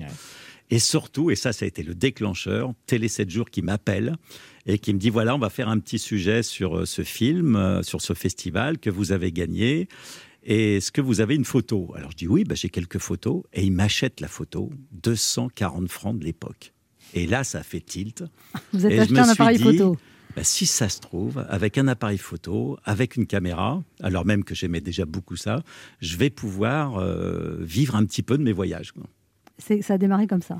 Et 0.69 0.79
surtout, 0.79 1.31
et 1.31 1.35
ça, 1.35 1.53
ça 1.53 1.63
a 1.63 1.67
été 1.67 1.83
le 1.83 1.93
déclencheur, 1.95 2.73
Télé 2.87 3.07
7 3.07 3.29
jours 3.29 3.49
qui 3.49 3.61
m'appelle 3.61 4.17
et 4.65 4.79
qui 4.79 4.93
me 4.93 4.99
dit 4.99 5.09
voilà, 5.09 5.35
on 5.35 5.39
va 5.39 5.49
faire 5.49 5.69
un 5.69 5.79
petit 5.79 5.99
sujet 5.99 6.43
sur 6.43 6.79
euh, 6.79 6.85
ce 6.85 7.03
film, 7.03 7.55
euh, 7.55 7.83
sur 7.83 8.01
ce 8.01 8.13
festival 8.13 8.79
que 8.79 8.89
vous 8.89 9.11
avez 9.11 9.31
gagné. 9.31 9.87
Et 10.43 10.77
est-ce 10.77 10.91
que 10.91 11.01
vous 11.01 11.21
avez 11.21 11.35
une 11.35 11.45
photo? 11.45 11.91
Alors 11.95 12.11
je 12.11 12.17
dis 12.17 12.27
oui, 12.27 12.43
bah, 12.43 12.55
j'ai 12.55 12.69
quelques 12.69 12.99
photos. 12.99 13.43
Et 13.53 13.63
il 13.63 13.71
m'achète 13.71 14.21
la 14.21 14.27
photo, 14.27 14.71
240 14.91 15.89
francs 15.89 16.17
de 16.19 16.25
l'époque. 16.25 16.73
Et 17.13 17.27
là, 17.27 17.43
ça 17.43 17.63
fait 17.63 17.81
tilt. 17.81 18.23
Vous 18.73 18.79
je 18.79 18.87
acheté 18.87 19.19
un 19.19 19.29
appareil 19.29 19.57
dit, 19.57 19.63
photo? 19.63 19.97
bah, 20.35 20.43
si 20.43 20.65
ça 20.65 20.89
se 20.89 20.99
trouve, 20.99 21.45
avec 21.49 21.77
un 21.77 21.87
appareil 21.87 22.17
photo, 22.17 22.77
avec 22.83 23.15
une 23.15 23.25
caméra, 23.25 23.81
alors 24.01 24.25
même 24.25 24.43
que 24.43 24.53
j'aimais 24.53 24.81
déjà 24.81 25.05
beaucoup 25.05 25.35
ça, 25.35 25.63
je 26.01 26.17
vais 26.17 26.29
pouvoir 26.29 26.97
euh, 26.97 27.57
vivre 27.61 27.95
un 27.95 28.05
petit 28.05 28.21
peu 28.21 28.37
de 28.37 28.43
mes 28.43 28.51
voyages. 28.51 28.93
Ça 29.57 29.93
a 29.93 29.97
démarré 29.97 30.27
comme 30.27 30.41
ça? 30.41 30.57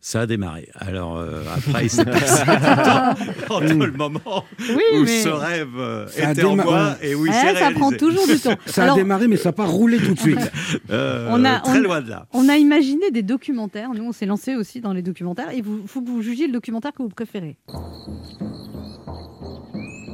Ça 0.00 0.20
a 0.20 0.26
démarré. 0.26 0.68
Alors 0.76 1.16
euh, 1.18 1.42
après, 1.56 1.86
il 1.86 1.90
s'est 1.90 2.04
passé 2.04 2.44
temps 2.46 3.54
entre 3.56 3.74
le 3.86 3.92
moment 3.92 4.44
Oui, 4.60 4.82
où 4.94 5.02
mais- 5.02 5.22
ce 5.22 5.28
rêve 5.28 5.68
euh, 5.76 6.06
Ça 6.06 6.32
était 6.32 6.44
en 6.44 6.54
moi 6.54 6.96
ouais. 7.00 7.08
et 7.10 7.14
où 7.16 7.26
il 7.26 7.32
s'est 7.32 7.54
ça 7.56 7.70
prend 7.72 7.88
réalisé. 7.88 7.96
toujours 7.96 8.26
du 8.26 8.38
temps. 8.38 8.54
Ça 8.66 8.84
Alors- 8.84 8.94
a 8.94 8.98
démarré, 8.98 9.26
mais 9.26 9.36
ça 9.36 9.48
n'a 9.48 9.52
pas 9.54 9.66
roulé 9.66 9.98
tout 9.98 10.14
de 10.14 10.20
suite. 10.20 10.38
Euh, 10.90 11.28
On 11.32 11.44
a- 11.44 11.60
très 11.60 11.78
on- 11.78 11.82
loin 11.82 12.00
de 12.00 12.10
là. 12.10 12.26
On 12.32 12.48
a 12.48 12.56
imaginé 12.56 13.10
des 13.10 13.22
documentaires. 13.22 13.90
Nous, 13.94 14.04
on 14.04 14.12
s'est 14.12 14.24
lancé 14.26 14.54
aussi 14.54 14.80
dans 14.80 14.92
les 14.92 15.02
documentaires. 15.02 15.50
Et 15.50 15.58
il 15.58 15.64
faut 15.86 16.00
que 16.00 16.08
vous 16.08 16.22
jugiez 16.22 16.46
le 16.46 16.52
documentaire 16.52 16.92
que 16.92 17.02
vous 17.02 17.08
préférez. 17.08 17.56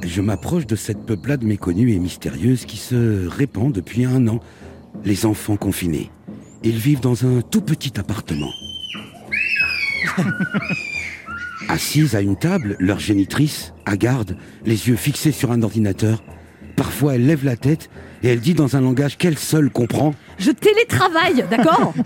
Je 0.03 0.21
m'approche 0.21 0.65
de 0.65 0.75
cette 0.75 1.05
peuplade 1.05 1.43
méconnue 1.43 1.91
et 1.91 1.99
mystérieuse 1.99 2.65
qui 2.65 2.77
se 2.77 3.27
répand 3.27 3.71
depuis 3.71 4.05
un 4.05 4.27
an. 4.27 4.39
Les 5.03 5.25
enfants 5.25 5.57
confinés. 5.57 6.09
Ils 6.63 6.77
vivent 6.77 7.01
dans 7.01 7.25
un 7.25 7.41
tout 7.41 7.61
petit 7.61 7.99
appartement. 7.99 8.49
Assises 11.69 12.15
à 12.15 12.21
une 12.21 12.37
table, 12.37 12.75
leur 12.79 12.99
génitrice, 12.99 13.73
hagarde, 13.85 14.37
les 14.65 14.87
yeux 14.87 14.95
fixés 14.95 15.31
sur 15.31 15.51
un 15.51 15.63
ordinateur. 15.63 16.23
Parfois, 16.75 17.15
elle 17.15 17.25
lève 17.25 17.45
la 17.45 17.55
tête 17.55 17.89
et 18.23 18.27
elle 18.27 18.39
dit 18.39 18.53
dans 18.53 18.75
un 18.75 18.81
langage 18.81 19.17
qu'elle 19.17 19.37
seule 19.37 19.69
comprend. 19.69 20.13
Je 20.37 20.51
télétravaille, 20.51 21.45
d'accord 21.49 21.93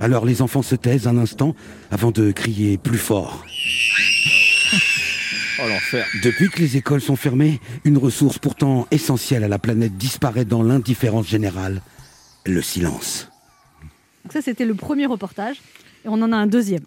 Alors 0.00 0.24
les 0.24 0.42
enfants 0.42 0.62
se 0.62 0.74
taisent 0.74 1.06
un 1.06 1.16
instant 1.16 1.54
avant 1.90 2.10
de 2.10 2.32
crier 2.32 2.76
plus 2.76 2.98
fort. 2.98 3.44
Oh 5.62 5.68
l'enfer. 5.68 6.06
Depuis 6.24 6.48
que 6.48 6.58
les 6.60 6.76
écoles 6.76 7.00
sont 7.00 7.14
fermées, 7.14 7.60
une 7.84 7.98
ressource 7.98 8.38
pourtant 8.38 8.88
essentielle 8.90 9.44
à 9.44 9.48
la 9.48 9.58
planète 9.58 9.96
disparaît 9.96 10.44
dans 10.44 10.62
l'indifférence 10.62 11.28
générale, 11.28 11.82
le 12.46 12.62
silence. 12.62 13.28
Donc 14.24 14.32
ça, 14.32 14.42
c'était 14.42 14.64
le 14.64 14.74
premier 14.74 15.06
reportage. 15.06 15.58
Et 16.04 16.08
on 16.08 16.14
en 16.14 16.32
a 16.32 16.36
un 16.36 16.46
deuxième. 16.46 16.84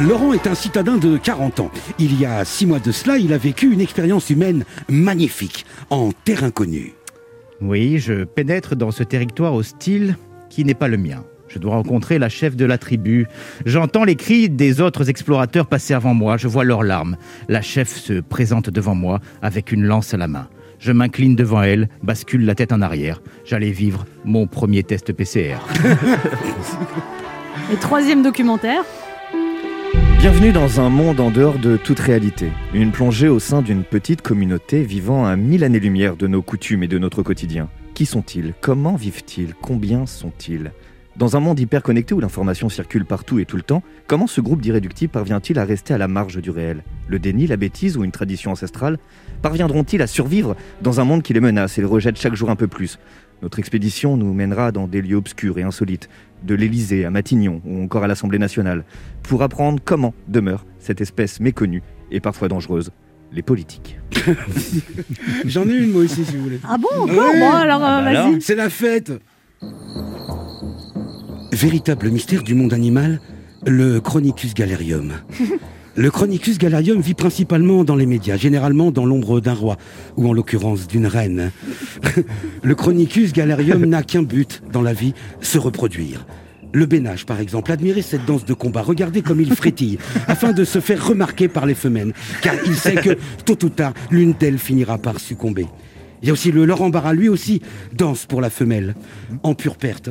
Laurent 0.00 0.32
est 0.32 0.46
un 0.46 0.54
citadin 0.54 0.96
de 0.96 1.18
40 1.18 1.60
ans. 1.60 1.70
Il 1.98 2.18
y 2.18 2.24
a 2.24 2.44
six 2.44 2.64
mois 2.64 2.80
de 2.80 2.90
cela, 2.90 3.18
il 3.18 3.32
a 3.34 3.38
vécu 3.38 3.70
une 3.70 3.82
expérience 3.82 4.30
humaine 4.30 4.64
magnifique, 4.88 5.66
en 5.90 6.10
terre 6.24 6.42
inconnue. 6.42 6.94
Oui, 7.60 7.98
je 7.98 8.24
pénètre 8.24 8.76
dans 8.76 8.90
ce 8.90 9.02
territoire 9.02 9.54
hostile 9.54 10.16
qui 10.48 10.64
n'est 10.64 10.74
pas 10.74 10.88
le 10.88 10.96
mien. 10.96 11.22
Je 11.48 11.58
dois 11.58 11.72
rencontrer 11.72 12.18
la 12.18 12.28
chef 12.28 12.56
de 12.56 12.64
la 12.64 12.78
tribu. 12.78 13.26
J'entends 13.66 14.04
les 14.04 14.16
cris 14.16 14.48
des 14.48 14.80
autres 14.80 15.10
explorateurs 15.10 15.66
passer 15.66 15.94
avant 15.94 16.14
moi. 16.14 16.36
Je 16.36 16.48
vois 16.48 16.64
leurs 16.64 16.84
larmes. 16.84 17.16
La 17.48 17.60
chef 17.60 17.94
se 17.94 18.20
présente 18.20 18.70
devant 18.70 18.94
moi 18.94 19.20
avec 19.42 19.70
une 19.70 19.84
lance 19.84 20.14
à 20.14 20.16
la 20.16 20.28
main. 20.28 20.48
Je 20.80 20.92
m'incline 20.92 21.36
devant 21.36 21.62
elle, 21.62 21.90
bascule 22.02 22.46
la 22.46 22.54
tête 22.54 22.72
en 22.72 22.80
arrière. 22.80 23.20
J'allais 23.44 23.70
vivre 23.70 24.06
mon 24.24 24.46
premier 24.46 24.82
test 24.82 25.12
PCR. 25.12 25.58
Et 27.70 27.76
troisième 27.76 28.22
documentaire. 28.22 28.82
Bienvenue 30.18 30.52
dans 30.52 30.80
un 30.80 30.88
monde 30.88 31.20
en 31.20 31.30
dehors 31.30 31.58
de 31.58 31.76
toute 31.76 31.98
réalité. 31.98 32.48
Une 32.72 32.92
plongée 32.92 33.28
au 33.28 33.38
sein 33.38 33.60
d'une 33.60 33.84
petite 33.84 34.22
communauté 34.22 34.82
vivant 34.82 35.26
à 35.26 35.36
mille 35.36 35.64
années-lumière 35.64 36.16
de 36.16 36.26
nos 36.26 36.40
coutumes 36.40 36.82
et 36.82 36.88
de 36.88 36.98
notre 36.98 37.22
quotidien. 37.22 37.68
Qui 37.92 38.06
sont-ils? 38.06 38.54
Comment 38.62 38.96
vivent-ils? 38.96 39.52
Combien 39.60 40.06
sont-ils? 40.06 40.72
Dans 41.16 41.36
un 41.36 41.40
monde 41.40 41.58
hyper 41.58 41.82
connecté 41.82 42.14
où 42.14 42.20
l'information 42.20 42.68
circule 42.68 43.04
partout 43.04 43.40
et 43.40 43.44
tout 43.44 43.56
le 43.56 43.62
temps, 43.62 43.82
comment 44.06 44.28
ce 44.28 44.40
groupe 44.40 44.60
d'irréductibles 44.60 45.10
parvient-il 45.12 45.58
à 45.58 45.64
rester 45.64 45.92
à 45.92 45.98
la 45.98 46.06
marge 46.06 46.40
du 46.40 46.50
réel? 46.50 46.84
Le 47.08 47.18
déni, 47.18 47.46
la 47.48 47.56
bêtise 47.56 47.96
ou 47.96 48.04
une 48.04 48.12
tradition 48.12 48.52
ancestrale? 48.52 48.98
Parviendront-ils 49.42 50.00
à 50.02 50.06
survivre 50.06 50.56
dans 50.82 51.00
un 51.00 51.04
monde 51.04 51.22
qui 51.22 51.32
les 51.32 51.40
menace 51.40 51.78
et 51.78 51.80
les 51.80 51.86
rejette 51.86 52.16
chaque 52.16 52.34
jour 52.34 52.48
un 52.48 52.56
peu 52.56 52.68
plus? 52.68 52.98
Notre 53.42 53.58
expédition 53.58 54.16
nous 54.16 54.32
mènera 54.32 54.70
dans 54.70 54.86
des 54.86 55.02
lieux 55.02 55.16
obscurs 55.16 55.58
et 55.58 55.62
insolites, 55.62 56.08
de 56.44 56.54
l'Élysée 56.54 57.04
à 57.04 57.10
Matignon 57.10 57.60
ou 57.64 57.82
encore 57.82 58.04
à 58.04 58.06
l'Assemblée 58.06 58.38
nationale, 58.38 58.84
pour 59.22 59.42
apprendre 59.42 59.80
comment 59.84 60.14
demeure 60.28 60.64
cette 60.78 61.00
espèce 61.00 61.40
méconnue 61.40 61.82
et 62.12 62.20
parfois 62.20 62.48
dangereuse, 62.48 62.92
les 63.32 63.42
politiques. 63.42 63.98
J'en 65.44 65.68
ai 65.68 65.74
une 65.74 65.90
moi 65.90 66.02
aussi 66.02 66.24
si 66.24 66.36
vous 66.36 66.44
voulez. 66.44 66.60
Ah 66.64 66.76
bon? 66.78 67.02
Encore 67.02 67.16
Bon, 67.16 67.52
alors, 67.52 67.84
euh, 67.84 68.00
vas-y. 68.02 68.42
C'est 68.42 68.54
la 68.54 68.70
fête 68.70 69.12
Véritable 71.60 72.08
mystère 72.08 72.42
du 72.42 72.54
monde 72.54 72.72
animal, 72.72 73.20
le 73.66 74.00
Chronicus 74.00 74.54
galerium. 74.54 75.12
Le 75.94 76.10
Chronicus 76.10 76.56
galerium 76.56 77.02
vit 77.02 77.12
principalement 77.12 77.84
dans 77.84 77.96
les 77.96 78.06
médias, 78.06 78.38
généralement 78.38 78.90
dans 78.90 79.04
l'ombre 79.04 79.40
d'un 79.40 79.52
roi, 79.52 79.76
ou 80.16 80.26
en 80.26 80.32
l'occurrence 80.32 80.86
d'une 80.86 81.06
reine. 81.06 81.50
Le 82.62 82.74
Chronicus 82.74 83.34
galerium 83.34 83.84
n'a 83.84 84.02
qu'un 84.02 84.22
but 84.22 84.62
dans 84.72 84.80
la 84.80 84.94
vie, 84.94 85.12
se 85.42 85.58
reproduire. 85.58 86.24
Le 86.72 86.86
bénage, 86.86 87.26
par 87.26 87.40
exemple, 87.40 87.72
admirez 87.72 88.00
cette 88.00 88.24
danse 88.24 88.46
de 88.46 88.54
combat, 88.54 88.80
regardez 88.80 89.20
comme 89.20 89.42
il 89.42 89.54
frétille, 89.54 89.98
afin 90.28 90.52
de 90.52 90.64
se 90.64 90.80
faire 90.80 91.06
remarquer 91.06 91.48
par 91.48 91.66
les 91.66 91.74
femelles, 91.74 92.14
car 92.40 92.54
il 92.64 92.74
sait 92.74 92.94
que, 92.94 93.18
tôt 93.44 93.62
ou 93.66 93.68
tard, 93.68 93.92
l'une 94.10 94.32
d'elles 94.32 94.58
finira 94.58 94.96
par 94.96 95.20
succomber. 95.20 95.66
Il 96.22 96.26
y 96.26 96.30
a 96.30 96.32
aussi 96.32 96.52
le 96.52 96.64
Laurent 96.64 96.90
Barra, 96.90 97.14
lui 97.14 97.28
aussi 97.28 97.62
danse 97.92 98.26
pour 98.26 98.40
la 98.40 98.50
femelle, 98.50 98.94
en 99.42 99.54
pure 99.54 99.76
perte. 99.76 100.10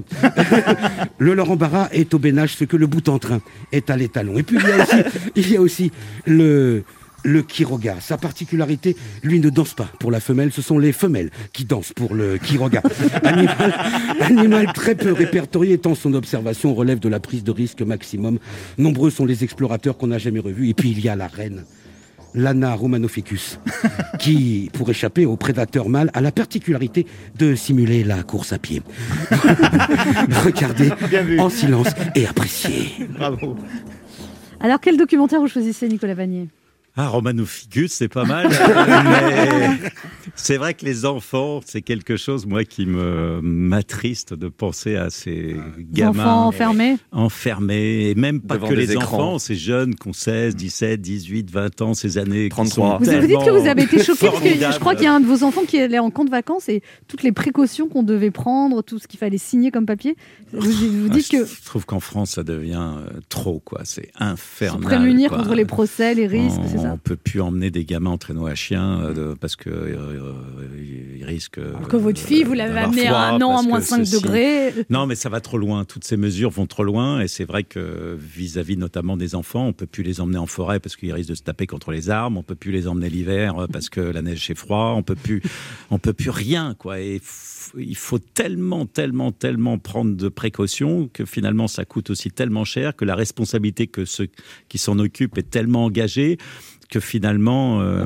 le 1.20 1.34
Laurent 1.34 1.56
Barra 1.56 1.90
est 1.92 2.14
au 2.14 2.20
bénage 2.20 2.56
ce 2.56 2.64
que 2.64 2.78
le 2.78 2.88
bout 2.88 3.08
en 3.10 3.20
train 3.20 3.42
est 3.72 3.90
à 3.90 3.98
l'étalon. 3.98 4.38
Et 4.38 4.44
puis 4.44 4.58
il 4.58 4.68
y 4.68 4.72
a 4.72 4.82
aussi, 4.82 5.20
il 5.36 5.52
y 5.52 5.58
a 5.58 5.62
aussi 5.62 5.92
le, 6.26 6.84
le 7.24 7.42
Quiroga. 7.42 7.98
Sa 8.00 8.18
particularité, 8.18 8.96
lui 9.24 9.40
ne 9.40 9.50
danse 9.50 9.74
pas 9.74 9.90
pour 10.00 10.12
la 10.12 10.20
femelle, 10.20 10.52
ce 10.52 10.62
sont 10.62 10.80
les 10.80 10.92
femelles 10.92 11.30
qui 11.54 11.66
dansent 11.66 11.94
pour 11.94 12.14
le 12.16 12.38
Quiroga. 12.38 12.82
Animal, 13.24 13.74
animal 14.22 14.74
très 14.74 14.96
peu 14.96 15.12
répertorié 15.12 15.78
tant 15.78 15.96
son 15.96 16.14
observation 16.14 16.74
relève 16.74 17.00
de 17.00 17.10
la 17.10 17.20
prise 17.20 17.44
de 17.44 17.52
risque 17.52 17.82
maximum. 17.82 18.40
Nombreux 18.78 19.12
sont 19.12 19.26
les 19.26 19.44
explorateurs 19.44 19.98
qu'on 19.98 20.08
n'a 20.08 20.18
jamais 20.18 20.40
revus. 20.40 20.70
Et 20.70 20.74
puis 20.74 20.92
il 20.92 21.00
y 21.00 21.10
a 21.10 21.16
la 21.16 21.28
reine. 21.28 21.66
Lana 22.34 22.76
romanoficus, 22.76 23.60
qui, 24.20 24.70
pour 24.74 24.90
échapper 24.90 25.26
aux 25.26 25.38
prédateurs 25.38 25.90
mâles, 25.90 26.12
a 26.14 26.22
la 26.22 26.32
particularité 26.32 27.06
de 27.38 27.56
simuler 27.56 28.04
la 28.04 28.24
course 28.24 28.54
à 28.54 28.60
pied. 28.60 28.82
Regardez 30.46 30.92
en 31.40 31.50
silence 31.50 31.90
et 32.16 32.28
appréciez. 32.28 33.08
Bravo. 33.10 33.56
Alors, 34.60 34.80
quel 34.80 34.98
documentaire 34.98 35.40
vous 35.40 35.48
choisissez, 35.48 35.88
Nicolas 35.88 36.16
Vanier? 36.16 36.50
Ah, 36.96 37.08
Romano 37.08 37.46
Ficus, 37.46 37.94
c'est 37.94 38.08
pas 38.10 38.26
mal. 38.26 38.50
mais 38.50 39.70
c'est 40.36 40.58
vrai 40.58 40.74
que 40.74 40.84
les 40.86 41.06
enfants, 41.06 41.62
c'est 41.66 41.82
quelque 41.82 42.18
chose, 42.18 42.46
moi, 42.46 42.64
qui 42.66 42.86
me 42.86 43.40
m'attriste 43.42 44.34
de 44.34 44.48
penser 44.50 44.96
à 44.96 45.10
ces 45.10 45.56
gamins 45.80 46.10
Enfants 46.24 46.48
enfermés 46.48 46.98
enfermés, 47.12 48.10
et 48.10 48.16
même 48.16 48.42
pas 48.42 48.56
Devant 48.56 48.68
que 48.68 48.74
les 48.74 48.92
écrans. 48.92 49.04
enfants, 49.04 49.40
ces 49.40 49.56
jeunes 49.56 49.96
qui 49.96 50.08
ont 50.08 50.14
16, 50.14 50.56
17, 50.56 51.00
18, 51.00 51.52
20 51.52 51.82
ans, 51.82 51.94
ces 51.94 52.18
années. 52.18 52.46
qui 52.46 52.50
33. 52.50 52.90
sont 53.00 53.04
Vous 53.04 53.10
avez 53.10 53.28
dit 53.28 53.34
que 53.34 53.50
vous 53.52 53.68
avez 53.68 53.84
été 53.84 54.04
choqué 54.04 54.28
parce 54.28 54.42
que 54.42 54.50
je 54.50 54.80
crois 54.80 54.96
qu'il 54.96 55.06
y 55.06 55.08
a 55.08 55.14
un 55.14 55.20
de 55.20 55.26
vos 55.26 55.44
enfants 55.44 55.64
qui 55.68 55.80
allait 55.80 56.00
en 56.00 56.10
camp 56.12 56.26
de 56.26 56.32
vacances 56.32 56.68
et 56.70 56.82
toutes 57.08 57.24
les 57.24 57.32
précautions 57.32 57.88
qu'on 57.88 58.04
devait 58.04 58.32
prendre, 58.32 58.82
tout 58.82 59.00
ce 59.00 59.08
qu'il 59.08 59.20
fallait 59.20 59.38
signer 59.38 59.72
comme 59.72 59.86
papier. 59.86 60.16
Vous 60.54 60.60
vous 60.70 61.08
Ah, 61.10 61.14
dites 61.14 61.28
je 61.32 61.38
que 61.38 61.46
je 61.46 61.64
trouve 61.64 61.86
qu'en 61.86 62.00
France, 62.00 62.32
ça 62.32 62.44
devient 62.44 62.82
euh, 62.98 63.20
trop, 63.30 63.60
quoi. 63.64 63.82
C'est 63.84 64.12
infernal. 64.20 64.82
se 64.82 64.88
prémunir 64.88 65.30
quoi. 65.30 65.40
contre 65.40 65.54
les 65.56 65.66
procès, 65.66 66.14
les 66.16 66.28
risques, 66.28 66.60
c'est 66.68 66.79
on, 66.80 66.84
ça 66.84 66.92
on 66.94 66.98
peut 66.98 67.16
plus 67.16 67.42
emmener 67.42 67.72
des 67.72 67.86
gamins 67.86 68.12
en 68.12 68.18
traîneau 68.18 68.48
à 68.48 68.56
chien 68.56 69.00
euh, 69.02 69.36
parce 69.40 69.56
que 69.56 69.70
euh, 69.70 69.96
euh, 69.98 71.16
ils 71.18 71.24
risquent. 71.26 71.58
euh, 71.60 71.76
Alors 71.76 71.88
que 71.88 71.98
votre 71.98 72.20
fille, 72.20 72.44
vous 72.44 72.54
l'avez 72.54 72.80
amenée 72.80 73.08
à 73.08 73.30
un 73.30 73.42
an 73.42 73.58
à 73.58 73.62
moins 73.64 73.80
que 73.80 73.86
5 73.86 74.00
ceci- 74.06 74.22
degrés. 74.22 74.74
Non, 74.90 75.06
mais 75.06 75.16
ça 75.16 75.30
va 75.30 75.42
trop 75.42 75.58
loin. 75.58 75.86
Toutes 75.86 76.04
ces 76.04 76.18
mesures 76.18 76.50
vont 76.50 76.66
trop 76.68 76.84
loin. 76.84 77.22
Et 77.22 77.28
c'est 77.28 77.46
vrai 77.46 77.64
que 77.64 78.18
vis-à-vis 78.20 78.78
notamment 78.78 79.18
des 79.18 79.36
enfants, 79.36 79.66
on 79.68 79.74
peut 79.74 79.86
plus 79.86 80.04
les 80.04 80.22
emmener 80.22 80.38
en 80.40 80.46
forêt 80.48 80.80
parce 80.80 80.96
qu'ils 80.96 81.14
risquent 81.14 81.30
de 81.30 81.36
se 81.36 81.44
taper 81.44 81.68
contre 81.68 81.92
les 81.92 82.10
arbres. 82.10 82.40
On 82.40 82.44
peut 82.44 82.56
plus 82.56 82.72
les 82.72 82.88
emmener 82.88 83.10
l'hiver 83.10 83.68
parce 83.72 83.90
que 83.90 84.02
la 84.02 84.22
neige 84.22 84.50
est 84.50 84.56
froid. 84.58 84.94
On 84.98 85.04
peut 85.04 85.16
plus, 85.16 85.42
on 85.92 86.00
peut 86.00 86.14
plus 86.14 86.30
rien, 86.30 86.76
quoi. 86.78 87.00
Et 87.00 87.20
il 87.78 87.96
faut 87.98 88.20
tellement, 88.20 88.86
tellement, 88.86 89.32
tellement 89.32 89.78
prendre 89.78 90.16
de 90.16 90.30
précautions 90.30 91.10
que 91.12 91.26
finalement 91.26 91.68
ça 91.68 91.86
coûte 91.86 92.10
aussi 92.10 92.32
tellement 92.32 92.66
cher 92.66 92.96
que 92.96 93.06
la 93.06 93.16
responsabilité 93.16 93.88
que 93.88 94.06
ceux 94.06 94.28
qui 94.68 94.78
s'en 94.78 95.00
occupent 95.00 95.38
est 95.38 95.50
tellement 95.50 95.86
engagée 95.86 96.38
que 96.90 97.00
finalement 97.00 97.82
euh, 97.82 98.04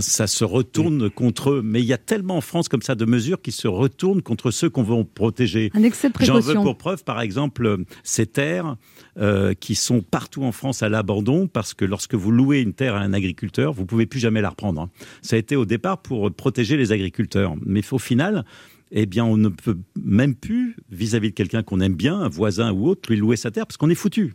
ça 0.00 0.26
se 0.26 0.44
retourne 0.44 1.10
contre 1.10 1.50
eux. 1.50 1.62
Mais 1.64 1.80
il 1.80 1.86
y 1.86 1.92
a 1.92 1.98
tellement 1.98 2.36
en 2.36 2.40
France 2.40 2.68
comme 2.68 2.82
ça 2.82 2.94
de 2.94 3.04
mesures 3.04 3.42
qui 3.42 3.50
se 3.50 3.66
retournent 3.66 4.22
contre 4.22 4.50
ceux 4.52 4.70
qu'on 4.70 4.84
veut 4.84 5.02
protéger. 5.02 5.70
Un 5.74 5.82
excès 5.82 6.08
de 6.08 6.14
J'en 6.20 6.34
veux 6.34 6.40
précaution. 6.40 6.62
pour 6.62 6.78
preuve, 6.78 7.04
par 7.04 7.20
exemple, 7.20 7.66
euh, 7.66 7.78
ces 8.04 8.26
terres 8.26 8.76
euh, 9.18 9.52
qui 9.58 9.74
sont 9.74 10.00
partout 10.00 10.44
en 10.44 10.52
France 10.52 10.82
à 10.82 10.88
l'abandon 10.88 11.48
parce 11.48 11.74
que 11.74 11.84
lorsque 11.84 12.14
vous 12.14 12.30
louez 12.30 12.60
une 12.60 12.72
terre 12.72 12.94
à 12.94 13.00
un 13.00 13.12
agriculteur, 13.12 13.72
vous 13.72 13.84
pouvez 13.84 14.06
plus 14.06 14.20
jamais 14.20 14.40
la 14.40 14.50
reprendre. 14.50 14.82
hein. 14.82 14.90
Ça 15.22 15.34
a 15.34 15.38
été 15.38 15.56
au 15.56 15.66
départ 15.66 16.00
pour 16.00 16.30
protéger 16.32 16.76
les 16.76 16.92
agriculteurs. 16.92 17.54
Mais 17.66 17.82
au 17.90 17.98
final, 17.98 18.44
eh 18.92 19.06
bien, 19.06 19.24
on 19.24 19.36
ne 19.36 19.48
peut 19.48 19.78
même 20.02 20.34
plus, 20.34 20.76
vis-à-vis 20.90 21.30
de 21.30 21.34
quelqu'un 21.34 21.62
qu'on 21.62 21.80
aime 21.80 21.94
bien, 21.94 22.18
un 22.18 22.28
voisin 22.28 22.72
ou 22.72 22.88
autre, 22.88 23.10
lui 23.10 23.18
louer 23.18 23.36
sa 23.36 23.50
terre 23.50 23.66
parce 23.66 23.76
qu'on 23.76 23.90
est 23.90 23.94
foutu. 23.94 24.34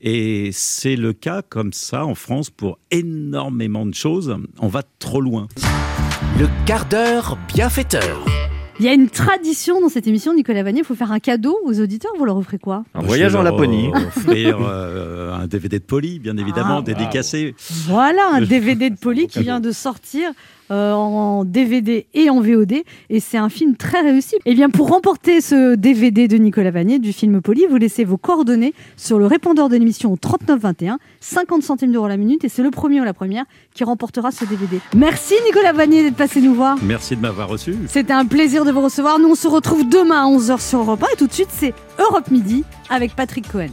Et 0.00 0.50
c'est 0.52 0.96
le 0.96 1.12
cas 1.12 1.42
comme 1.42 1.72
ça 1.72 2.04
en 2.04 2.14
France 2.14 2.50
pour 2.50 2.78
énormément 2.90 3.86
de 3.86 3.94
choses. 3.94 4.36
On 4.58 4.68
va 4.68 4.82
trop 4.98 5.20
loin. 5.20 5.48
Le 6.38 6.46
quart 6.66 6.86
d'heure 6.86 7.38
bienfaiteur. 7.48 8.24
Il 8.78 8.84
y 8.84 8.88
a 8.88 8.92
une 8.92 9.08
tradition 9.08 9.80
dans 9.80 9.88
cette 9.88 10.06
émission, 10.06 10.34
Nicolas 10.34 10.62
Vanier. 10.62 10.80
Il 10.80 10.84
faut 10.84 10.94
faire 10.94 11.10
un 11.10 11.18
cadeau 11.18 11.58
aux 11.64 11.80
auditeurs. 11.80 12.12
Vous 12.18 12.26
leur 12.26 12.36
offrez 12.36 12.58
quoi? 12.58 12.84
Un 12.94 13.00
voyage 13.00 13.34
en 13.34 13.42
Laponie. 13.42 13.88
Offrir 13.94 14.58
euh, 14.60 15.32
un 15.32 15.46
DVD 15.46 15.78
de 15.78 15.84
Poli, 15.84 16.18
bien 16.18 16.36
évidemment, 16.36 16.78
Ah, 16.78 16.82
dédicacé. 16.82 17.54
Voilà 17.86 18.28
un 18.34 18.42
DVD 18.42 18.90
de 18.90 18.96
Poli 18.96 19.26
qui 19.28 19.40
vient 19.40 19.60
de 19.60 19.72
sortir 19.72 20.30
euh, 20.70 20.92
en 20.92 21.44
DVD 21.44 22.06
et 22.14 22.30
en 22.30 22.40
VOD 22.40 22.82
et 23.10 23.20
c'est 23.20 23.38
un 23.38 23.48
film 23.48 23.76
très 23.76 24.00
réussi. 24.00 24.36
Et 24.44 24.54
bien 24.54 24.70
pour 24.70 24.88
remporter 24.88 25.40
ce 25.40 25.74
DVD 25.74 26.28
de 26.28 26.36
Nicolas 26.36 26.70
Vanier 26.70 26.98
du 26.98 27.12
film 27.12 27.40
Poli, 27.40 27.66
vous 27.68 27.76
laissez 27.76 28.04
vos 28.04 28.16
coordonnées 28.16 28.74
sur 28.96 29.18
le 29.18 29.26
répondeur 29.26 29.68
de 29.68 29.76
l'émission 29.76 30.12
au 30.12 30.16
3921, 30.16 30.98
50 31.20 31.62
centimes 31.62 31.92
d'euros 31.92 32.08
la 32.08 32.16
minute 32.16 32.44
et 32.44 32.48
c'est 32.48 32.62
le 32.62 32.70
premier 32.70 33.00
ou 33.00 33.04
la 33.04 33.14
première 33.14 33.44
qui 33.74 33.84
remportera 33.84 34.30
ce 34.30 34.44
DVD. 34.44 34.80
Merci 34.96 35.34
Nicolas 35.46 35.72
Vanier 35.72 36.02
d'être 36.02 36.16
passé 36.16 36.40
nous 36.40 36.54
voir. 36.54 36.76
Merci 36.82 37.16
de 37.16 37.20
m'avoir 37.20 37.48
reçu. 37.48 37.74
C'était 37.88 38.12
un 38.12 38.26
plaisir 38.26 38.64
de 38.64 38.72
vous 38.72 38.82
recevoir. 38.82 39.18
Nous 39.18 39.28
on 39.28 39.34
se 39.34 39.48
retrouve 39.48 39.88
demain 39.88 40.24
à 40.24 40.30
11h 40.30 40.60
sur 40.60 40.80
Europe 40.80 41.02
1 41.02 41.06
et 41.14 41.16
tout 41.16 41.26
de 41.26 41.32
suite 41.32 41.50
c'est 41.50 41.74
Europe 41.98 42.30
Midi 42.30 42.64
avec 42.90 43.14
Patrick 43.14 43.50
Cohen. 43.50 43.70